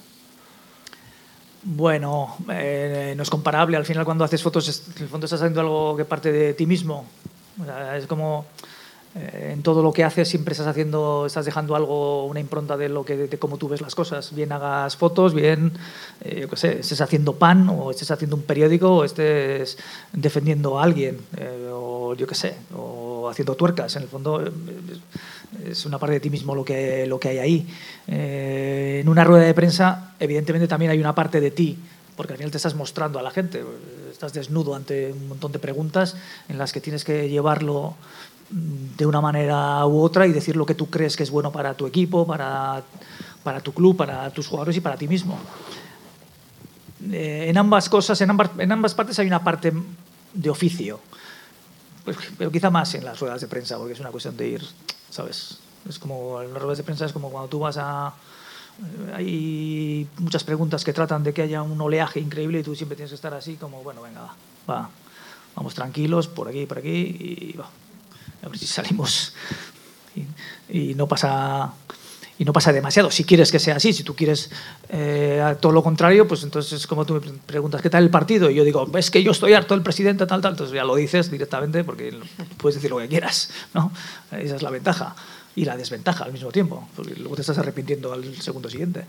Bueno, 1.65 2.37
eh, 2.49 3.13
no 3.17 3.25
es 3.25 3.29
comparable. 3.29 3.77
Al 3.77 3.85
final, 3.85 4.05
cuando 4.05 4.23
haces 4.23 4.41
fotos, 4.41 4.87
en 4.97 5.03
el 5.03 5.09
fondo 5.09 5.27
estás 5.27 5.43
haciendo 5.43 5.61
algo 5.61 5.97
que 5.97 6.05
parte 6.05 6.31
de 6.31 6.55
ti 6.55 6.65
mismo. 6.65 7.05
es 7.99 8.07
como 8.07 8.47
en 9.15 9.63
todo 9.63 9.83
lo 9.83 9.93
que 9.93 10.05
haces 10.05 10.29
siempre 10.29 10.53
estás 10.53 10.67
haciendo, 10.67 11.27
estás 11.27 11.45
dejando 11.45 11.77
algo, 11.77 12.25
una 12.27 12.41
impronta 12.41 12.77
de 12.77 12.89
lo 12.89 13.05
que, 13.05 13.17
de, 13.17 13.39
cómo 13.39 13.59
tú 13.59 13.69
ves 13.69 13.81
las 13.81 13.95
cosas. 13.95 14.35
Bien 14.35 14.53
hagas 14.53 14.97
fotos, 14.97 15.35
bien, 15.35 15.73
eh, 16.23 16.41
yo 16.43 16.49
qué 16.49 16.57
sé, 16.57 16.81
estés 16.81 17.01
haciendo 17.01 17.35
pan 17.35 17.69
o 17.69 17.91
estés 17.91 18.11
haciendo 18.11 18.37
un 18.37 18.43
periódico 18.43 18.97
o 18.97 19.05
estés 19.05 19.77
defendiendo 20.13 20.79
a 20.79 20.85
alguien 20.85 21.19
o 21.73 22.15
yo 22.15 22.27
qué 22.27 22.35
sé, 22.35 22.55
o 22.75 23.29
haciendo 23.29 23.55
tuercas. 23.55 23.97
En 23.97 24.03
el 24.03 24.09
fondo 24.09 24.43
es 25.67 25.87
una 25.87 25.99
parte 25.99 26.15
de 26.15 26.21
ti 26.21 26.31
mismo 26.31 26.55
lo 26.55 26.65
que, 26.65 27.07
lo 27.07 27.19
que 27.21 27.29
hay 27.31 27.39
ahí. 27.39 27.67
Eh, 28.07 29.01
en 29.03 29.09
una 29.09 29.25
rueda 29.25 29.45
de 29.45 29.55
prensa, 29.55 30.15
evidentemente 30.19 30.69
también 30.69 30.91
hay 30.91 30.99
una 30.99 31.15
parte 31.15 31.41
de 31.41 31.51
ti, 31.51 31.79
porque 32.17 32.33
al 32.33 32.39
final 32.39 32.51
te 32.51 32.57
estás 32.57 32.75
mostrando 32.75 33.19
a 33.19 33.23
la 33.23 33.31
gente, 33.31 33.63
estás 34.11 34.33
desnudo 34.33 34.75
ante 34.75 35.13
un 35.13 35.29
montón 35.29 35.53
de 35.53 35.59
preguntas 35.59 36.17
en 36.49 36.59
las 36.59 36.73
que 36.73 36.81
tienes 36.81 37.05
que 37.05 37.29
llevarlo 37.29 37.95
de 38.53 39.07
una 39.07 39.21
manera 39.21 39.85
u 39.87 40.01
otra 40.01 40.27
y 40.27 40.33
decir 40.33 40.57
lo 40.57 40.67
que 40.67 40.75
tú 40.75 40.91
crees 40.91 41.17
que 41.17 41.23
es 41.23 41.31
bueno 41.31 41.51
para 41.51 41.75
tu 41.75 41.87
equipo, 41.87 42.27
para, 42.27 42.83
para 43.43 43.61
tu 43.61 43.73
club, 43.73 43.97
para 43.97 44.31
tus 44.31 44.47
jugadores 44.47 44.77
y 44.77 44.81
para 44.81 44.97
ti 44.97 45.09
mismo. 45.09 45.39
Eh, 47.11 47.47
en 47.49 47.59
ambas 47.59 47.89
cosas, 47.89 48.21
en 48.21 48.31
ambas, 48.31 48.51
en 48.59 48.71
ambas 48.71 48.95
partes 48.95 49.19
hay 49.19 49.27
una 49.27 49.43
parte 49.43 49.73
de 50.35 50.51
oficio, 50.51 51.01
pues, 52.05 52.17
pero 52.39 52.51
quizá 52.53 52.71
más 52.71 52.95
en 52.95 53.05
las 53.05 53.19
ruedas 53.19 53.41
de 53.41 53.49
prensa, 53.49 53.77
porque 53.79 53.95
es 53.95 54.01
una 54.01 54.11
cuestión 54.11 54.37
de 54.37 54.49
ir 54.49 54.63
¿sabes? 55.13 55.59
Es 55.89 55.99
como 55.99 56.41
en 56.41 56.53
las 56.53 56.63
ruedas 56.63 56.79
de 56.79 56.85
prensa 56.85 57.05
es 57.05 57.13
como 57.13 57.31
cuando 57.31 57.49
tú 57.49 57.61
vas 57.61 57.77
a 57.77 58.15
hay 59.15 60.09
muchas 60.19 60.43
preguntas 60.45 60.83
que 60.83 60.95
tratan 60.95 61.23
de 61.23 61.35
que 61.35 61.43
haya 61.43 61.63
un 61.63 61.79
oleaje 61.79 62.19
increíble 62.19 62.61
y 62.61 62.63
tú 62.63 62.75
siempre 62.75 62.97
tienes 62.97 63.11
que 63.11 63.17
estar 63.17 63.35
así 63.35 63.57
como, 63.57 63.83
bueno, 63.83 64.01
venga, 64.01 64.35
va, 64.69 64.89
vamos 65.55 65.75
tranquilos 65.75 66.27
por 66.27 66.49
aquí, 66.49 66.65
por 66.65 66.79
aquí 66.79 67.53
y 67.53 67.57
va, 67.57 67.69
a 68.43 68.49
ver 68.49 68.59
si 68.59 68.67
salimos 68.67 69.33
y, 70.69 70.95
no 70.95 71.07
pasa 71.07 71.73
y 72.39 72.45
no 72.45 72.53
pasa 72.53 72.73
demasiado. 72.73 73.11
Si 73.11 73.25
quieres 73.25 73.53
que 73.53 73.59
sea 73.59 73.77
así, 73.77 73.93
si 73.93 74.03
tú 74.03 74.17
quieres 74.17 74.51
eh, 74.89 75.57
todo 75.61 75.73
lo 75.73 75.83
contrario, 75.83 76.27
pues 76.27 76.43
entonces 76.43 76.73
es 76.73 76.87
como 76.87 77.05
tú 77.05 77.15
me 77.15 77.21
preguntas, 77.21 77.81
¿qué 77.81 77.91
tal 77.91 78.03
el 78.03 78.11
partido? 78.11 78.51
Y 78.51 78.55
yo 78.55 78.65
digo, 78.65 78.91
es 78.97 79.11
que 79.11 79.23
yo 79.23 79.33
estoy 79.33 79.53
harto 79.53 79.75
del 79.75 79.83
presidente, 79.83 80.27
tal, 80.27 80.41
tal. 80.41 80.53
Entonces 80.53 80.75
ya 80.75 80.85
lo 80.85 80.97
dices 80.97 81.31
directamente 81.31 81.85
porque 81.85 82.19
puedes 82.57 82.77
decir 82.77 82.91
lo 82.91 82.99
que 82.99 83.09
quieras, 83.09 83.51
¿no? 83.75 83.93
Esa 84.33 84.57
es 84.57 84.63
la 84.63 84.71
ventaja. 84.71 85.15
y 85.55 85.67
la 85.67 85.77
desventaja 85.77 86.25
al 86.25 86.33
mismo 86.33 86.51
tiempo, 86.51 86.89
porque 86.97 87.15
luego 87.15 87.35
te 87.35 87.43
estás 87.43 87.59
arrepintiendo 87.59 88.13
al 88.13 88.41
segundo 88.41 88.71
siguiente. 88.71 89.05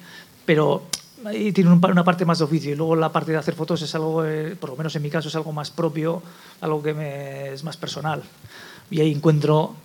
Pero 0.46 0.84
ahí 1.26 1.52
tiene 1.54 1.72
una 1.72 2.04
parte 2.04 2.26
más 2.26 2.40
de 2.40 2.44
oficio 2.44 2.72
y 2.72 2.76
luego 2.76 2.96
la 2.96 3.12
parte 3.12 3.32
de 3.32 3.38
hacer 3.38 3.56
fotos 3.56 3.82
es 3.82 3.96
algo, 3.96 4.26
eh, 4.26 4.56
por 4.60 4.70
lo 4.72 4.76
menos 4.76 4.96
en 4.96 5.02
mi 5.02 5.10
caso, 5.10 5.30
es 5.30 5.36
algo 5.36 5.52
más 5.54 5.72
propio, 5.72 6.22
algo 6.62 6.84
que 6.84 7.52
es 7.54 7.64
más 7.64 7.78
personal. 7.78 8.24
Y 8.92 9.02
ahí 9.02 9.12
encuentro 9.12 9.76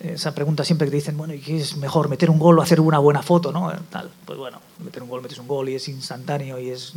esa 0.00 0.34
pregunta 0.34 0.64
siempre 0.64 0.86
que 0.86 0.92
te 0.92 0.96
dicen, 0.96 1.16
bueno, 1.16 1.34
¿y 1.34 1.40
qué 1.40 1.58
es 1.58 1.76
mejor, 1.76 2.08
meter 2.08 2.30
un 2.30 2.38
gol 2.38 2.58
o 2.58 2.62
hacer 2.62 2.80
una 2.80 2.98
buena 2.98 3.22
foto? 3.22 3.52
¿no? 3.52 3.70
Tal. 3.90 4.10
Pues 4.24 4.38
bueno, 4.38 4.58
meter 4.82 5.02
un 5.02 5.08
gol, 5.10 5.20
metes 5.20 5.38
un 5.38 5.46
gol 5.46 5.68
y 5.68 5.74
es 5.74 5.88
instantáneo 5.88 6.58
y 6.58 6.70
es 6.70 6.94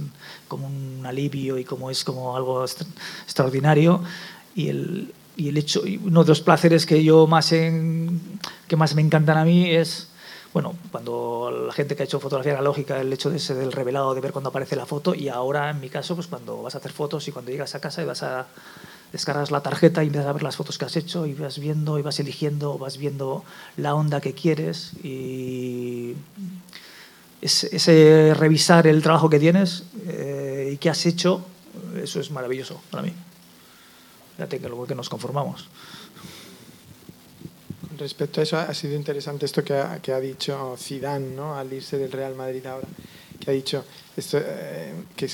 como 0.47 0.67
un 0.67 1.05
alivio 1.05 1.57
y 1.57 1.65
como 1.65 1.91
es 1.91 2.03
como 2.03 2.35
algo 2.35 2.63
extraordinario. 2.63 4.01
Y 4.55 4.69
el, 4.69 5.13
y 5.35 5.49
el 5.49 5.57
hecho, 5.57 5.85
y 5.85 5.97
uno 5.97 6.23
de 6.23 6.29
los 6.29 6.41
placeres 6.41 6.85
que 6.85 7.03
yo 7.03 7.27
más, 7.27 7.51
en, 7.51 8.21
que 8.67 8.75
más 8.75 8.95
me 8.95 9.01
encantan 9.01 9.37
a 9.37 9.43
mí 9.43 9.69
es, 9.69 10.09
bueno, 10.53 10.75
cuando 10.91 11.65
la 11.67 11.73
gente 11.73 11.95
que 11.95 12.03
ha 12.03 12.05
hecho 12.05 12.19
fotografía 12.19 12.53
analógica, 12.53 13.01
el 13.01 13.11
hecho 13.11 13.29
de 13.29 13.39
ser 13.39 13.57
del 13.57 13.71
revelado, 13.71 14.13
de 14.13 14.21
ver 14.21 14.31
cuando 14.31 14.49
aparece 14.49 14.75
la 14.75 14.85
foto, 14.85 15.15
y 15.15 15.27
ahora 15.27 15.71
en 15.71 15.81
mi 15.81 15.89
caso, 15.89 16.15
pues 16.15 16.27
cuando 16.27 16.61
vas 16.61 16.75
a 16.75 16.77
hacer 16.77 16.91
fotos 16.91 17.27
y 17.27 17.31
cuando 17.31 17.51
llegas 17.51 17.75
a 17.75 17.81
casa 17.81 18.01
y 18.01 18.05
vas 18.05 18.23
a 18.23 18.47
descargas 19.13 19.51
la 19.51 19.61
tarjeta 19.61 20.03
y 20.03 20.07
empiezas 20.07 20.27
a 20.27 20.33
ver 20.33 20.43
las 20.43 20.57
fotos 20.57 20.77
que 20.77 20.85
has 20.85 20.97
hecho 20.97 21.27
y 21.27 21.33
vas 21.35 21.59
viendo 21.59 21.99
y 21.99 22.01
vas 22.01 22.19
eligiendo, 22.19 22.77
vas 22.79 22.97
viendo 22.97 23.45
la 23.77 23.93
onda 23.93 24.19
que 24.19 24.33
quieres 24.33 24.93
y 25.03 26.15
ese, 27.39 28.33
revisar 28.33 28.87
el 28.87 29.03
trabajo 29.03 29.29
que 29.29 29.39
tienes 29.39 29.83
eh, 30.07 30.71
y 30.73 30.77
que 30.77 30.89
has 30.89 31.05
hecho, 31.05 31.45
eso 32.01 32.19
es 32.19 32.31
maravilloso 32.31 32.81
para 32.89 33.03
mí. 33.03 33.13
Fíjate 34.35 34.59
que 34.59 34.67
luego 34.67 34.87
que 34.87 34.95
nos 34.95 35.09
conformamos. 35.09 35.67
Respecto 37.99 38.39
a 38.39 38.43
eso, 38.43 38.57
ha 38.57 38.73
sido 38.73 38.95
interesante 38.95 39.45
esto 39.45 39.63
que 39.63 39.75
ha, 39.75 40.01
que 40.01 40.11
ha 40.11 40.19
dicho 40.19 40.75
Zidane, 40.79 41.35
¿no? 41.35 41.55
al 41.55 41.71
irse 41.71 41.99
del 41.99 42.11
Real 42.11 42.33
Madrid 42.33 42.65
ahora, 42.65 42.87
que 43.43 43.51
ha 43.51 43.53
dicho 43.53 43.83
eh, 44.15 44.93
que, 45.15 45.29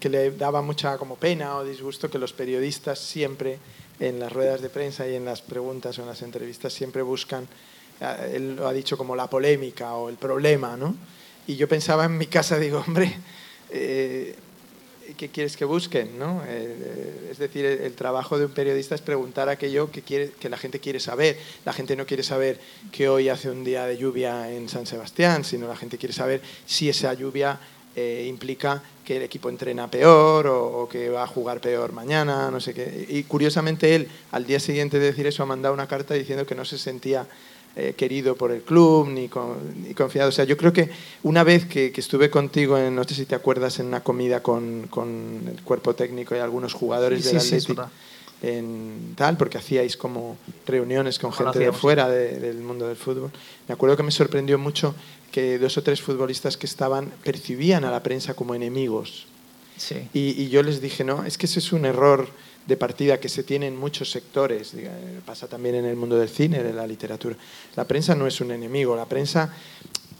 que, 0.00 0.08
le 0.08 0.32
daba 0.32 0.62
mucha 0.62 0.98
como 0.98 1.16
pena 1.16 1.56
o 1.56 1.64
disgusto 1.64 2.10
que 2.10 2.18
los 2.18 2.32
periodistas 2.32 2.98
siempre 2.98 3.58
en 4.00 4.18
las 4.18 4.32
ruedas 4.32 4.60
de 4.60 4.68
prensa 4.68 5.06
y 5.06 5.14
en 5.14 5.24
las 5.24 5.42
preguntas 5.42 5.98
o 5.98 6.02
en 6.02 6.08
las 6.08 6.22
entrevistas 6.22 6.72
siempre 6.72 7.02
buscan, 7.02 7.46
eh, 8.00 8.32
él 8.34 8.56
lo 8.56 8.66
ha 8.66 8.72
dicho 8.72 8.98
como 8.98 9.14
la 9.14 9.28
polémica 9.28 9.94
o 9.94 10.08
el 10.08 10.16
problema, 10.16 10.76
¿no? 10.76 10.96
Y 11.46 11.56
yo 11.56 11.68
pensaba 11.68 12.04
en 12.06 12.18
mi 12.18 12.26
casa, 12.26 12.58
digo, 12.58 12.82
hombre, 12.86 13.14
eh, 13.70 14.34
¿qué 15.16 15.28
quieres 15.28 15.56
que 15.56 15.64
busquen? 15.64 16.18
¿no? 16.18 16.42
es 16.44 17.38
decir, 17.38 17.64
el, 17.64 17.92
trabajo 17.94 18.38
de 18.38 18.46
un 18.46 18.52
periodista 18.52 18.94
es 18.94 19.00
preguntar 19.00 19.48
aquello 19.48 19.90
que, 19.90 20.02
quiere, 20.02 20.30
que 20.30 20.48
la 20.48 20.56
gente 20.56 20.80
quiere 20.80 21.00
saber. 21.00 21.38
La 21.64 21.72
gente 21.72 21.96
no 21.96 22.06
quiere 22.06 22.22
saber 22.22 22.58
que 22.90 23.08
hoy 23.08 23.28
hace 23.28 23.50
un 23.50 23.64
día 23.64 23.86
de 23.86 23.96
lluvia 23.96 24.50
en 24.50 24.68
San 24.68 24.86
Sebastián, 24.86 25.44
sino 25.44 25.68
la 25.68 25.76
gente 25.76 25.98
quiere 25.98 26.12
saber 26.12 26.42
si 26.66 26.88
esa 26.88 27.14
lluvia 27.14 27.58
eh, 27.94 28.24
implica 28.26 28.82
que 29.04 29.16
el 29.18 29.22
equipo 29.22 29.50
entrena 29.50 29.90
peor 29.90 30.46
o, 30.46 30.88
que 30.88 31.10
va 31.10 31.24
a 31.24 31.26
jugar 31.26 31.60
peor 31.60 31.92
mañana, 31.92 32.50
no 32.50 32.60
sé 32.60 32.72
qué. 32.72 33.06
Y 33.08 33.24
curiosamente 33.24 33.94
él, 33.94 34.08
al 34.30 34.46
día 34.46 34.60
siguiente 34.60 34.98
de 34.98 35.06
decir 35.06 35.26
eso, 35.26 35.42
ha 35.42 35.46
mandado 35.46 35.74
una 35.74 35.88
carta 35.88 36.14
diciendo 36.14 36.46
que 36.46 36.54
no 36.54 36.64
se 36.64 36.78
sentía 36.78 37.26
eh, 37.76 37.94
querido 37.96 38.36
por 38.36 38.52
el 38.52 38.62
club 38.62 39.08
ni, 39.08 39.28
confiado. 39.28 40.28
O 40.28 40.32
sea, 40.32 40.44
yo 40.44 40.56
creo 40.56 40.72
que 40.72 40.90
una 41.22 41.44
vez 41.44 41.66
que, 41.66 41.92
estuve 41.96 42.30
contigo, 42.30 42.76
en, 42.78 42.94
no 42.94 43.04
sé 43.04 43.14
si 43.14 43.26
te 43.26 43.34
acuerdas, 43.34 43.78
en 43.78 43.86
una 43.86 44.02
comida 44.02 44.42
con, 44.42 44.86
con 44.90 45.40
el 45.46 45.62
cuerpo 45.62 45.94
técnico 45.94 46.34
y 46.36 46.38
algunos 46.38 46.74
jugadores 46.74 47.24
del 47.24 47.38
Atlético 47.38 47.88
en 48.42 49.14
tal, 49.16 49.36
porque 49.36 49.58
hacíais 49.58 49.96
como 49.96 50.36
reuniones 50.66 51.18
con 51.18 51.32
gente 51.32 51.60
de 51.60 51.72
fuera 51.72 52.08
del 52.08 52.58
mundo 52.58 52.88
del 52.88 52.96
fútbol. 52.96 53.30
Me 53.68 53.74
acuerdo 53.74 53.96
que 53.96 54.02
me 54.02 54.10
sorprendió 54.10 54.58
mucho 54.58 54.94
que 55.30 55.58
dos 55.58 55.78
o 55.78 55.82
tres 55.82 56.02
futbolistas 56.02 56.56
que 56.56 56.66
estaban 56.66 57.12
percibían 57.22 57.84
a 57.84 57.90
la 57.90 58.02
prensa 58.02 58.34
como 58.34 58.54
enemigos. 58.54 59.26
Sí. 59.76 60.08
Y, 60.12 60.48
yo 60.48 60.62
les 60.62 60.80
dije, 60.80 61.04
no, 61.04 61.24
es 61.24 61.38
que 61.38 61.46
ese 61.46 61.60
es 61.60 61.72
un 61.72 61.84
error 61.84 62.28
de 62.66 62.76
partida 62.76 63.18
que 63.18 63.28
se 63.28 63.42
tiene 63.42 63.66
en 63.66 63.76
muchos 63.76 64.10
sectores, 64.10 64.72
pasa 65.26 65.48
también 65.48 65.76
en 65.76 65.84
el 65.84 65.96
mundo 65.96 66.16
del 66.16 66.28
cine, 66.28 66.62
de 66.62 66.72
la 66.72 66.86
literatura. 66.86 67.36
La 67.76 67.84
prensa 67.84 68.14
no 68.14 68.26
es 68.26 68.40
un 68.40 68.52
enemigo, 68.52 68.94
la 68.94 69.06
prensa 69.06 69.52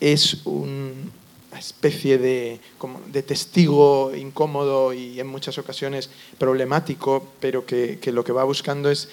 es 0.01 0.45
un, 0.45 1.13
una 1.53 1.61
especie 1.61 2.19
de, 2.19 2.61
como 2.79 3.01
de 3.07 3.23
testigo 3.23 4.13
incómodo 4.17 4.93
y 4.93 5.21
en 5.21 5.27
muchas 5.27 5.59
ocasiones 5.59 6.11
problemático, 6.39 7.29
pero 7.41 7.67
que, 7.67 7.99
lo 8.07 8.25
que 8.25 8.33
va 8.33 8.43
buscando 8.45 8.91
es 8.91 9.11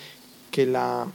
que 0.50 0.66
la, 0.66 1.06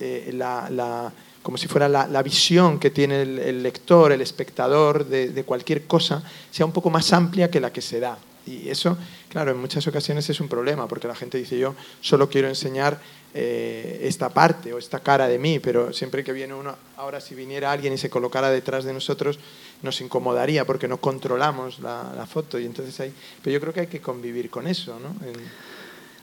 eh, 0.00 0.30
la, 0.32 0.68
la 0.70 1.12
como 1.42 1.58
si 1.58 1.68
fuera 1.68 1.88
la, 1.88 2.06
la 2.08 2.22
visión 2.22 2.80
que 2.80 2.90
tiene 2.90 3.20
el, 3.22 3.62
lector, 3.62 4.10
el 4.12 4.22
espectador 4.22 5.06
de 5.06 5.44
cualquier 5.44 5.86
cosa, 5.86 6.22
sea 6.50 6.64
un 6.64 6.72
poco 6.72 6.88
más 6.88 7.12
amplia 7.12 7.50
que 7.50 7.60
la 7.60 7.70
que 7.70 7.82
se 7.82 8.00
da. 8.00 8.18
Y 8.46 8.68
eso, 8.68 8.98
claro, 9.28 9.52
en 9.52 9.58
muchas 9.58 9.86
ocasiones 9.86 10.28
es 10.28 10.40
un 10.40 10.48
problema, 10.48 10.86
porque 10.86 11.08
la 11.08 11.14
gente 11.14 11.38
dice, 11.38 11.58
yo 11.58 11.74
solo 12.00 12.28
quiero 12.28 12.48
enseñar 12.48 13.00
eh, 13.32 14.00
esta 14.02 14.28
parte 14.28 14.72
o 14.72 14.78
esta 14.78 15.00
cara 15.00 15.26
de 15.26 15.38
mí, 15.38 15.58
pero 15.58 15.92
siempre 15.92 16.22
que 16.22 16.32
viene 16.32 16.54
uno, 16.54 16.76
ahora 16.96 17.20
si 17.20 17.34
viniera 17.34 17.72
alguien 17.72 17.92
y 17.92 17.98
se 17.98 18.10
colocara 18.10 18.50
detrás 18.50 18.84
de 18.84 18.92
nosotros, 18.92 19.38
nos 19.82 20.00
incomodaría 20.00 20.64
porque 20.64 20.88
no 20.88 20.98
controlamos 20.98 21.80
la, 21.80 22.26
foto. 22.30 22.58
Y 22.58 22.66
entonces 22.66 22.98
hay, 23.00 23.12
pero 23.42 23.54
yo 23.54 23.60
creo 23.60 23.72
que 23.72 23.80
hay 23.80 23.86
que 23.86 24.00
convivir 24.00 24.50
con 24.50 24.66
eso, 24.66 24.98
¿no? 25.00 25.14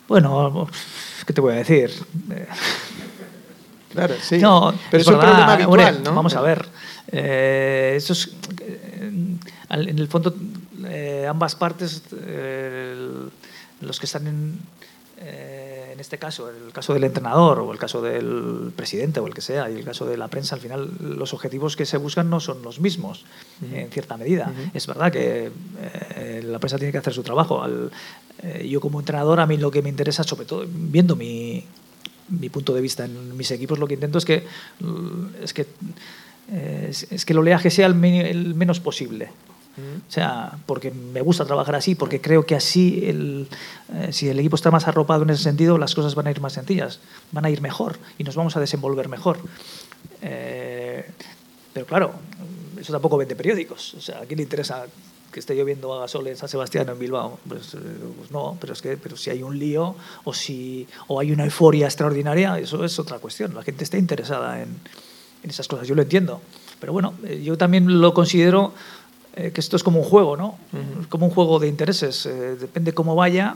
Bueno, 0.07 0.67
¿qué 1.25 1.33
te 1.33 1.41
voy 1.41 1.53
a 1.53 1.57
decir? 1.57 1.91
Claro, 3.91 4.15
sí. 4.21 4.37
No, 4.37 4.73
pero 4.89 5.01
es, 5.01 5.07
un 5.07 5.19
problema 5.19 5.53
habitual, 5.53 6.01
¿no? 6.03 6.15
Vamos 6.15 6.33
a 6.35 6.41
ver. 6.41 6.65
Eh, 7.11 7.93
eso 7.97 8.13
es, 8.13 8.29
eh, 8.61 9.11
en 9.69 9.99
el 9.99 10.07
fondo, 10.07 10.33
ambas 11.27 11.55
partes, 11.55 12.03
los 13.81 13.99
que 13.99 14.05
están 14.05 14.27
en 14.27 14.59
eh, 15.23 15.89
en 15.93 15.99
este 15.99 16.17
caso, 16.17 16.49
el 16.49 16.73
caso 16.73 16.95
del 16.95 17.03
entrenador 17.03 17.59
o 17.59 17.71
el 17.71 17.77
caso 17.77 18.01
del 18.01 18.71
presidente 18.75 19.19
o 19.19 19.27
el 19.27 19.35
que 19.35 19.41
sea, 19.41 19.69
y 19.69 19.75
el 19.75 19.83
caso 19.83 20.05
de 20.07 20.17
la 20.17 20.27
prensa, 20.29 20.55
al 20.55 20.61
final 20.61 20.89
los 20.99 21.33
objetivos 21.33 21.75
que 21.75 21.85
se 21.85 21.97
buscan 21.97 22.27
no 22.29 22.39
son 22.39 22.63
los 22.63 22.79
mismos, 22.79 23.25
en 23.71 23.91
cierta 23.91 24.17
medida. 24.17 24.51
Es 24.73 24.87
verdad 24.87 25.11
que 25.11 25.51
eh, 26.15 26.41
la 26.43 26.57
prensa 26.57 26.77
tiene 26.77 26.91
que 26.91 26.97
hacer 26.97 27.13
su 27.13 27.21
trabajo. 27.21 27.63
Eh, 28.41 28.67
yo 28.67 28.81
como 28.81 28.99
entrenador, 28.99 29.39
a 29.39 29.45
mí 29.45 29.57
lo 29.57 29.69
que 29.69 29.83
me 29.83 29.89
interesa, 29.89 30.23
sobre 30.23 30.45
todo 30.45 30.65
viendo 30.67 31.15
mi, 31.15 31.63
mi 32.29 32.49
punto 32.49 32.73
de 32.73 32.81
vista 32.81 33.05
en 33.05 33.37
mis 33.37 33.51
equipos, 33.51 33.77
lo 33.77 33.87
que 33.87 33.93
intento 33.93 34.17
es 34.17 34.25
que, 34.25 34.43
es 35.43 35.53
que, 35.53 35.67
es, 36.51 37.25
que 37.25 37.33
el 37.33 37.39
oleaje 37.39 37.69
sea 37.69 37.85
el 37.85 37.93
menos 37.93 38.79
posible. 38.79 39.29
O 39.77 40.11
sea, 40.11 40.57
porque 40.65 40.91
me 40.91 41.21
gusta 41.21 41.45
trabajar 41.45 41.75
así, 41.75 41.95
porque 41.95 42.19
creo 42.19 42.45
que 42.45 42.55
así, 42.55 43.05
el, 43.05 43.47
eh, 43.93 44.09
si 44.11 44.27
el 44.27 44.37
equipo 44.39 44.55
está 44.55 44.69
más 44.69 44.87
arropado 44.87 45.23
en 45.23 45.29
ese 45.29 45.43
sentido, 45.43 45.77
las 45.77 45.95
cosas 45.95 46.13
van 46.13 46.27
a 46.27 46.31
ir 46.31 46.41
más 46.41 46.53
sencillas, 46.53 46.99
van 47.31 47.45
a 47.45 47.49
ir 47.49 47.61
mejor 47.61 47.97
y 48.17 48.23
nos 48.23 48.35
vamos 48.35 48.57
a 48.57 48.59
desenvolver 48.59 49.07
mejor. 49.07 49.37
Eh, 50.21 51.09
pero 51.73 51.85
claro, 51.85 52.11
eso 52.79 52.91
tampoco 52.91 53.17
vende 53.17 53.35
periódicos. 53.35 53.93
O 53.93 54.01
sea, 54.01 54.19
¿a 54.19 54.25
quién 54.25 54.37
le 54.37 54.43
interesa 54.43 54.85
que 55.31 55.39
esté 55.39 55.55
lloviendo 55.55 55.93
a 55.93 56.01
Gasol 56.01 56.27
en 56.27 56.35
San 56.35 56.49
Sebastián 56.49 56.89
o 56.89 56.91
en 56.91 56.99
Bilbao? 56.99 57.39
Pues, 57.47 57.73
eh, 57.73 57.77
pues, 58.17 58.29
no, 58.29 58.57
pero 58.59 58.73
es 58.73 58.81
que 58.81 58.97
pero 58.97 59.15
si 59.15 59.29
hay 59.29 59.41
un 59.41 59.57
lío 59.57 59.95
o, 60.25 60.33
si, 60.33 60.85
o 61.07 61.19
hay 61.19 61.31
una 61.31 61.45
euforia 61.45 61.85
extraordinaria, 61.85 62.59
eso 62.59 62.83
es 62.83 62.99
otra 62.99 63.19
cuestión. 63.19 63.55
La 63.55 63.63
gente 63.63 63.85
está 63.85 63.97
interesada 63.97 64.61
en, 64.61 64.69
en 65.43 65.49
esas 65.49 65.67
cosas, 65.69 65.87
yo 65.87 65.95
lo 65.95 66.01
entiendo. 66.01 66.41
Pero 66.79 66.93
bueno, 66.93 67.13
yo 67.43 67.57
también 67.57 68.01
lo 68.01 68.13
considero 68.13 68.73
eh, 69.35 69.51
que 69.51 69.61
esto 69.61 69.77
es 69.77 69.83
como 69.83 69.99
un 69.99 70.05
juego, 70.05 70.35
¿no? 70.35 70.57
Como 71.07 71.25
un 71.25 71.31
juego 71.31 71.59
de 71.59 71.67
intereses. 71.67 72.25
Eh, 72.25 72.57
depende 72.59 72.93
cómo 72.93 73.15
vaya, 73.15 73.55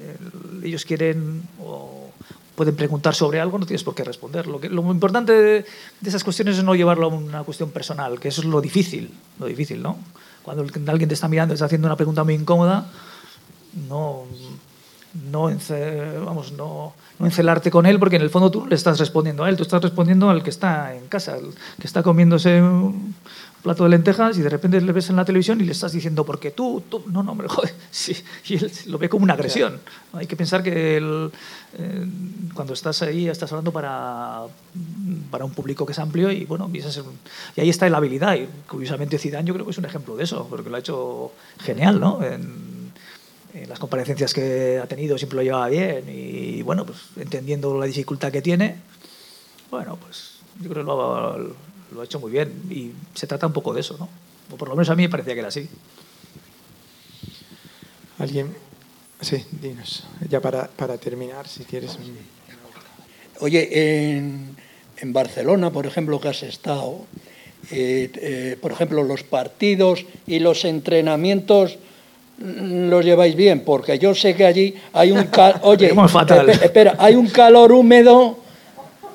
eh, 0.00 0.16
ellos 0.64 0.84
quieren 0.86 1.42
o 1.62 2.10
pueden 2.54 2.74
preguntar 2.74 3.14
sobre 3.14 3.40
algo, 3.40 3.58
no 3.58 3.66
tienes 3.66 3.84
por 3.84 3.94
qué 3.94 4.02
responder. 4.02 4.46
Lo, 4.46 4.60
que, 4.60 4.68
lo 4.70 4.82
importante 4.90 5.32
de, 5.32 5.66
esas 6.04 6.24
cuestiones 6.24 6.58
es 6.58 6.64
no 6.64 6.74
llevarlo 6.74 7.06
a 7.06 7.08
una 7.08 7.42
cuestión 7.42 7.70
personal, 7.70 8.18
que 8.18 8.28
eso 8.28 8.40
es 8.40 8.46
lo 8.46 8.60
difícil, 8.60 9.10
lo 9.38 9.46
difícil, 9.46 9.82
¿no? 9.82 9.98
Cuando 10.42 10.64
alguien 10.86 11.08
te 11.08 11.14
está 11.14 11.28
mirando 11.28 11.52
y 11.52 11.56
está 11.56 11.66
haciendo 11.66 11.86
una 11.86 11.96
pregunta 11.96 12.24
muy 12.24 12.34
incómoda, 12.34 12.86
no, 13.88 14.24
no, 15.30 15.50
vamos, 16.24 16.52
no, 16.52 16.94
no 17.18 17.26
encelarte 17.26 17.70
con 17.70 17.84
él, 17.84 17.98
porque 17.98 18.16
en 18.16 18.22
el 18.22 18.30
fondo 18.30 18.50
tú 18.50 18.66
le 18.66 18.74
estás 18.74 18.98
respondiendo 18.98 19.44
a 19.44 19.48
él, 19.48 19.56
tú 19.56 19.64
estás 19.64 19.82
respondiendo 19.82 20.30
al 20.30 20.42
que 20.42 20.50
está 20.50 20.94
en 20.94 21.06
casa, 21.08 21.36
el 21.36 21.52
que 21.78 21.86
está 21.86 22.02
comiéndose 22.02 22.62
plato 23.62 23.84
de 23.84 23.90
lentejas 23.90 24.38
y 24.38 24.42
de 24.42 24.48
repente 24.48 24.80
le 24.80 24.92
ves 24.92 25.10
en 25.10 25.16
la 25.16 25.24
televisión 25.24 25.60
y 25.60 25.64
le 25.64 25.72
estás 25.72 25.92
diciendo, 25.92 26.24
porque 26.24 26.50
tú, 26.50 26.82
tú, 26.88 27.04
no, 27.06 27.22
no, 27.22 27.32
hombre, 27.32 27.48
joder, 27.50 27.72
sí, 27.90 28.16
y 28.46 28.56
él 28.56 28.72
lo 28.86 28.98
ve 28.98 29.08
como 29.08 29.24
una 29.24 29.34
agresión. 29.34 29.80
Hay 30.12 30.26
que 30.26 30.36
pensar 30.36 30.62
que 30.62 30.96
el, 30.96 31.30
eh, 31.78 32.06
cuando 32.54 32.72
estás 32.72 33.02
ahí 33.02 33.28
estás 33.28 33.52
hablando 33.52 33.72
para, 33.72 34.42
para 35.30 35.44
un 35.44 35.52
público 35.52 35.84
que 35.86 35.92
es 35.92 35.98
amplio 35.98 36.30
y 36.30 36.44
bueno, 36.44 36.70
y, 36.72 36.80
ahí 37.60 37.68
está 37.68 37.88
la 37.88 37.98
habilidad 37.98 38.34
y 38.34 38.48
curiosamente 38.66 39.18
Zidane 39.18 39.46
yo 39.46 39.54
creo 39.54 39.66
que 39.66 39.72
es 39.72 39.78
un 39.78 39.84
ejemplo 39.84 40.16
de 40.16 40.24
eso, 40.24 40.46
porque 40.48 40.70
lo 40.70 40.76
ha 40.76 40.80
hecho 40.80 41.32
genial, 41.60 42.00
¿no? 42.00 42.22
En, 42.22 42.80
las 43.66 43.80
comparecencias 43.80 44.32
que 44.32 44.80
ha 44.80 44.86
tenido 44.86 45.18
siempre 45.18 45.36
lo 45.36 45.42
llevaba 45.42 45.68
bien 45.68 46.04
y 46.08 46.62
bueno, 46.62 46.86
pues 46.86 46.98
entendiendo 47.16 47.76
la 47.78 47.86
dificultad 47.86 48.30
que 48.30 48.42
tiene, 48.42 48.76
bueno, 49.72 49.96
pues 49.96 50.36
yo 50.60 50.70
creo 50.70 50.84
que 50.84 50.86
lo 50.86 51.56
lo 51.92 52.00
ha 52.00 52.04
hecho 52.04 52.20
muy 52.20 52.30
bien 52.30 52.52
y 52.70 52.92
se 53.14 53.26
trata 53.26 53.46
un 53.46 53.52
poco 53.52 53.72
de 53.74 53.80
eso, 53.80 53.96
¿no? 53.98 54.08
O 54.52 54.56
por 54.56 54.68
lo 54.68 54.74
menos 54.74 54.90
a 54.90 54.94
mí 54.96 55.02
me 55.04 55.08
parecía 55.08 55.34
que 55.34 55.40
era 55.40 55.48
así. 55.48 55.68
¿Alguien? 58.18 58.54
Sí, 59.20 59.44
dinos. 59.60 60.04
Ya 60.28 60.40
para, 60.40 60.66
para 60.68 60.96
terminar, 60.98 61.46
si 61.48 61.64
quieres. 61.64 61.98
Oye, 63.40 64.16
en, 64.16 64.56
en 64.98 65.12
Barcelona, 65.12 65.70
por 65.70 65.86
ejemplo, 65.86 66.20
que 66.20 66.28
has 66.28 66.42
estado, 66.42 67.00
eh, 67.70 68.10
eh, 68.14 68.58
por 68.60 68.72
ejemplo, 68.72 69.02
los 69.02 69.22
partidos 69.22 70.04
y 70.26 70.38
los 70.40 70.64
entrenamientos 70.64 71.78
mm, 72.38 72.88
los 72.90 73.04
lleváis 73.04 73.34
bien, 73.36 73.62
porque 73.64 73.98
yo 73.98 74.14
sé 74.14 74.34
que 74.34 74.44
allí 74.44 74.74
hay 74.92 75.12
un 75.12 75.26
oye, 75.62 75.94
fatal. 76.08 76.46
espe- 76.48 76.64
espera, 76.64 76.96
hay 76.98 77.14
un 77.14 77.28
calor 77.28 77.72
húmedo. 77.72 78.38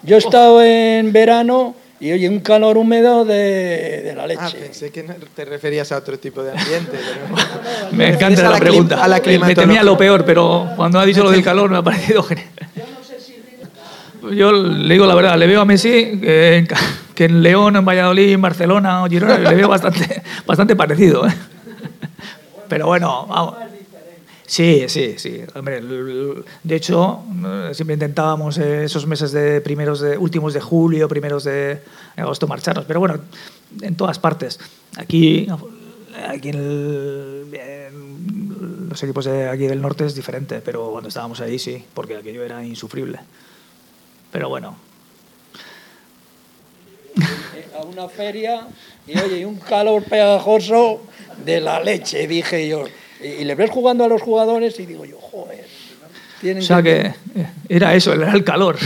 Yo 0.04 0.16
he 0.16 0.20
estado 0.20 0.62
en 0.64 1.12
verano 1.12 1.76
y 2.00 2.12
oye, 2.12 2.28
un 2.30 2.40
calor 2.42 2.78
húmedo 2.78 3.24
de, 3.26 4.02
de 4.04 4.14
la 4.16 4.28
leche. 4.28 4.42
Ah, 4.44 4.52
pensé 4.60 4.92
que 4.92 5.04
no- 5.04 5.14
te 5.36 5.46
referías 5.46 5.92
a 5.92 5.98
otro 5.98 6.20
tipo 6.20 6.44
de 6.44 6.52
ambiente. 6.52 6.92
pero- 6.92 7.36
Me 7.92 8.06
¿Te 8.06 8.12
refieres 8.12 8.16
encanta 8.16 8.44
la 8.44 8.50
la 8.52 8.58
pregunta. 8.60 9.04
a 9.04 9.08
la 9.08 9.22
me 9.40 9.56
temía 9.56 9.84
lo 9.84 9.98
peor, 9.98 10.26
pero 10.26 10.70
cuando 10.76 11.00
ha 11.00 11.06
dicho 11.06 11.24
lo 11.24 11.32
del 11.32 11.44
calor 11.44 11.70
me 11.70 11.78
ha 11.78 11.82
parecido 11.82 12.22
genial. 12.24 12.48
Yo 14.34 14.52
le 14.52 14.94
digo 14.94 15.06
la 15.06 15.14
verdad, 15.16 15.38
le 15.38 15.46
veo 15.48 15.62
a 15.62 15.66
Messi 15.66 16.20
que 16.20 16.68
que 17.14 17.26
en 17.26 17.42
León, 17.44 17.76
en 17.78 17.86
Valladolid, 17.86 18.34
en 18.34 18.42
Barcelona 18.42 19.04
o 19.04 19.08
Girona, 19.08 19.38
le 19.38 19.56
veo 19.56 19.70
bastante, 19.70 20.22
bastante 20.46 20.76
parecido. 20.76 21.26
¿eh? 21.26 21.34
Pero 22.68 22.88
bueno, 22.88 23.26
vamos. 23.28 23.56
Sí, 24.48 24.86
sí, 24.88 25.16
sí. 25.18 25.42
Hombre, 25.56 25.82
de 25.82 26.76
hecho, 26.76 27.24
eh, 27.46 27.72
siempre 27.74 27.96
intentábamos 27.96 28.58
eh, 28.58 28.84
esos 28.86 29.08
meses 29.08 29.32
de 29.32 29.60
primeros 29.62 30.02
de 30.02 30.18
últimos 30.18 30.54
de 30.54 30.62
julio, 30.62 31.08
primeros 31.08 31.44
de 31.44 31.82
agosto 32.16 32.48
marcharnos. 32.48 32.86
Pero 32.86 33.00
bueno, 33.00 33.20
en 33.82 33.96
todas 33.96 34.20
partes. 34.20 34.60
Aquí, 34.98 35.48
aquí 36.28 36.50
en, 36.50 37.50
los 38.90 39.02
equipos 39.02 39.26
de 39.26 39.50
aquí 39.50 39.66
del 39.68 39.82
norte 39.82 40.06
es 40.06 40.16
diferente, 40.16 40.62
pero 40.64 40.92
cuando 40.92 41.10
estábamos 41.10 41.42
ahí 41.42 41.58
sí, 41.58 41.84
porque 41.94 42.18
aquello 42.18 42.44
era 42.44 42.64
insufrible. 42.64 43.20
Pero 44.32 44.50
bueno, 44.50 44.76
a 47.78 47.84
una 47.84 48.08
feria 48.08 48.68
y 49.08 49.18
oye, 49.18 49.46
un 49.46 49.58
calor 49.58 50.04
pegajoso 50.04 51.02
de 51.44 51.60
la 51.62 51.82
leche, 51.82 52.28
dije 52.28 52.68
yo. 52.68 52.86
Y, 53.26 53.44
le 53.44 53.56
ves 53.56 53.70
jugando 53.72 54.04
a 54.04 54.08
los 54.08 54.22
jugadores 54.22 54.80
y 54.80 54.86
digo 54.86 55.06
yo, 55.06 55.18
joder. 55.20 55.66
Tienen 56.42 56.64
o 56.64 56.66
sea 56.66 56.84
que 56.84 56.98
eh, 57.00 57.14
era 57.70 57.96
eso, 57.96 58.14
era 58.14 58.32
el 58.34 58.44
calor. 58.44 58.78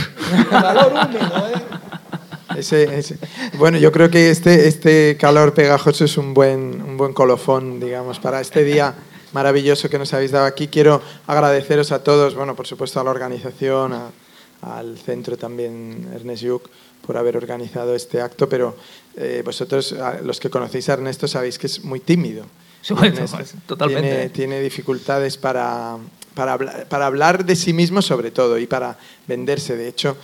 calor 0.50 0.92
húmedo, 0.92 1.48
¿eh? 1.48 2.58
Ese- 2.58 2.98
ese- 2.98 3.16
Bueno, 3.58 3.78
yo 3.78 3.92
creo 3.92 4.10
que 4.10 4.30
este, 4.30 4.66
este 4.68 5.16
calor 5.18 5.54
pegajoso 5.54 6.04
es 6.04 6.16
un 6.16 6.34
buen, 6.34 6.80
un 6.82 6.96
buen 6.96 7.12
colofón, 7.12 7.78
digamos, 7.80 8.18
para 8.18 8.40
este 8.40 8.64
día 8.64 8.94
maravilloso 9.32 9.88
que 9.88 9.98
nos 9.98 10.12
habéis 10.14 10.32
dado 10.32 10.46
aquí. 10.46 10.66
Quiero 10.68 11.00
agradeceros 11.26 11.92
a 11.92 12.02
todos, 12.02 12.34
bueno, 12.34 12.56
por 12.56 12.66
supuesto 12.66 12.98
a 13.00 13.04
la 13.04 13.10
organización, 13.10 13.92
a- 13.92 14.10
al 14.62 14.98
centro 14.98 15.36
también, 15.36 16.08
Ernest 16.14 16.42
Lluch, 16.42 16.62
por 17.06 17.16
haber 17.16 17.36
organizado 17.36 17.94
este 17.94 18.20
acto, 18.20 18.48
pero 18.48 18.76
eh, 19.16 19.42
vosotros, 19.44 19.94
los 20.22 20.38
que 20.38 20.50
conocéis 20.50 20.88
a 20.88 20.94
Ernesto, 20.94 21.26
sabéis 21.28 21.58
que 21.58 21.66
es 21.66 21.82
muy 21.84 22.00
tímido. 22.00 22.44
Ernesto. 22.88 23.38
totalmente. 23.66 24.10
Tiene, 24.10 24.28
tiene 24.30 24.60
dificultades 24.60 25.36
para, 25.36 25.96
para, 26.34 26.52
hablar, 26.52 26.86
para 26.88 27.06
hablar 27.06 27.44
de 27.44 27.56
sí 27.56 27.72
mismo 27.72 28.02
sobre 28.02 28.30
todo 28.30 28.58
y 28.58 28.66
para 28.66 28.98
venderse. 29.26 29.76
De 29.76 29.88
hecho, 29.88 30.16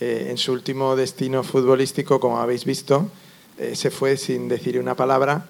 eh, 0.00 0.28
en 0.30 0.38
su 0.38 0.52
último 0.52 0.96
destino 0.96 1.42
futbolístico, 1.42 2.20
como 2.20 2.38
habéis 2.38 2.64
visto, 2.64 3.10
eh, 3.58 3.74
se 3.74 3.90
fue 3.90 4.16
sin 4.16 4.48
decir 4.48 4.78
una 4.78 4.94
palabra 4.94 5.46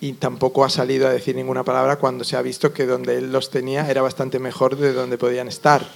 y 0.00 0.14
tampoco 0.14 0.64
ha 0.64 0.70
salido 0.70 1.06
a 1.06 1.10
decir 1.10 1.36
ninguna 1.36 1.62
palabra 1.62 1.96
cuando 1.96 2.24
se 2.24 2.36
ha 2.36 2.42
visto 2.42 2.72
que 2.72 2.86
donde 2.86 3.18
él 3.18 3.30
los 3.30 3.50
tenía 3.50 3.88
era 3.88 4.02
bastante 4.02 4.40
mejor 4.40 4.76
de 4.76 4.92
donde 4.92 5.16
podían 5.16 5.46
estar. 5.46 5.86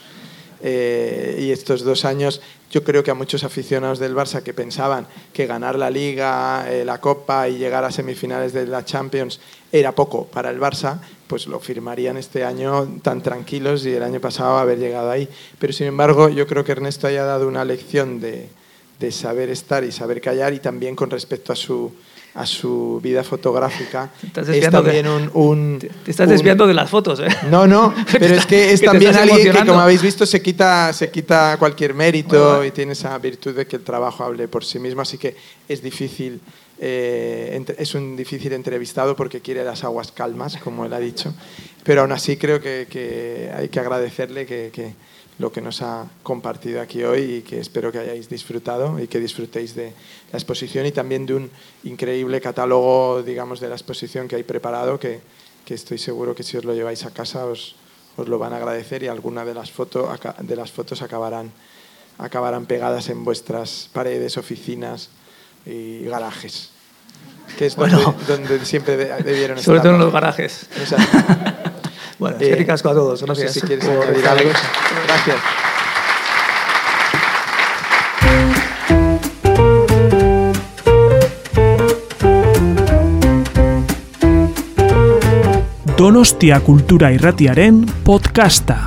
Eh, 0.63 1.39
y 1.41 1.51
estos 1.51 1.83
dos 1.83 2.05
años, 2.05 2.41
yo 2.71 2.85
creo 2.85 3.03
que 3.03 3.11
a 3.11 3.15
muchos 3.15 3.45
aficionados 3.45 3.99
del 3.99 4.15
Barça 4.15 4.43
que 4.43 4.55
pensaban 4.55 5.07
que 5.33 5.47
ganar 5.47 5.77
la 5.77 5.91
Liga, 5.91 6.73
eh, 6.73 6.85
la 6.85 7.01
Copa 7.01 7.49
y 7.49 7.59
llegar 7.59 7.85
a 7.85 7.91
semifinales 7.91 8.53
de 8.53 8.67
la 8.67 8.85
Champions 8.85 9.41
era 9.73 9.93
poco 9.93 10.27
para 10.27 10.51
el 10.51 10.61
Barça, 10.61 10.99
pues 11.27 11.47
lo 11.47 11.59
firmarían 11.61 12.17
este 12.17 12.45
año 12.45 12.87
tan 13.03 13.23
tranquilos 13.23 13.85
y 13.85 13.93
el 13.93 14.03
año 14.03 14.21
pasado 14.21 14.59
haber 14.59 14.79
llegado 14.79 15.11
ahí. 15.11 15.29
Pero 15.59 15.73
sin 15.73 15.87
embargo, 15.89 16.29
yo 16.29 16.47
creo 16.47 16.65
que 16.65 16.73
Ernesto 16.73 17.07
haya 17.07 17.25
dado 17.25 17.49
una 17.49 17.65
lección 17.65 18.21
de, 18.21 18.49
de 19.01 19.11
saber 19.13 19.51
estar 19.51 19.83
y 19.85 19.93
saber 19.93 20.21
callar 20.21 20.55
y 20.55 20.61
también 20.61 20.95
con 20.97 21.11
respecto 21.11 21.53
a 21.53 21.57
su 21.57 21.93
a 22.39 22.45
su 22.45 23.01
vida 23.03 23.25
fotográfica 23.25 24.11
estás 24.23 24.43
es 24.47 24.49
desviando 24.61 24.83
de- 24.83 25.03
también 25.03 25.09
un, 25.09 25.31
un- 25.33 25.79
Te 26.05 26.11
estás 26.11 26.27
un- 26.27 26.35
desviando 26.35 26.67
de 26.67 26.75
las 26.75 26.91
fotos, 26.91 27.19
¿eh? 27.21 27.29
no, 27.51 27.67
no, 27.67 27.95
pero 28.13 28.35
es 28.35 28.45
que 28.45 28.73
es 28.73 28.83
también 28.83 29.17
alguien 29.17 29.53
que, 29.53 29.59
como 29.65 29.81
habéis 29.81 30.03
visto, 30.03 30.27
se 30.27 30.43
quita, 30.43 30.93
se 30.93 31.11
quita 31.11 31.57
cualquier 31.59 31.95
mérito 31.95 32.29
Bueno, 32.37 32.47
bueno. 32.57 32.65
y 32.67 32.71
tiene 32.73 32.93
esa 32.93 33.17
virtud 33.17 33.55
de 33.57 33.67
que 33.67 33.77
el 33.77 33.83
trabajo 33.85 34.23
hable 34.23 34.49
por 34.49 34.67
sí 34.67 34.79
mismo, 34.79 35.01
así 35.01 35.17
que 35.17 35.35
es 35.67 35.83
difícil, 35.83 36.39
eh, 36.79 37.65
es 37.79 37.95
un 37.95 38.17
difícil 38.17 38.53
entrevistado 38.53 39.17
porque 39.17 39.41
quiere 39.41 39.65
las 39.65 39.85
aguas 39.85 40.13
calmas, 40.13 40.57
como 40.59 40.85
él 40.85 40.93
ha 40.93 40.99
dicho, 40.99 41.35
pero 41.85 42.03
aún 42.03 42.13
así 42.13 42.37
creo 42.37 42.61
que, 42.61 43.51
hay 43.55 43.69
que 43.69 43.81
agradecerle 43.81 44.47
que, 44.47 44.95
lo 45.39 45.53
que 45.53 45.61
nos 45.61 45.83
ha 45.83 46.09
compartido 46.23 46.81
aquí 46.81 47.05
hoy 47.05 47.21
y 47.21 47.43
que 47.43 47.61
espero 47.61 47.93
que 47.93 47.99
hayáis 47.99 48.29
disfrutado 48.29 48.99
y 48.99 49.07
que 49.07 49.21
disfrutéis 49.21 49.75
de 49.75 49.93
la 50.33 50.39
exposición 50.39 50.87
y 50.87 50.93
también 50.93 51.27
de 51.27 51.35
un 51.35 51.51
increíble 51.85 52.41
catálogo, 52.41 53.23
digamos, 53.23 53.61
de 53.61 53.69
la 53.69 53.75
exposición 53.75 54.29
que 54.29 54.37
hay 54.37 54.45
preparado, 54.45 54.99
que, 54.99 55.21
que 55.67 55.75
estoy 55.75 55.99
seguro 55.99 56.35
que 56.35 56.43
si 56.43 56.57
os 56.57 56.65
lo 56.65 56.75
lleváis 56.75 57.05
a 57.05 57.13
casa 57.13 57.45
os, 57.45 57.75
lo 58.17 58.39
van 58.39 58.55
a 58.55 58.57
agradecer 58.57 59.03
y 59.03 59.09
alguna 59.09 59.45
de 59.45 59.53
las, 59.53 59.71
foto, 59.71 60.11
de 60.41 60.57
las 60.57 60.73
fotos 60.73 61.03
acabarán, 61.03 61.53
acabarán 62.17 62.65
pegadas 62.65 63.11
en 63.11 63.25
vuestras 63.25 63.91
paredes, 63.93 64.39
oficinas 64.39 65.11
y 65.67 66.05
garajes, 66.05 66.71
que 67.59 67.67
es 67.67 67.77
donde, 67.77 67.97
Bueno. 67.97 68.15
donde 68.29 68.65
siempre 68.65 68.97
de- 68.97 69.23
debieron 69.23 69.59
Sobre 69.59 69.79
estar. 69.79 69.83
todo 69.83 69.95
en 69.95 70.01
los 70.01 70.13
garajes. 70.13 70.67
O 70.83 70.87
sea, 70.87 70.99
Bueno, 72.19 72.37
eh, 72.41 72.45
es 72.45 72.49
que 72.49 72.57
ricasco 72.57 72.89
a 72.89 72.95
todos. 72.95 73.23
No 73.27 73.35
sé 73.35 73.43
Gracias. 73.43 73.53
si 73.53 73.61
quieres 73.67 73.85
añadir 73.87 74.27
algo. 74.27 74.51
Gracias. 75.07 75.37
Donostia 85.97 86.61
Kultura 86.61 87.13
Irratiaren 87.13 87.87
podcasta. 88.05 88.87